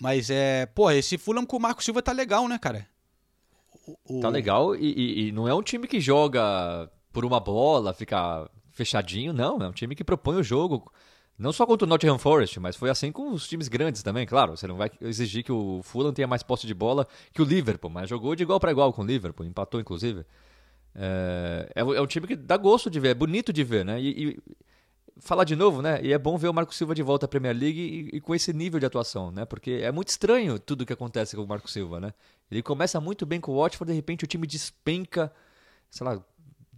Mas 0.00 0.30
é. 0.30 0.66
Pô, 0.66 0.90
esse 0.90 1.18
Fulham 1.18 1.44
com 1.46 1.56
o 1.56 1.60
Marco 1.60 1.82
Silva 1.82 2.02
tá 2.02 2.12
legal, 2.12 2.46
né, 2.46 2.58
cara? 2.58 2.86
O- 4.06 4.20
Tá 4.20 4.28
o- 4.28 4.30
legal 4.30 4.76
e, 4.76 4.86
e- 4.92 5.28
e 5.28 5.32
não 5.32 5.48
é 5.48 5.54
um 5.54 5.62
time 5.62 5.86
que 5.88 6.00
joga 6.00 6.90
por 7.12 7.24
uma 7.24 7.40
bola, 7.40 7.92
fica 7.94 8.48
fechadinho, 8.70 9.32
não. 9.32 9.60
É 9.62 9.68
um 9.68 9.72
time 9.72 9.94
que 9.96 10.04
propõe 10.04 10.36
o 10.36 10.42
jogo. 10.42 10.92
Não 11.38 11.52
só 11.52 11.64
contra 11.64 11.86
o 11.86 11.88
Nottingham 11.88 12.18
Forest, 12.18 12.58
mas 12.60 12.74
foi 12.76 12.90
assim 12.90 13.10
com 13.12 13.30
os 13.32 13.48
times 13.48 13.68
grandes 13.68 14.02
também, 14.02 14.26
claro. 14.26 14.56
Você 14.56 14.66
não 14.66 14.76
vai 14.76 14.90
exigir 15.00 15.42
que 15.44 15.52
o 15.52 15.80
Fulham 15.84 16.12
tenha 16.12 16.26
mais 16.28 16.42
posse 16.42 16.66
de 16.66 16.74
bola 16.74 17.06
que 17.32 17.40
o 17.40 17.44
Liverpool, 17.44 17.90
mas 17.90 18.08
jogou 18.10 18.34
de 18.34 18.42
igual 18.42 18.58
para 18.60 18.72
igual 18.72 18.92
com 18.92 19.02
o 19.02 19.06
Liverpool, 19.06 19.46
empatou 19.46 19.80
inclusive. 19.80 20.24
É, 20.94 21.70
é 21.76 21.84
um- 21.84 21.94
é 21.94 22.00
um 22.00 22.06
time 22.06 22.26
que 22.26 22.34
dá 22.36 22.56
gosto 22.56 22.90
de 22.90 22.98
ver, 23.00 23.10
é 23.10 23.14
bonito 23.14 23.52
de 23.52 23.62
ver, 23.64 23.84
né? 23.84 24.00
E, 24.00 24.08
e 24.30 24.38
falar 25.20 25.44
de 25.44 25.56
novo, 25.56 25.82
né? 25.82 26.00
E 26.02 26.12
é 26.12 26.18
bom 26.18 26.36
ver 26.36 26.48
o 26.48 26.54
Marco 26.54 26.74
Silva 26.74 26.94
de 26.94 27.02
volta 27.02 27.26
à 27.26 27.28
Premier 27.28 27.56
League 27.56 27.80
e, 28.12 28.16
e, 28.16 28.20
com 28.20 28.34
esse 28.34 28.52
nível 28.52 28.78
de 28.78 28.86
atuação, 28.86 29.30
né? 29.30 29.44
Porque 29.44 29.80
é 29.82 29.90
muito 29.90 30.08
estranho 30.08 30.58
tudo 30.58 30.86
que 30.86 30.92
acontece 30.92 31.36
com 31.36 31.42
o 31.42 31.46
Marco 31.46 31.70
Silva, 31.70 32.00
né? 32.00 32.14
Ele 32.50 32.62
começa 32.62 33.00
muito 33.00 33.26
bem 33.26 33.40
com 33.40 33.52
o 33.52 33.60
Watford, 33.60 33.92
de 33.92 33.96
repente 33.96 34.24
o 34.24 34.26
time 34.26 34.46
despenca, 34.46 35.32
sei 35.90 36.06
lá, 36.06 36.22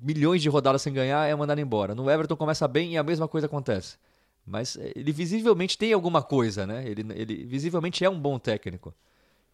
milhões 0.00 0.42
de 0.42 0.48
rodadas 0.48 0.82
sem 0.82 0.92
ganhar, 0.92 1.26
é 1.28 1.34
mandado 1.34 1.60
embora. 1.60 1.94
No 1.94 2.10
Everton 2.10 2.36
começa 2.36 2.66
bem 2.66 2.94
e 2.94 2.98
a 2.98 3.02
mesma 3.02 3.28
coisa 3.28 3.46
acontece. 3.46 3.98
Mas 4.46 4.76
eh, 4.76 4.92
ele 4.96 5.12
visivelmente 5.12 5.76
tem 5.76 5.92
alguma 5.92 6.22
coisa, 6.22 6.66
né? 6.66 6.88
Ele, 6.88 7.04
ele 7.14 7.44
visivelmente 7.44 8.04
é 8.04 8.10
um 8.10 8.18
bom 8.18 8.38
técnico. 8.38 8.94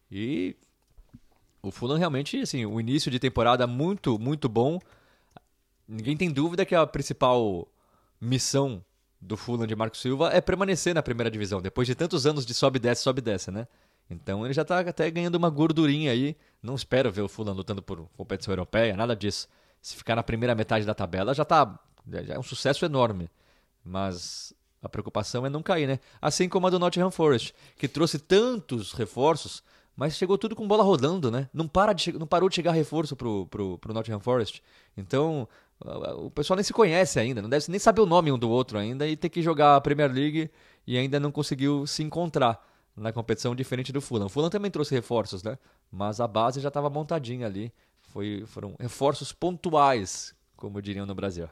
E 0.09 0.55
o 1.61 1.71
Fulham 1.71 1.97
realmente, 1.97 2.39
assim, 2.39 2.65
o 2.65 2.79
início 2.79 3.11
de 3.11 3.19
temporada 3.19 3.67
muito, 3.67 4.17
muito 4.17 4.47
bom. 4.47 4.79
Ninguém 5.87 6.15
tem 6.15 6.31
dúvida 6.31 6.65
que 6.65 6.73
a 6.73 6.87
principal 6.87 7.67
missão 8.19 8.83
do 9.19 9.35
Fulham 9.35 9.65
de 9.65 9.75
Marco 9.75 9.97
Silva 9.97 10.29
é 10.31 10.39
permanecer 10.39 10.93
na 10.93 11.01
primeira 11.01 11.29
divisão, 11.29 11.61
depois 11.61 11.87
de 11.87 11.95
tantos 11.95 12.25
anos 12.25 12.45
de 12.45 12.53
sobe 12.53 12.77
e 12.77 12.79
desce, 12.79 13.03
sobe 13.03 13.19
e 13.19 13.23
desce, 13.23 13.51
né? 13.51 13.67
Então 14.09 14.45
ele 14.45 14.53
já 14.53 14.61
está 14.61 14.79
até 14.79 15.09
ganhando 15.11 15.35
uma 15.35 15.49
gordurinha 15.49 16.11
aí. 16.11 16.37
Não 16.61 16.75
espero 16.75 17.11
ver 17.11 17.21
o 17.21 17.27
Fulham 17.27 17.53
lutando 17.53 17.81
por 17.81 18.07
competição 18.15 18.53
europeia, 18.53 18.95
nada 18.95 19.15
disso. 19.15 19.47
Se 19.81 19.95
ficar 19.95 20.15
na 20.15 20.23
primeira 20.23 20.55
metade 20.55 20.85
da 20.85 20.93
tabela 20.93 21.33
já 21.33 21.43
tá 21.43 21.79
já 22.07 22.35
é 22.35 22.39
um 22.39 22.43
sucesso 22.43 22.85
enorme. 22.85 23.29
Mas 23.83 24.53
a 24.81 24.87
preocupação 24.87 25.45
é 25.45 25.49
não 25.49 25.63
cair, 25.63 25.87
né? 25.87 25.99
Assim 26.21 26.47
como 26.47 26.67
a 26.67 26.69
do 26.69 26.79
Nottingham 26.79 27.11
Forest, 27.11 27.53
que 27.77 27.87
trouxe 27.87 28.19
tantos 28.19 28.93
reforços, 28.93 29.63
mas 29.95 30.15
chegou 30.15 30.37
tudo 30.37 30.55
com 30.55 30.67
bola 30.67 30.83
rodando, 30.83 31.31
né? 31.31 31.49
Não, 31.53 31.67
para 31.67 31.93
de, 31.93 32.13
não 32.13 32.27
parou 32.27 32.47
de 32.49 32.55
chegar 32.55 32.71
reforço 32.71 33.15
pro, 33.15 33.47
pro, 33.47 33.77
pro 33.77 33.93
Nottingham 33.93 34.19
Forest. 34.19 34.61
Então, 34.95 35.47
o 35.79 36.31
pessoal 36.31 36.55
nem 36.55 36.63
se 36.63 36.73
conhece 36.73 37.19
ainda, 37.19 37.41
não 37.41 37.49
deve 37.49 37.65
nem 37.69 37.79
saber 37.79 38.01
o 38.01 38.05
nome 38.05 38.31
um 38.31 38.37
do 38.37 38.49
outro 38.49 38.77
ainda 38.77 39.07
e 39.07 39.15
ter 39.15 39.29
que 39.29 39.41
jogar 39.41 39.75
a 39.75 39.81
Premier 39.81 40.11
League 40.11 40.49
e 40.85 40.97
ainda 40.97 41.19
não 41.19 41.31
conseguiu 41.31 41.85
se 41.85 42.01
encontrar 42.01 42.65
na 42.95 43.13
competição 43.13 43.55
diferente 43.55 43.93
do 43.93 44.01
Fulham. 44.01 44.25
O 44.25 44.29
Fulham 44.29 44.49
também 44.49 44.71
trouxe 44.71 44.95
reforços, 44.95 45.43
né? 45.43 45.57
Mas 45.91 46.19
a 46.19 46.27
base 46.27 46.59
já 46.59 46.69
estava 46.69 46.89
montadinha 46.89 47.45
ali. 47.45 47.71
Foi, 48.01 48.43
foram 48.47 48.75
reforços 48.79 49.31
pontuais, 49.31 50.33
como 50.55 50.81
diriam 50.81 51.05
no 51.05 51.13
Brasil. 51.13 51.47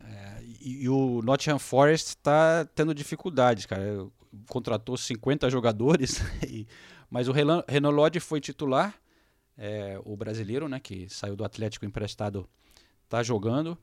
É, 0.00 0.42
e, 0.60 0.88
o 0.88 1.20
Nottingham 1.22 1.58
Forest 1.58 2.10
está 2.10 2.64
tendo 2.76 2.94
dificuldades, 2.94 3.66
cara. 3.66 4.06
Contratou 4.48 4.96
50 4.96 5.50
jogadores, 5.50 6.22
mas 7.10 7.26
o 7.26 7.32
Renan 7.32 7.90
Lodge 7.90 8.20
foi 8.20 8.40
titular 8.40 8.94
é, 9.56 10.00
o 10.04 10.16
brasileiro, 10.16 10.68
né, 10.68 10.80
que 10.80 11.08
saiu 11.08 11.36
do 11.36 11.44
Atlético 11.44 11.84
emprestado, 11.84 12.48
está 13.04 13.22
jogando. 13.22 13.76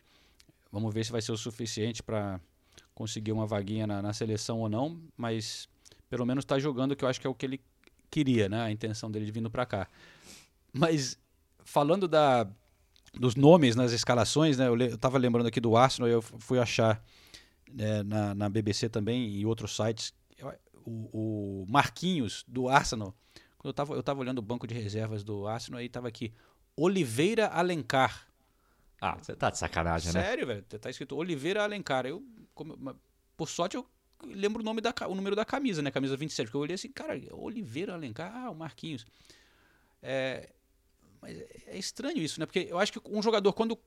Vamos 0.71 0.93
ver 0.93 1.05
se 1.05 1.11
vai 1.11 1.21
ser 1.21 1.31
o 1.31 1.37
suficiente 1.37 2.03
para 2.03 2.39
conseguir 2.93 3.31
uma 3.31 3.45
vaguinha 3.45 3.87
na, 3.87 4.01
na, 4.01 4.13
seleção 4.13 4.59
ou 4.59 4.69
não, 4.69 5.01
mas 5.15 5.69
pelo 6.09 6.25
menos 6.25 6.43
está 6.43 6.59
jogando, 6.59 6.95
que 6.95 7.03
eu 7.03 7.09
acho 7.09 7.19
que 7.19 7.27
é 7.27 7.29
o 7.29 7.35
que 7.35 7.45
ele 7.45 7.61
queria, 8.09 8.49
né, 8.49 8.61
a 8.61 8.71
intenção 8.71 9.09
dele 9.09 9.25
de 9.25 9.31
vindo 9.31 9.49
para 9.49 9.65
cá. 9.65 9.87
Mas 10.73 11.17
falando 11.63 12.07
da, 12.07 12.47
dos 13.13 13.35
nomes 13.35 13.75
nas 13.75 13.91
escalações, 13.91 14.57
né, 14.57 14.67
eu 14.67 14.75
estava 14.75 15.17
lembrando 15.17 15.47
aqui 15.47 15.59
do 15.59 15.77
Arsenal, 15.77 16.09
eu 16.09 16.21
fui 16.21 16.59
achar 16.59 17.03
né, 17.71 18.03
na, 18.03 18.35
na 18.35 18.49
BBC 18.49 18.89
também 18.89 19.29
e 19.29 19.45
outros 19.45 19.75
sites, 19.75 20.13
o, 20.85 21.61
o 21.63 21.65
Marquinhos 21.67 22.43
do 22.47 22.67
Arsenal 22.67 23.15
quando 23.59 23.67
eu 23.67 23.71
estava 23.71 23.93
eu 23.93 24.01
tava 24.01 24.21
olhando 24.21 24.39
o 24.39 24.41
banco 24.41 24.65
de 24.65 24.73
reservas 24.73 25.23
do 25.23 25.45
Arsenal, 25.45 25.79
aí 25.79 25.89
tava 25.89 26.07
aqui, 26.07 26.33
Oliveira 26.75 27.47
Alencar. 27.47 28.25
Ah, 29.01 29.17
você 29.21 29.35
tá 29.35 29.49
de 29.49 29.57
sacanagem, 29.57 30.11
Sério, 30.11 30.21
né? 30.21 30.29
Sério, 30.29 30.47
velho. 30.47 30.63
Tá 30.79 30.89
escrito 30.89 31.15
Oliveira 31.15 31.63
Alencar. 31.63 32.05
Eu, 32.05 32.25
como, 32.53 32.95
por 33.35 33.49
sorte, 33.49 33.75
eu 33.75 33.85
lembro 34.25 34.61
o 34.61 34.65
nome 34.65 34.81
da 34.81 34.93
o 35.07 35.15
número 35.15 35.35
da 35.35 35.45
camisa, 35.45 35.81
né? 35.81 35.91
Camisa 35.91 36.15
27. 36.15 36.47
Porque 36.47 36.57
eu 36.57 36.61
olhei 36.61 36.75
assim, 36.75 36.91
cara, 36.91 37.19
Oliveira 37.31 37.93
Alencar, 37.93 38.33
ah, 38.33 38.49
o 38.49 38.55
Marquinhos. 38.55 39.05
É, 40.01 40.49
mas 41.21 41.37
é 41.67 41.77
estranho 41.77 42.17
isso, 42.17 42.39
né? 42.39 42.45
Porque 42.45 42.67
eu 42.69 42.79
acho 42.79 42.93
que 42.93 43.01
um 43.05 43.21
jogador, 43.21 43.51
quando. 43.53 43.77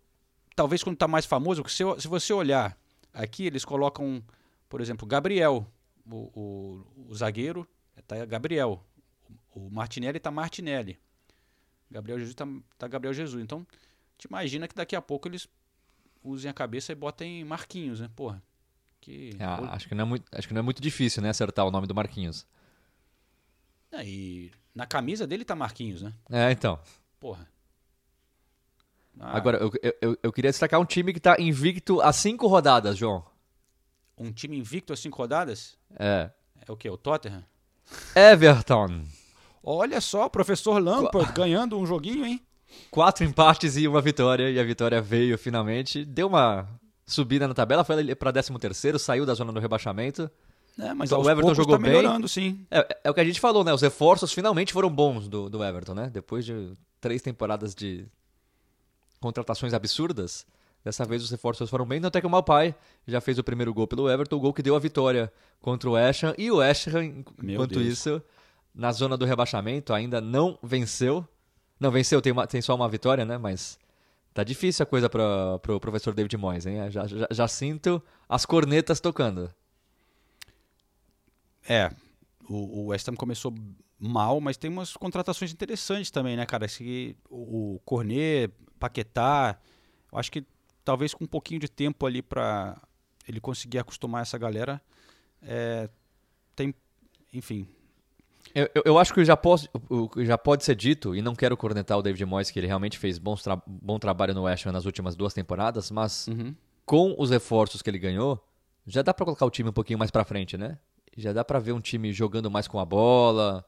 Talvez 0.55 0.83
quando 0.83 0.99
tá 0.99 1.09
mais 1.09 1.25
famoso, 1.25 1.67
se, 1.67 1.83
se 1.99 2.09
você 2.09 2.31
olhar 2.31 2.77
aqui, 3.13 3.47
eles 3.47 3.65
colocam, 3.65 4.23
por 4.69 4.83
exemplo, 4.83 5.07
Gabriel, 5.07 5.67
o, 6.07 6.17
o, 6.17 7.07
o 7.09 7.15
zagueiro, 7.15 7.67
tá 8.07 8.23
Gabriel. 8.27 8.85
O 9.55 9.71
Martinelli 9.71 10.19
tá 10.19 10.31
Martinelli. 10.31 10.99
Gabriel 11.91 12.19
Jesus 12.19 12.35
tá, 12.35 12.47
tá 12.79 12.89
Gabriel 12.89 13.13
Jesus. 13.13 13.43
Então, 13.43 13.67
te 14.17 14.27
imagina 14.27 14.67
que 14.67 14.75
daqui 14.75 14.97
a 14.97 15.03
pouco 15.03 15.29
eles 15.29 15.49
usem 16.23 16.51
a 16.51 16.55
cabeça 16.55 16.93
e 16.93 16.95
botem 16.95 17.45
Marquinhos, 17.45 18.01
né? 18.01 18.11
Porra. 18.15 18.43
Que... 19.01 19.31
É, 19.39 19.45
acho, 19.45 19.89
que 19.89 19.95
não 19.95 20.03
é 20.03 20.09
muito, 20.09 20.25
acho 20.33 20.49
que 20.49 20.55
não 20.55 20.61
é 20.61 20.63
muito 20.63 20.81
difícil, 20.81 21.23
né? 21.23 21.29
Acertar 21.29 21.67
o 21.67 21.71
nome 21.71 21.87
do 21.87 21.95
Marquinhos. 21.95 22.47
É, 23.91 24.05
e 24.07 24.51
na 24.75 24.87
camisa 24.87 25.27
dele 25.27 25.45
tá 25.45 25.55
Marquinhos, 25.55 26.03
né? 26.03 26.13
É, 26.31 26.51
então. 26.51 26.79
Porra. 27.21 27.49
Ah. 29.21 29.37
Agora, 29.37 29.59
eu, 29.59 29.71
eu, 30.01 30.19
eu 30.23 30.33
queria 30.33 30.51
destacar 30.51 30.81
um 30.81 30.85
time 30.85 31.13
que 31.13 31.21
tá 31.21 31.37
invicto 31.39 32.01
a 32.01 32.13
cinco 32.13 32.47
rodadas, 32.47 32.97
João. 32.97 33.25
Um 34.17 34.33
time 34.33 34.57
invicto 34.57 34.93
a 34.93 34.97
cinco 34.97 35.19
rodadas? 35.19 35.77
É. 35.99 36.31
É 36.67 36.73
o 36.73 36.77
quê? 36.77 36.89
O 36.89 36.97
Tottenham? 36.97 37.45
Everton. 38.15 39.05
Olha 39.63 40.01
só, 40.01 40.27
o 40.27 40.31
professor 40.31 40.83
Lampard 40.83 41.33
ganhando 41.33 41.79
um 41.79 41.87
joguinho, 41.87 42.27
hein? 42.27 42.41
Quatro 42.91 43.25
empates 43.25 43.77
e 43.77 43.87
uma 43.87 44.01
vitória, 44.01 44.51
e 44.51 44.59
a 44.59 44.65
vitória 44.65 45.01
veio 45.01 45.39
finalmente. 45.39 46.05
Deu 46.05 46.27
uma 46.27 46.69
subida 47.07 47.47
na 47.47 47.55
tabela, 47.55 47.85
foi 47.85 48.15
para 48.15 48.33
13 48.33 48.59
terceiro, 48.59 48.99
saiu 48.99 49.27
da 49.27 49.35
zona 49.35 49.53
do 49.53 49.61
rebaixamento. 49.61 50.31
É, 50.79 50.95
mas 50.95 51.13
o 51.13 51.29
Everton 51.29 51.55
jogou 51.55 51.77
tá 51.77 51.83
melhorando, 51.83 52.21
bem. 52.21 52.29
sim. 52.29 52.67
É, 52.71 53.01
é, 53.05 53.11
o 53.11 53.15
que 53.15 53.21
a 53.21 53.25
gente 53.25 53.39
falou, 53.39 53.63
né? 53.63 53.73
Os 53.75 53.83
reforços 53.83 54.33
finalmente 54.33 54.73
foram 54.73 54.91
bons 54.91 55.29
do, 55.29 55.51
do 55.51 55.63
Everton, 55.63 55.95
né? 55.95 56.11
Depois 56.11 56.45
de 56.47 56.73
três 57.01 57.21
temporadas 57.21 57.75
de 57.75 58.07
contratações 59.21 59.75
absurdas, 59.75 60.47
dessa 60.83 61.05
vez 61.05 61.23
os 61.23 61.31
reforços 61.31 61.69
foram 61.69 61.85
bem. 61.85 62.03
Até 62.03 62.21
que 62.21 62.27
o 62.27 62.31
Malpai 62.31 62.75
já 63.07 63.21
fez 63.21 63.39
o 63.39 63.45
primeiro 63.45 63.73
gol 63.75 63.87
pelo 63.87 64.11
Everton, 64.11 64.37
o 64.37 64.41
gol 64.41 64.55
que 64.55 64.63
deu 64.63 64.75
a 64.75 64.79
vitória 64.79 65.31
contra 65.61 65.91
o 65.91 65.93
West 65.93 66.25
Ham. 66.25 66.35
E 66.39 66.51
o 66.51 66.57
West 66.57 66.89
Ham, 66.89 67.23
enquanto 67.43 67.79
isso, 67.81 68.23
na 68.75 68.93
zona 68.93 69.17
do 69.17 69.25
rebaixamento, 69.25 69.93
ainda 69.93 70.21
não 70.21 70.59
venceu. 70.63 71.27
Não, 71.79 71.91
venceu, 71.91 72.23
tem, 72.23 72.33
uma, 72.33 72.47
tem 72.47 72.63
só 72.63 72.75
uma 72.75 72.89
vitória, 72.89 73.25
né? 73.25 73.37
Mas 73.37 73.79
tá 74.33 74.43
difícil 74.43 74.83
a 74.83 74.87
coisa 74.87 75.11
para 75.11 75.55
o 75.55 75.59
pro 75.59 75.81
professor 75.81 76.15
David 76.15 76.37
Moyes, 76.37 76.67
hein? 76.67 76.91
Já, 76.91 77.07
já, 77.07 77.27
já, 77.31 77.49
sinto 77.49 78.03
as 78.29 78.47
cornetas 78.47 79.01
tocando. 79.01 79.53
É, 81.69 81.91
o, 82.49 82.81
o 82.81 82.87
West 82.87 83.07
Ham 83.09 83.15
começou 83.15 83.55
mal, 83.99 84.41
mas 84.41 84.57
tem 84.57 84.71
umas 84.71 84.97
contratações 84.97 85.53
interessantes 85.53 86.11
também, 86.11 86.37
né, 86.37 86.47
cara? 86.47 86.65
Esse, 86.65 87.17
o, 87.31 87.81
Cornet, 87.85 88.53
Paquetá, 88.79 89.59
eu 90.11 90.19
acho 90.19 90.33
que 90.33 90.45
talvez 90.85 91.15
com 91.15 91.25
um 91.25 91.29
pouquinho 91.29 91.61
de 91.61 91.69
tempo 91.69 92.05
ali 92.07 92.23
para 92.23 92.81
ele 93.29 93.41
conseguir 93.41 93.79
acostumar 93.79 94.23
essa 94.23 94.37
galera, 94.37 94.83
é, 95.41 95.89
tem, 96.57 96.75
enfim, 97.33 97.69
eu, 98.55 98.83
eu, 98.85 98.99
acho 98.99 99.13
que 99.15 99.25
já 99.25 99.37
pode, 99.37 99.69
já 100.19 100.37
pode 100.37 100.65
ser 100.65 100.75
dito, 100.75 101.15
e 101.15 101.23
não 101.23 101.35
quero 101.35 101.57
cornetar 101.57 101.99
o 101.99 102.03
David 102.03 102.25
Moyes, 102.25 102.51
que 102.51 102.59
ele 102.59 102.67
realmente 102.67 102.99
fez 102.99 103.19
bons 103.19 103.43
tra 103.43 103.61
bom 103.67 103.99
trabalho 103.99 104.35
no 104.35 104.43
West 104.43 104.67
Ham 104.67 104.73
nas 104.73 104.85
últimas 104.85 105.17
duas 105.17 105.33
temporadas, 105.33 105.91
mas 105.91 106.29
uhum. 106.29 106.55
com 106.85 107.15
os 107.19 107.31
reforços 107.31 107.83
que 107.83 107.91
ele 107.91 107.99
ganhou, 107.99 108.43
já 108.87 109.03
dá 109.03 109.15
para 109.15 109.25
colocar 109.25 109.47
o 109.47 109.51
time 109.51 109.71
um 109.71 109.73
pouquinho 109.73 109.99
mais 109.99 110.11
para 110.11 110.25
frente, 110.25 110.57
né? 110.57 110.79
Já 111.17 111.33
dá 111.33 111.45
para 111.45 111.59
ver 111.59 111.73
um 111.73 111.81
time 111.81 112.13
jogando 112.13 112.51
mais 112.51 112.67
com 112.67 112.79
a 112.79 112.85
bola, 112.85 113.65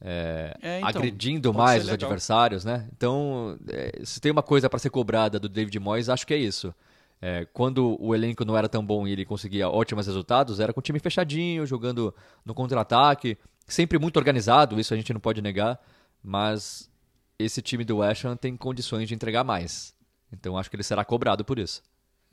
é, 0.00 0.56
é, 0.60 0.78
então, 0.78 0.88
agredindo 0.88 1.54
mais 1.54 1.84
os 1.84 1.90
adversários, 1.90 2.64
né? 2.64 2.88
Então, 2.96 3.58
é, 3.68 4.00
se 4.04 4.20
tem 4.20 4.32
uma 4.32 4.42
coisa 4.42 4.68
para 4.68 4.78
ser 4.78 4.90
cobrada 4.90 5.38
do 5.38 5.48
David 5.48 5.78
Moyes, 5.78 6.08
acho 6.08 6.26
que 6.26 6.34
é 6.34 6.38
isso. 6.38 6.74
É, 7.20 7.46
quando 7.52 7.96
o 7.98 8.14
elenco 8.14 8.44
não 8.44 8.56
era 8.56 8.68
tão 8.68 8.84
bom 8.84 9.06
e 9.06 9.12
ele 9.12 9.24
conseguia 9.24 9.70
ótimos 9.70 10.06
resultados, 10.06 10.60
era 10.60 10.72
com 10.72 10.80
o 10.80 10.82
time 10.82 10.98
fechadinho, 10.98 11.64
jogando 11.64 12.14
no 12.44 12.54
contra-ataque 12.54 13.38
sempre 13.66 13.98
muito 13.98 14.16
organizado, 14.16 14.78
isso 14.78 14.94
a 14.94 14.96
gente 14.96 15.12
não 15.12 15.20
pode 15.20 15.42
negar, 15.42 15.80
mas 16.22 16.90
esse 17.38 17.60
time 17.60 17.84
do 17.84 18.02
Ham 18.02 18.36
tem 18.40 18.56
condições 18.56 19.08
de 19.08 19.14
entregar 19.14 19.44
mais. 19.44 19.94
Então 20.32 20.56
acho 20.56 20.70
que 20.70 20.76
ele 20.76 20.82
será 20.82 21.04
cobrado 21.04 21.44
por 21.44 21.58
isso. 21.58 21.82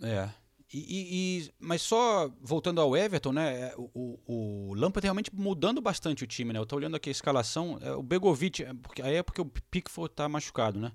É. 0.01 0.29
E, 0.73 1.45
e, 1.45 1.53
mas 1.59 1.83
só 1.83 2.31
voltando 2.41 2.81
ao 2.81 2.97
Everton, 2.97 3.31
né? 3.31 3.61
É, 3.61 3.75
o, 3.77 3.91
o, 3.93 4.69
o 4.71 4.73
Lampard 4.73 5.05
realmente 5.05 5.29
mudando 5.31 5.79
bastante 5.79 6.23
o 6.23 6.27
time, 6.27 6.51
né? 6.51 6.57
Eu 6.57 6.65
tô 6.65 6.75
olhando 6.75 6.95
aqui 6.95 7.09
a 7.09 7.11
escalação. 7.11 7.77
É, 7.79 7.91
o 7.91 8.01
Begovic, 8.01 8.63
é, 8.63 8.73
porque, 8.73 9.01
aí 9.03 9.15
é 9.15 9.23
porque 9.23 9.39
o 9.39 9.45
Pickford 9.45 10.11
tá 10.15 10.27
machucado, 10.27 10.79
né? 10.79 10.91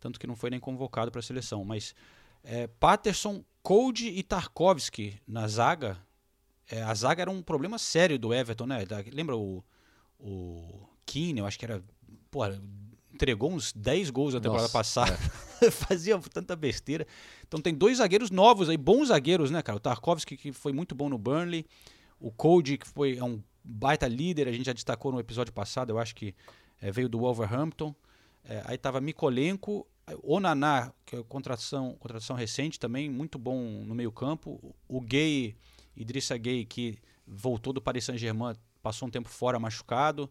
Tanto 0.00 0.18
que 0.18 0.26
não 0.26 0.34
foi 0.34 0.48
nem 0.48 0.58
convocado 0.58 1.10
para 1.10 1.18
a 1.18 1.22
seleção. 1.22 1.62
Mas 1.62 1.94
é, 2.42 2.66
Patterson, 2.66 3.44
Code 3.62 4.08
e 4.08 4.22
Tarkovsky 4.22 5.20
na 5.26 5.46
zaga. 5.46 5.98
É, 6.70 6.82
a 6.82 6.94
zaga 6.94 7.20
era 7.20 7.30
um 7.30 7.42
problema 7.42 7.78
sério 7.78 8.18
do 8.18 8.32
Everton, 8.32 8.64
né? 8.64 8.86
Da, 8.86 9.04
lembra 9.12 9.36
o, 9.36 9.62
o 10.18 10.86
Keane, 11.06 11.40
eu 11.40 11.46
acho 11.46 11.58
que 11.58 11.64
era. 11.64 11.82
Pô, 12.30 12.42
entregou 13.12 13.52
uns 13.52 13.72
10 13.72 14.10
gols 14.10 14.34
na 14.34 14.40
temporada 14.40 14.64
Nossa, 14.64 14.72
passada. 14.72 15.16
Fazia 15.72 16.18
tanta 16.32 16.54
besteira. 16.54 17.06
Então 17.46 17.60
tem 17.60 17.74
dois 17.74 17.98
zagueiros 17.98 18.30
novos 18.30 18.68
aí, 18.68 18.76
bons 18.76 19.08
zagueiros, 19.08 19.50
né, 19.50 19.62
cara? 19.62 19.76
O 19.76 19.80
Tarkovsky, 19.80 20.36
que 20.36 20.52
foi 20.52 20.72
muito 20.72 20.94
bom 20.94 21.08
no 21.08 21.18
Burnley. 21.18 21.66
O 22.20 22.30
Cody, 22.30 22.78
que 22.78 22.86
foi 22.86 23.16
é 23.16 23.24
um 23.24 23.42
baita 23.64 24.06
líder, 24.06 24.48
a 24.48 24.52
gente 24.52 24.66
já 24.66 24.72
destacou 24.72 25.12
no 25.12 25.20
episódio 25.20 25.52
passado, 25.52 25.90
eu 25.90 25.98
acho 25.98 26.14
que 26.14 26.34
é, 26.80 26.90
veio 26.90 27.08
do 27.08 27.18
Wolverhampton. 27.18 27.94
É, 28.44 28.62
aí 28.64 28.78
tava 28.78 29.00
Mikolenko, 29.00 29.86
o 30.22 30.40
Naná, 30.40 30.92
que 31.04 31.16
é 31.16 31.22
contratação, 31.22 31.96
contratação 31.98 32.34
recente 32.34 32.78
também, 32.78 33.10
muito 33.10 33.38
bom 33.38 33.84
no 33.84 33.94
meio 33.94 34.10
campo. 34.10 34.74
O 34.86 35.00
Gay, 35.00 35.54
Idrissa 35.96 36.36
Gay, 36.36 36.64
que 36.64 36.98
voltou 37.26 37.72
do 37.72 37.80
Paris 37.80 38.04
Saint-Germain, 38.04 38.54
passou 38.82 39.08
um 39.08 39.10
tempo 39.10 39.28
fora 39.28 39.58
machucado. 39.58 40.30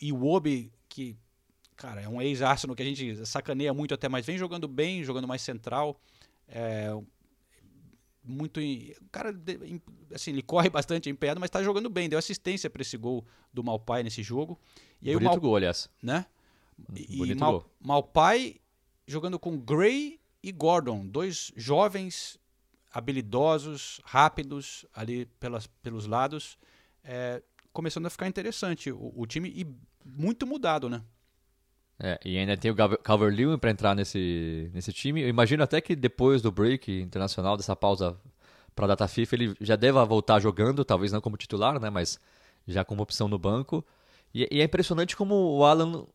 E 0.00 0.12
o 0.12 0.24
Obi, 0.26 0.72
que, 0.88 1.16
cara, 1.76 2.00
é 2.02 2.08
um 2.08 2.20
ex-Arsenal 2.20 2.74
que 2.76 2.82
a 2.82 2.86
gente 2.86 3.24
sacaneia 3.26 3.72
muito 3.72 3.94
até, 3.94 4.08
mas 4.08 4.26
vem 4.26 4.36
jogando 4.38 4.66
bem, 4.68 5.04
jogando 5.04 5.28
mais 5.28 5.42
central. 5.42 6.00
É, 6.48 6.90
muito. 8.24 8.60
em- 8.60 8.92
O 9.00 9.08
cara, 9.10 9.30
em- 9.64 9.80
assim, 10.14 10.30
ele 10.32 10.42
corre 10.42 10.68
bastante 10.70 11.08
empenhado, 11.10 11.40
mas 11.40 11.50
tá 11.50 11.62
jogando 11.62 11.88
bem. 11.88 12.08
Deu 12.08 12.18
assistência 12.18 12.68
para 12.70 12.82
esse 12.82 12.96
gol 12.96 13.24
do 13.52 13.62
Malpai 13.64 14.02
nesse 14.02 14.22
jogo. 14.22 14.58
E 15.00 15.08
aí 15.08 15.14
Bonito 15.14 15.28
o 15.28 15.32
Mal, 15.32 15.40
gol, 15.40 15.56
aliás. 15.56 15.88
né? 16.02 16.26
E 16.94 17.16
Bonito 17.16 17.38
Mal, 17.40 17.52
gol. 17.52 17.66
Malpai 17.80 18.56
jogando 19.06 19.38
com 19.38 19.58
Gray 19.58 20.20
e 20.42 20.50
Gordon, 20.52 21.06
dois 21.06 21.52
jovens, 21.56 22.38
habilidosos, 22.90 24.00
rápidos 24.04 24.84
ali 24.94 25.26
pelas, 25.40 25.66
pelos 25.66 26.06
lados, 26.06 26.56
é, 27.04 27.42
começando 27.72 28.06
a 28.06 28.10
ficar 28.10 28.26
interessante 28.28 28.90
o, 28.90 29.12
o 29.16 29.26
time 29.26 29.48
e 29.54 29.66
muito 30.04 30.46
mudado, 30.46 30.88
né? 30.88 31.02
É, 31.98 32.18
e 32.24 32.36
ainda 32.36 32.56
tem 32.56 32.70
o 32.70 32.74
Calvert-Lewin 32.74 33.58
para 33.58 33.70
entrar 33.70 33.94
nesse, 33.94 34.70
nesse 34.74 34.92
time. 34.92 35.22
Eu 35.22 35.28
imagino 35.28 35.62
até 35.62 35.80
que 35.80 35.94
depois 35.94 36.42
do 36.42 36.50
break 36.50 37.00
internacional, 37.00 37.56
dessa 37.56 37.76
pausa 37.76 38.16
para 38.74 38.86
a 38.86 38.88
data 38.88 39.06
FIFA, 39.06 39.34
ele 39.36 39.56
já 39.60 39.76
deva 39.76 40.04
voltar 40.04 40.40
jogando, 40.40 40.84
talvez 40.84 41.12
não 41.12 41.20
como 41.20 41.36
titular, 41.36 41.78
né, 41.78 41.90
mas 41.90 42.18
já 42.66 42.84
como 42.84 43.02
opção 43.02 43.28
no 43.28 43.38
banco. 43.38 43.84
E, 44.34 44.48
e 44.50 44.60
é 44.60 44.64
impressionante 44.64 45.16
como 45.16 45.34
o 45.34 45.64
Alan, 45.64 46.06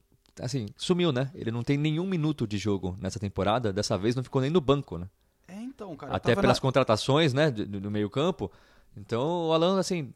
assim, 0.41 0.65
sumiu, 0.75 1.11
né? 1.11 1.31
Ele 1.35 1.51
não 1.51 1.63
tem 1.63 1.77
nenhum 1.77 2.05
minuto 2.05 2.45
de 2.47 2.57
jogo 2.57 2.97
nessa 2.99 3.19
temporada, 3.19 3.71
dessa 3.71 3.97
vez 3.97 4.15
não 4.15 4.23
ficou 4.23 4.41
nem 4.41 4.49
no 4.49 4.59
banco, 4.59 4.97
né? 4.97 5.07
É, 5.47 5.55
então, 5.61 5.95
cara. 5.95 6.15
Até 6.15 6.35
pelas 6.35 6.57
na- 6.57 6.61
contratações, 6.61 7.33
né, 7.33 7.49
do, 7.51 7.79
do 7.79 7.91
meio 7.91 8.09
campo. 8.09 8.51
Então 8.97 9.47
o 9.47 9.53
Alan, 9.53 9.79
assim, 9.79 10.11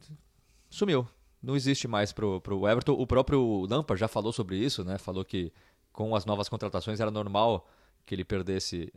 sumiu. 0.68 1.06
Não 1.42 1.56
existe 1.56 1.88
mais 1.88 2.12
pro, 2.12 2.40
pro 2.40 2.68
Everton. 2.68 2.92
O 2.92 3.06
próprio 3.06 3.66
Lampard 3.68 3.98
já 4.00 4.06
falou 4.08 4.32
sobre 4.32 4.56
isso, 4.56 4.84
né? 4.84 4.96
Falou 4.98 5.24
que 5.24 5.52
com 5.92 6.14
as 6.14 6.24
novas 6.24 6.48
contratações 6.48 7.00
era 7.00 7.10
normal 7.10 7.68
que 8.06 8.14
ele 8.14 8.24
perdesse 8.24 8.92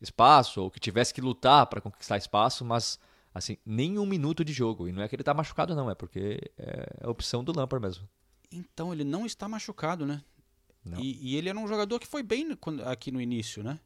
espaço 0.00 0.62
ou 0.62 0.70
que 0.70 0.78
tivesse 0.78 1.12
que 1.12 1.20
lutar 1.20 1.66
para 1.66 1.80
conquistar 1.80 2.16
espaço, 2.16 2.64
mas 2.64 2.98
assim, 3.34 3.56
nem 3.64 3.98
um 3.98 4.06
minuto 4.06 4.44
de 4.44 4.52
jogo. 4.52 4.88
E 4.88 4.92
não 4.92 5.02
é 5.02 5.08
que 5.08 5.16
ele 5.16 5.22
tá 5.24 5.32
machucado, 5.34 5.74
não, 5.74 5.90
é 5.90 5.94
porque 5.94 6.40
é 6.58 6.86
a 7.02 7.10
opção 7.10 7.42
do 7.42 7.56
Lampard 7.56 7.84
mesmo. 7.84 8.08
Então, 8.50 8.92
ele 8.92 9.04
não 9.04 9.26
está 9.26 9.48
machucado, 9.48 10.06
né? 10.06 10.22
E, 10.98 11.32
e 11.32 11.36
ele 11.36 11.48
era 11.50 11.58
um 11.58 11.68
jogador 11.68 11.98
que 11.98 12.06
foi 12.06 12.22
bem 12.22 12.54
quando- 12.56 12.82
aqui 12.84 13.10
no 13.10 13.20
início, 13.20 13.62
né? 13.62 13.78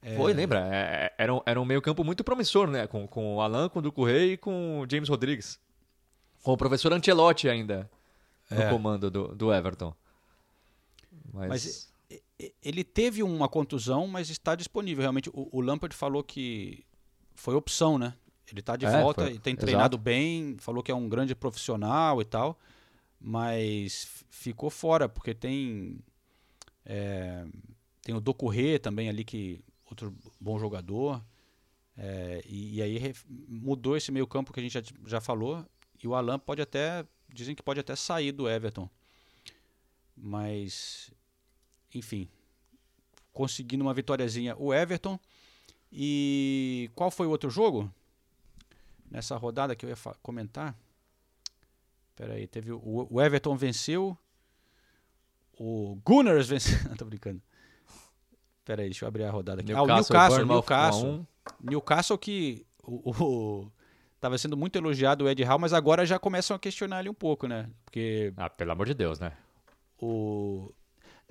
É, 0.00 0.16
Foi, 0.16 0.32
lembra? 0.32 0.66
É, 0.72 1.12
era, 1.18 1.34
um, 1.34 1.40
era 1.44 1.60
um 1.60 1.64
meio-campo 1.66 2.02
muito 2.02 2.24
promissor, 2.24 2.66
né? 2.68 2.86
Com, 2.86 3.06
com 3.06 3.36
o 3.36 3.40
Alan, 3.42 3.68
com 3.68 3.80
o 3.80 3.82
Duco 3.82 4.04
Rei 4.04 4.32
e 4.32 4.36
com 4.38 4.80
o 4.80 4.86
James 4.90 5.08
Rodrigues. 5.10 5.60
Com 6.42 6.52
o 6.52 6.56
professor 6.56 6.92
Ancelotti 6.92 7.48
ainda 7.48 7.90
no 8.50 8.60
É. 8.62 8.70
comando 8.70 9.10
do, 9.10 9.28
do 9.34 9.52
Everton. 9.52 9.94
Mas, 11.32 11.48
Mas 11.48 11.92
ele 12.62 12.82
teve 12.82 13.22
uma 13.22 13.48
contusão, 13.48 14.06
mas 14.06 14.30
está 14.30 14.54
disponível. 14.54 15.02
Realmente, 15.02 15.28
o, 15.30 15.48
o 15.52 15.60
Lampard 15.60 15.94
falou 15.94 16.22
que 16.24 16.84
foi 17.34 17.54
opção, 17.54 17.98
né? 17.98 18.14
Ele 18.50 18.60
está 18.60 18.74
de 18.76 18.86
É, 18.86 19.00
volta 19.02 19.22
foi. 19.26 19.34
e 19.34 19.38
tem 19.38 19.52
Exato. 19.52 19.66
treinado 19.66 19.98
bem, 19.98 20.56
falou 20.58 20.82
que 20.82 20.90
é 20.90 20.94
um 20.94 21.08
grande 21.08 21.34
profissional 21.36 22.20
e 22.20 22.24
tal, 22.24 22.58
mas 23.20 24.24
ficou 24.30 24.70
fora, 24.70 25.08
porque 25.08 25.34
tem. 25.34 25.98
é, 26.84 27.44
tem 28.02 28.14
o 28.14 28.20
Docurré 28.20 28.78
também 28.78 29.08
ali, 29.08 29.24
que 29.24 29.60
outro 29.88 30.12
bom 30.40 30.58
jogador. 30.58 31.22
é, 31.96 32.42
e, 32.46 32.76
e 32.76 32.82
aí 32.82 33.14
mudou 33.46 33.96
esse 33.96 34.10
meio 34.10 34.26
campo 34.26 34.52
que 34.52 34.58
a 34.58 34.62
gente 34.62 34.72
já, 34.72 34.82
já 35.06 35.20
falou. 35.20 35.64
E 36.02 36.08
o 36.08 36.14
Alan 36.14 36.38
pode 36.38 36.62
até. 36.62 37.04
Dizem 37.32 37.54
que 37.54 37.62
pode 37.62 37.78
até 37.80 37.94
sair 37.94 38.32
do 38.32 38.48
Everton. 38.48 38.88
Mas 40.16 41.10
enfim, 41.94 42.28
conseguindo 43.32 43.82
uma 43.84 43.94
vitóriazinha 43.94 44.56
o 44.56 44.72
Everton. 44.72 45.18
E 45.92 46.90
qual 46.94 47.10
foi 47.10 47.26
o 47.26 47.30
outro 47.30 47.50
jogo? 47.50 47.92
Nessa 49.10 49.36
rodada 49.36 49.74
que 49.74 49.84
eu 49.84 49.90
ia 49.90 49.96
comentar. 50.22 50.76
Pera 52.14 52.34
aí, 52.34 52.46
teve 52.46 52.70
o, 52.70 53.08
o 53.10 53.20
Everton 53.20 53.56
venceu. 53.56 54.16
O 55.58 55.98
Gunners 56.04 56.48
venceu. 56.48 56.78
Não, 56.88 56.96
tô 56.96 57.04
brincando. 57.04 57.42
Pera 58.64 58.82
aí, 58.82 58.88
deixa 58.88 59.04
eu 59.04 59.08
abrir 59.08 59.24
a 59.24 59.30
rodada 59.30 59.62
aqui. 59.62 59.72
ah, 59.72 59.82
o 59.82 59.86
Newcastle, 59.86 60.44
Newcastle, 60.44 60.46
Newcastle. 60.46 61.08
1 61.10 61.12
a 61.12 61.16
1. 61.18 61.70
Newcastle 61.70 62.18
que 62.18 62.66
o, 62.84 63.10
o- 63.24 63.72
tava 64.20 64.36
sendo 64.38 64.56
muito 64.56 64.76
elogiado 64.76 65.24
o 65.24 65.28
Ed 65.28 65.42
Howe, 65.42 65.60
mas 65.60 65.72
agora 65.72 66.04
já 66.06 66.18
começam 66.18 66.54
a 66.54 66.58
questionar 66.58 67.00
ele 67.00 67.08
um 67.08 67.14
pouco, 67.14 67.46
né? 67.46 67.68
Porque 67.84 68.32
Ah, 68.36 68.50
pelo 68.50 68.72
amor 68.72 68.86
de 68.86 68.94
Deus, 68.94 69.18
né? 69.18 69.32
o 69.98 70.72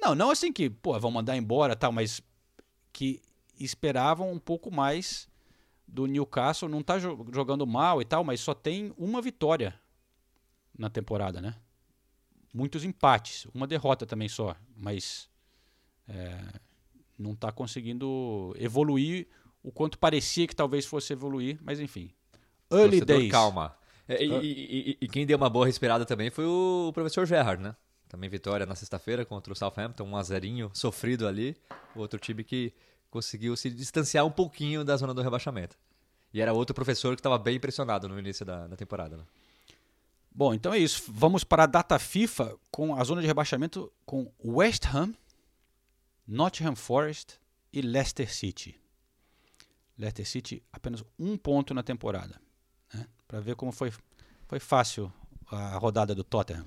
não, 0.01 0.15
não 0.15 0.29
assim 0.31 0.51
que, 0.53 0.69
pô, 0.69 0.97
vão 0.99 1.11
mandar 1.11 1.35
embora, 1.35 1.75
tal, 1.75 1.91
mas 1.91 2.21
que 2.93 3.21
esperavam 3.59 4.31
um 4.31 4.39
pouco 4.39 4.71
mais 4.71 5.27
do 5.85 6.05
Newcastle, 6.05 6.69
não 6.69 6.81
tá 6.81 6.97
jo- 6.97 7.25
jogando 7.33 7.67
mal 7.67 8.01
e 8.01 8.05
tal, 8.05 8.23
mas 8.23 8.39
só 8.39 8.53
tem 8.53 8.93
uma 8.97 9.21
vitória 9.21 9.77
na 10.77 10.89
temporada, 10.89 11.41
né? 11.41 11.55
Muitos 12.53 12.83
empates, 12.85 13.45
uma 13.53 13.67
derrota 13.67 14.05
também 14.05 14.29
só, 14.29 14.55
mas 14.77 15.29
é, 16.07 16.37
não 17.17 17.35
tá 17.35 17.51
conseguindo 17.51 18.55
evoluir 18.57 19.27
o 19.61 19.71
quanto 19.71 19.99
parecia 19.99 20.47
que 20.47 20.55
talvez 20.55 20.85
fosse 20.85 21.11
evoluir, 21.11 21.59
mas 21.61 21.79
enfim. 21.81 22.09
Early 22.71 22.99
Torcedor, 22.99 23.17
days. 23.17 23.31
calma. 23.31 23.75
É, 24.07 24.23
E, 24.23 24.27
e- 24.27 24.89
e- 24.91 24.97
e 25.01 25.07
quem 25.07 25.25
deu 25.25 25.37
uma 25.37 25.49
boa 25.49 25.65
respirada 25.65 26.05
também 26.05 26.29
foi 26.29 26.45
o 26.45 26.91
professor 26.93 27.25
Gerrard, 27.25 27.61
né? 27.61 27.75
Também 28.07 28.29
vitória 28.29 28.65
na 28.65 28.73
sexta-feira 28.75 29.23
contra 29.23 29.53
o 29.53 29.55
Southampton, 29.55 30.03
um 30.03 30.17
a 30.17 30.23
zerinho 30.23 30.71
sofrido 30.73 31.27
ali. 31.27 31.55
Outro 31.95 32.19
time 32.19 32.43
que 32.43 32.73
conseguiu 33.11 33.55
se 33.55 33.69
distanciar 33.69 34.25
um 34.25 34.31
pouquinho 34.31 34.83
da 34.83 34.97
zona 34.97 35.13
do 35.13 35.21
rebaixamento. 35.21 35.77
E 36.33 36.41
era 36.41 36.53
outro 36.53 36.73
professor 36.73 37.15
que 37.15 37.19
estava 37.19 37.37
bem 37.37 37.57
impressionado 37.57 38.07
no 38.07 38.17
início 38.17 38.45
da, 38.45 38.65
da 38.67 38.75
temporada. 38.75 39.17
Né? 39.17 39.23
Bom, 40.31 40.53
então 40.53 40.73
é 40.73 40.77
isso. 40.79 41.03
Vamos 41.07 41.43
para 41.43 41.63
a 41.63 41.67
data 41.67 41.97
FIFA 41.99 42.55
com 42.71 42.95
a 42.95 43.03
zona 43.03 43.21
de 43.21 43.27
rebaixamento 43.27 43.91
com 44.05 44.31
West 44.43 44.85
Ham, 44.93 45.13
Nottingham 46.27 46.75
Forest 46.75 47.39
e 47.73 47.81
Leicester 47.81 48.31
City. 48.33 48.75
Leicester 49.97 50.27
City 50.27 50.63
apenas 50.71 51.03
um 51.17 51.35
ponto 51.37 51.73
na 51.73 51.83
temporada. 51.83 52.39
Para 53.29 53.39
ver 53.39 53.55
como 53.55 53.71
foi, 53.71 53.93
foi 54.47 54.59
fácil 54.59 55.13
a 55.51 55.77
rodada 55.77 56.15
do 56.15 56.23
Tottenham. 56.23 56.65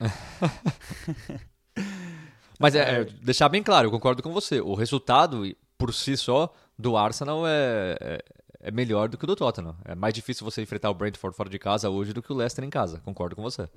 Mas 2.58 2.74
é, 2.74 3.02
é, 3.02 3.04
deixar 3.04 3.48
bem 3.48 3.62
claro, 3.62 3.86
eu 3.86 3.90
concordo 3.92 4.20
com 4.20 4.32
você. 4.32 4.60
O 4.60 4.74
resultado, 4.74 5.44
por 5.78 5.94
si 5.94 6.16
só, 6.16 6.52
do 6.76 6.96
Arsenal 6.96 7.46
é, 7.46 7.96
é, 8.00 8.24
é 8.58 8.70
melhor 8.72 9.08
do 9.08 9.16
que 9.16 9.22
o 9.22 9.26
do 9.28 9.36
Tottenham. 9.36 9.76
É 9.84 9.94
mais 9.94 10.12
difícil 10.12 10.44
você 10.44 10.60
enfrentar 10.60 10.90
o 10.90 10.94
Brentford 10.94 11.36
fora 11.36 11.48
de 11.48 11.58
casa 11.58 11.88
hoje 11.88 12.12
do 12.12 12.20
que 12.20 12.32
o 12.32 12.36
Leicester 12.36 12.64
em 12.64 12.70
casa. 12.70 13.00
Concordo 13.04 13.36
com 13.36 13.42
você. 13.42 13.68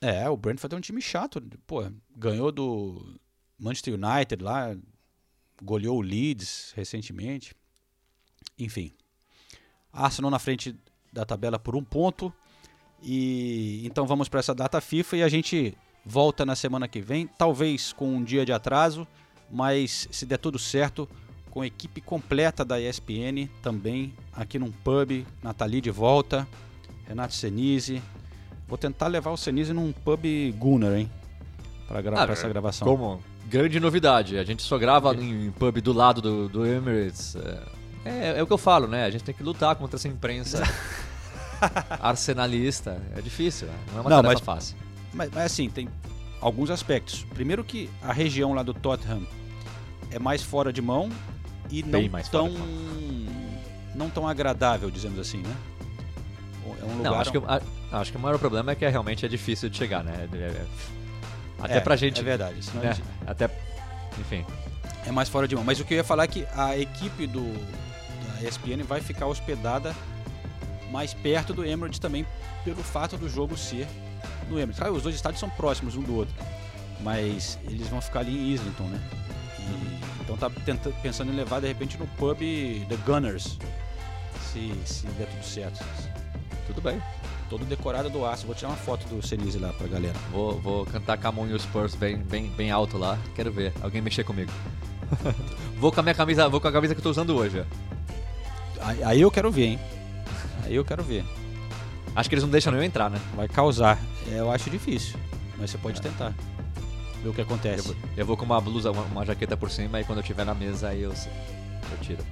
É, 0.00 0.30
o 0.30 0.38
Brentford 0.38 0.74
é 0.74 0.78
um 0.78 0.80
time 0.80 1.02
chato. 1.02 1.42
Pô, 1.66 1.84
ganhou 2.16 2.50
do 2.50 3.20
Manchester 3.58 4.00
United 4.02 4.42
lá, 4.42 4.74
goleou 5.62 5.98
o 5.98 6.02
Leeds 6.02 6.72
recentemente. 6.74 7.54
Enfim. 8.58 8.94
Arsenal 9.92 10.30
na 10.30 10.38
frente 10.38 10.74
da 11.12 11.24
tabela 11.24 11.58
por 11.58 11.76
um 11.76 11.82
ponto. 11.82 12.32
E 13.02 13.82
então 13.86 14.06
vamos 14.06 14.28
para 14.28 14.40
essa 14.40 14.54
data 14.54 14.80
FIFA 14.80 15.16
e 15.18 15.22
a 15.22 15.28
gente 15.28 15.76
volta 16.04 16.44
na 16.44 16.54
semana 16.54 16.88
que 16.88 17.00
vem, 17.00 17.26
talvez 17.26 17.92
com 17.92 18.14
um 18.16 18.22
dia 18.22 18.44
de 18.44 18.52
atraso, 18.52 19.06
mas 19.50 20.08
se 20.10 20.24
der 20.26 20.38
tudo 20.38 20.58
certo, 20.58 21.08
com 21.50 21.62
a 21.62 21.66
equipe 21.66 22.00
completa 22.00 22.64
da 22.64 22.80
ESPN 22.80 23.48
também 23.62 24.14
aqui 24.32 24.58
num 24.58 24.70
pub, 24.70 25.26
Nathalie 25.42 25.80
de 25.80 25.90
volta, 25.90 26.46
Renato 27.06 27.34
Senise. 27.34 28.02
Vou 28.68 28.78
tentar 28.78 29.08
levar 29.08 29.30
o 29.30 29.36
Senise 29.36 29.72
num 29.72 29.92
pub 29.92 30.24
Gunner, 30.58 30.96
hein? 30.98 31.10
Para 31.88 32.00
gra 32.00 32.22
Ah, 32.22 32.32
essa 32.32 32.48
gravação. 32.48 32.86
Como 32.86 33.20
grande 33.48 33.80
novidade, 33.80 34.38
a 34.38 34.44
gente 34.44 34.62
só 34.62 34.78
grava 34.78 35.12
em 35.14 35.50
pub 35.50 35.80
do 35.80 35.92
lado 35.92 36.22
do, 36.22 36.48
do 36.48 36.64
Emirates. 36.64 37.34
É, 37.34 37.62
é, 38.04 38.38
é 38.38 38.42
o 38.42 38.46
que 38.46 38.52
eu 38.52 38.58
falo, 38.58 38.86
né? 38.86 39.04
A 39.04 39.10
gente 39.10 39.24
tem 39.24 39.34
que 39.34 39.42
lutar 39.42 39.74
contra 39.76 39.96
essa 39.96 40.08
imprensa 40.08 40.62
arsenalista. 42.00 43.00
É 43.16 43.20
difícil, 43.20 43.66
né? 43.68 43.74
não 43.92 43.98
é 43.98 44.00
uma 44.02 44.10
Não, 44.10 44.22
tarefa 44.22 44.34
mas- 44.34 44.40
fácil. 44.44 44.76
Mas, 45.12 45.30
mas 45.32 45.44
assim, 45.46 45.68
tem 45.68 45.88
alguns 46.40 46.70
aspectos. 46.70 47.24
Primeiro 47.34 47.64
que 47.64 47.90
a 48.02 48.12
região 48.12 48.52
lá 48.52 48.62
do 48.62 48.72
Tottenham 48.72 49.26
é 50.10 50.18
mais 50.18 50.42
fora 50.42 50.72
de 50.72 50.80
mão 50.80 51.10
e 51.68 51.82
Bem 51.82 52.08
não 52.08 52.22
tão 52.22 52.50
não 53.94 54.08
tão 54.08 54.26
agradável, 54.28 54.90
dizemos 54.90 55.18
assim, 55.18 55.38
né? 55.38 55.54
É 56.80 56.84
um 56.84 56.96
lugar 56.98 57.10
Não, 57.12 57.20
acho 57.20 57.32
que, 57.32 57.38
a- 57.38 57.60
acho 58.00 58.12
que 58.12 58.16
o 58.16 58.20
maior 58.20 58.38
problema 58.38 58.70
é 58.70 58.74
que 58.76 58.84
é, 58.84 58.88
realmente 58.88 59.26
é 59.26 59.28
difícil 59.28 59.68
de 59.68 59.76
chegar, 59.76 60.04
né? 60.04 60.28
É- 60.32 60.36
é- 60.36 60.66
até 61.60 61.76
É, 61.76 61.80
pra 61.80 61.96
gente. 61.96 62.20
é 62.20 62.24
verdade, 62.24 62.54
né? 62.74 62.94
gente- 62.94 63.02
Até. 63.26 63.50
Enfim. 64.18 64.44
é 65.06 65.10
mais 65.12 65.28
fora 65.28 65.46
de 65.48 65.54
mão. 65.56 65.64
Mas 65.64 65.80
o 65.80 65.84
que 65.84 65.94
eu 65.94 65.98
ia 65.98 66.04
falar 66.04 66.24
é 66.24 66.28
que 66.28 66.46
a 66.54 66.76
equipe 66.78 67.26
do 67.26 67.52
da 68.40 68.48
ESPN 68.48 68.82
vai 68.86 69.00
ficar 69.00 69.26
hospedada 69.26 69.94
mais 70.90 71.14
perto 71.14 71.52
do 71.54 71.64
Emirates 71.64 71.98
também 71.98 72.26
pelo 72.64 72.82
fato 72.82 73.16
do 73.16 73.28
jogo 73.28 73.56
ser 73.56 73.86
no 74.48 74.56
Emirates. 74.56 74.78
Claro, 74.78 74.94
os 74.94 75.02
dois 75.02 75.14
estádios 75.14 75.40
são 75.40 75.48
próximos 75.50 75.96
um 75.96 76.02
do 76.02 76.14
outro, 76.14 76.34
mas 77.00 77.58
eles 77.64 77.88
vão 77.88 78.00
ficar 78.00 78.20
ali 78.20 78.36
em 78.36 78.52
Islington, 78.52 78.84
né? 78.84 79.00
E- 79.58 80.00
então 80.22 80.36
tá 80.36 80.50
tenta- 80.64 80.90
pensando 81.02 81.32
em 81.32 81.36
levar 81.36 81.60
de 81.60 81.68
repente 81.68 81.96
no 81.98 82.06
pub 82.06 82.38
The 82.38 82.96
Gunners, 83.06 83.58
se, 84.52 84.72
se 84.84 85.06
der 85.08 85.26
tudo 85.28 85.44
certo. 85.44 85.84
Tudo 86.66 86.80
bem. 86.80 87.00
Todo 87.48 87.64
decorado 87.64 88.08
do 88.08 88.24
aço. 88.24 88.46
Vou 88.46 88.54
tirar 88.54 88.68
uma 88.68 88.76
foto 88.76 89.04
do 89.08 89.26
Senise 89.26 89.58
lá 89.58 89.72
pra 89.72 89.88
galera. 89.88 90.14
Vou, 90.30 90.60
vou 90.60 90.86
cantar 90.86 91.18
e 91.48 91.52
os 91.52 91.62
Spurs 91.62 91.96
bem, 91.96 92.16
bem, 92.18 92.48
bem 92.50 92.70
alto 92.70 92.96
lá. 92.96 93.18
Quero 93.34 93.50
ver. 93.50 93.72
Alguém 93.82 94.00
mexer 94.00 94.22
comigo. 94.22 94.52
vou 95.76 95.90
com 95.90 95.98
a 95.98 96.02
minha 96.04 96.14
camisa. 96.14 96.48
Vou 96.48 96.60
com 96.60 96.68
a 96.68 96.72
camisa 96.72 96.94
que 96.94 97.00
eu 97.00 97.02
tô 97.02 97.10
usando 97.10 97.34
hoje. 97.36 97.60
ó. 97.60 97.99
Aí, 99.04 99.20
eu 99.20 99.30
quero 99.30 99.50
ver, 99.50 99.64
hein? 99.64 99.78
Aí 100.64 100.74
eu 100.74 100.84
quero 100.84 101.02
ver. 101.02 101.24
Acho 102.14 102.28
que 102.28 102.34
eles 102.34 102.42
não 102.42 102.50
deixam 102.50 102.72
nem 102.72 102.80
eu 102.80 102.86
entrar, 102.86 103.10
né? 103.10 103.20
Vai 103.34 103.48
causar. 103.48 103.98
É, 104.32 104.38
eu 104.40 104.50
acho 104.50 104.68
difícil, 104.70 105.18
mas 105.58 105.70
você 105.70 105.78
pode 105.78 106.00
tentar. 106.00 106.34
Ver 107.22 107.28
o 107.28 107.34
que 107.34 107.40
Eu 107.40 107.44
acontece. 107.44 107.88
vou, 107.88 107.96
eu 108.16 108.26
vou 108.26 108.36
com 108.36 108.44
uma 108.46 108.60
blusa, 108.60 108.90
uma, 108.90 109.02
uma 109.02 109.26
jaqueta 109.26 109.54
por 109.56 109.70
cima 109.70 110.00
e 110.00 110.04
quando 110.04 110.18
eu 110.20 110.22
tiver 110.24 110.44
na 110.44 110.54
mesa 110.54 110.88
aí 110.88 111.02
eu, 111.02 111.10
eu 111.12 111.98
tiro. 112.00 112.24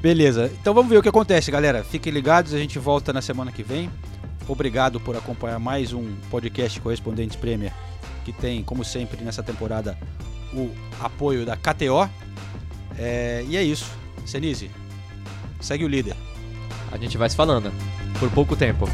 Beleza, 0.00 0.50
então 0.60 0.72
vamos 0.72 0.88
ver 0.90 0.96
o 0.96 1.02
que 1.02 1.08
acontece, 1.08 1.50
galera. 1.50 1.82
Fiquem 1.84 2.12
ligados, 2.12 2.54
a 2.54 2.58
gente 2.58 2.78
volta 2.78 3.12
na 3.12 3.20
semana 3.20 3.50
que 3.52 3.62
vem. 3.62 3.90
Obrigado 4.46 4.98
por 4.98 5.14
acompanhar 5.16 5.58
mais 5.58 5.92
um 5.92 6.14
podcast 6.30 6.80
Correspondentes 6.80 7.36
Premier, 7.36 7.72
que 8.24 8.32
tem, 8.32 8.62
como 8.62 8.82
sempre, 8.84 9.22
nessa 9.22 9.42
temporada, 9.42 9.98
o 10.54 10.70
apoio 11.00 11.44
da 11.44 11.56
KTO. 11.56 12.08
É, 12.96 13.44
e 13.46 13.56
é 13.56 13.62
isso. 13.62 13.90
Senise, 14.28 14.70
segue 15.58 15.86
o 15.86 15.88
líder. 15.88 16.14
A 16.92 16.98
gente 16.98 17.16
vai 17.16 17.30
se 17.30 17.34
falando. 17.34 17.72
Por 18.20 18.30
pouco 18.30 18.54
tempo. 18.54 18.86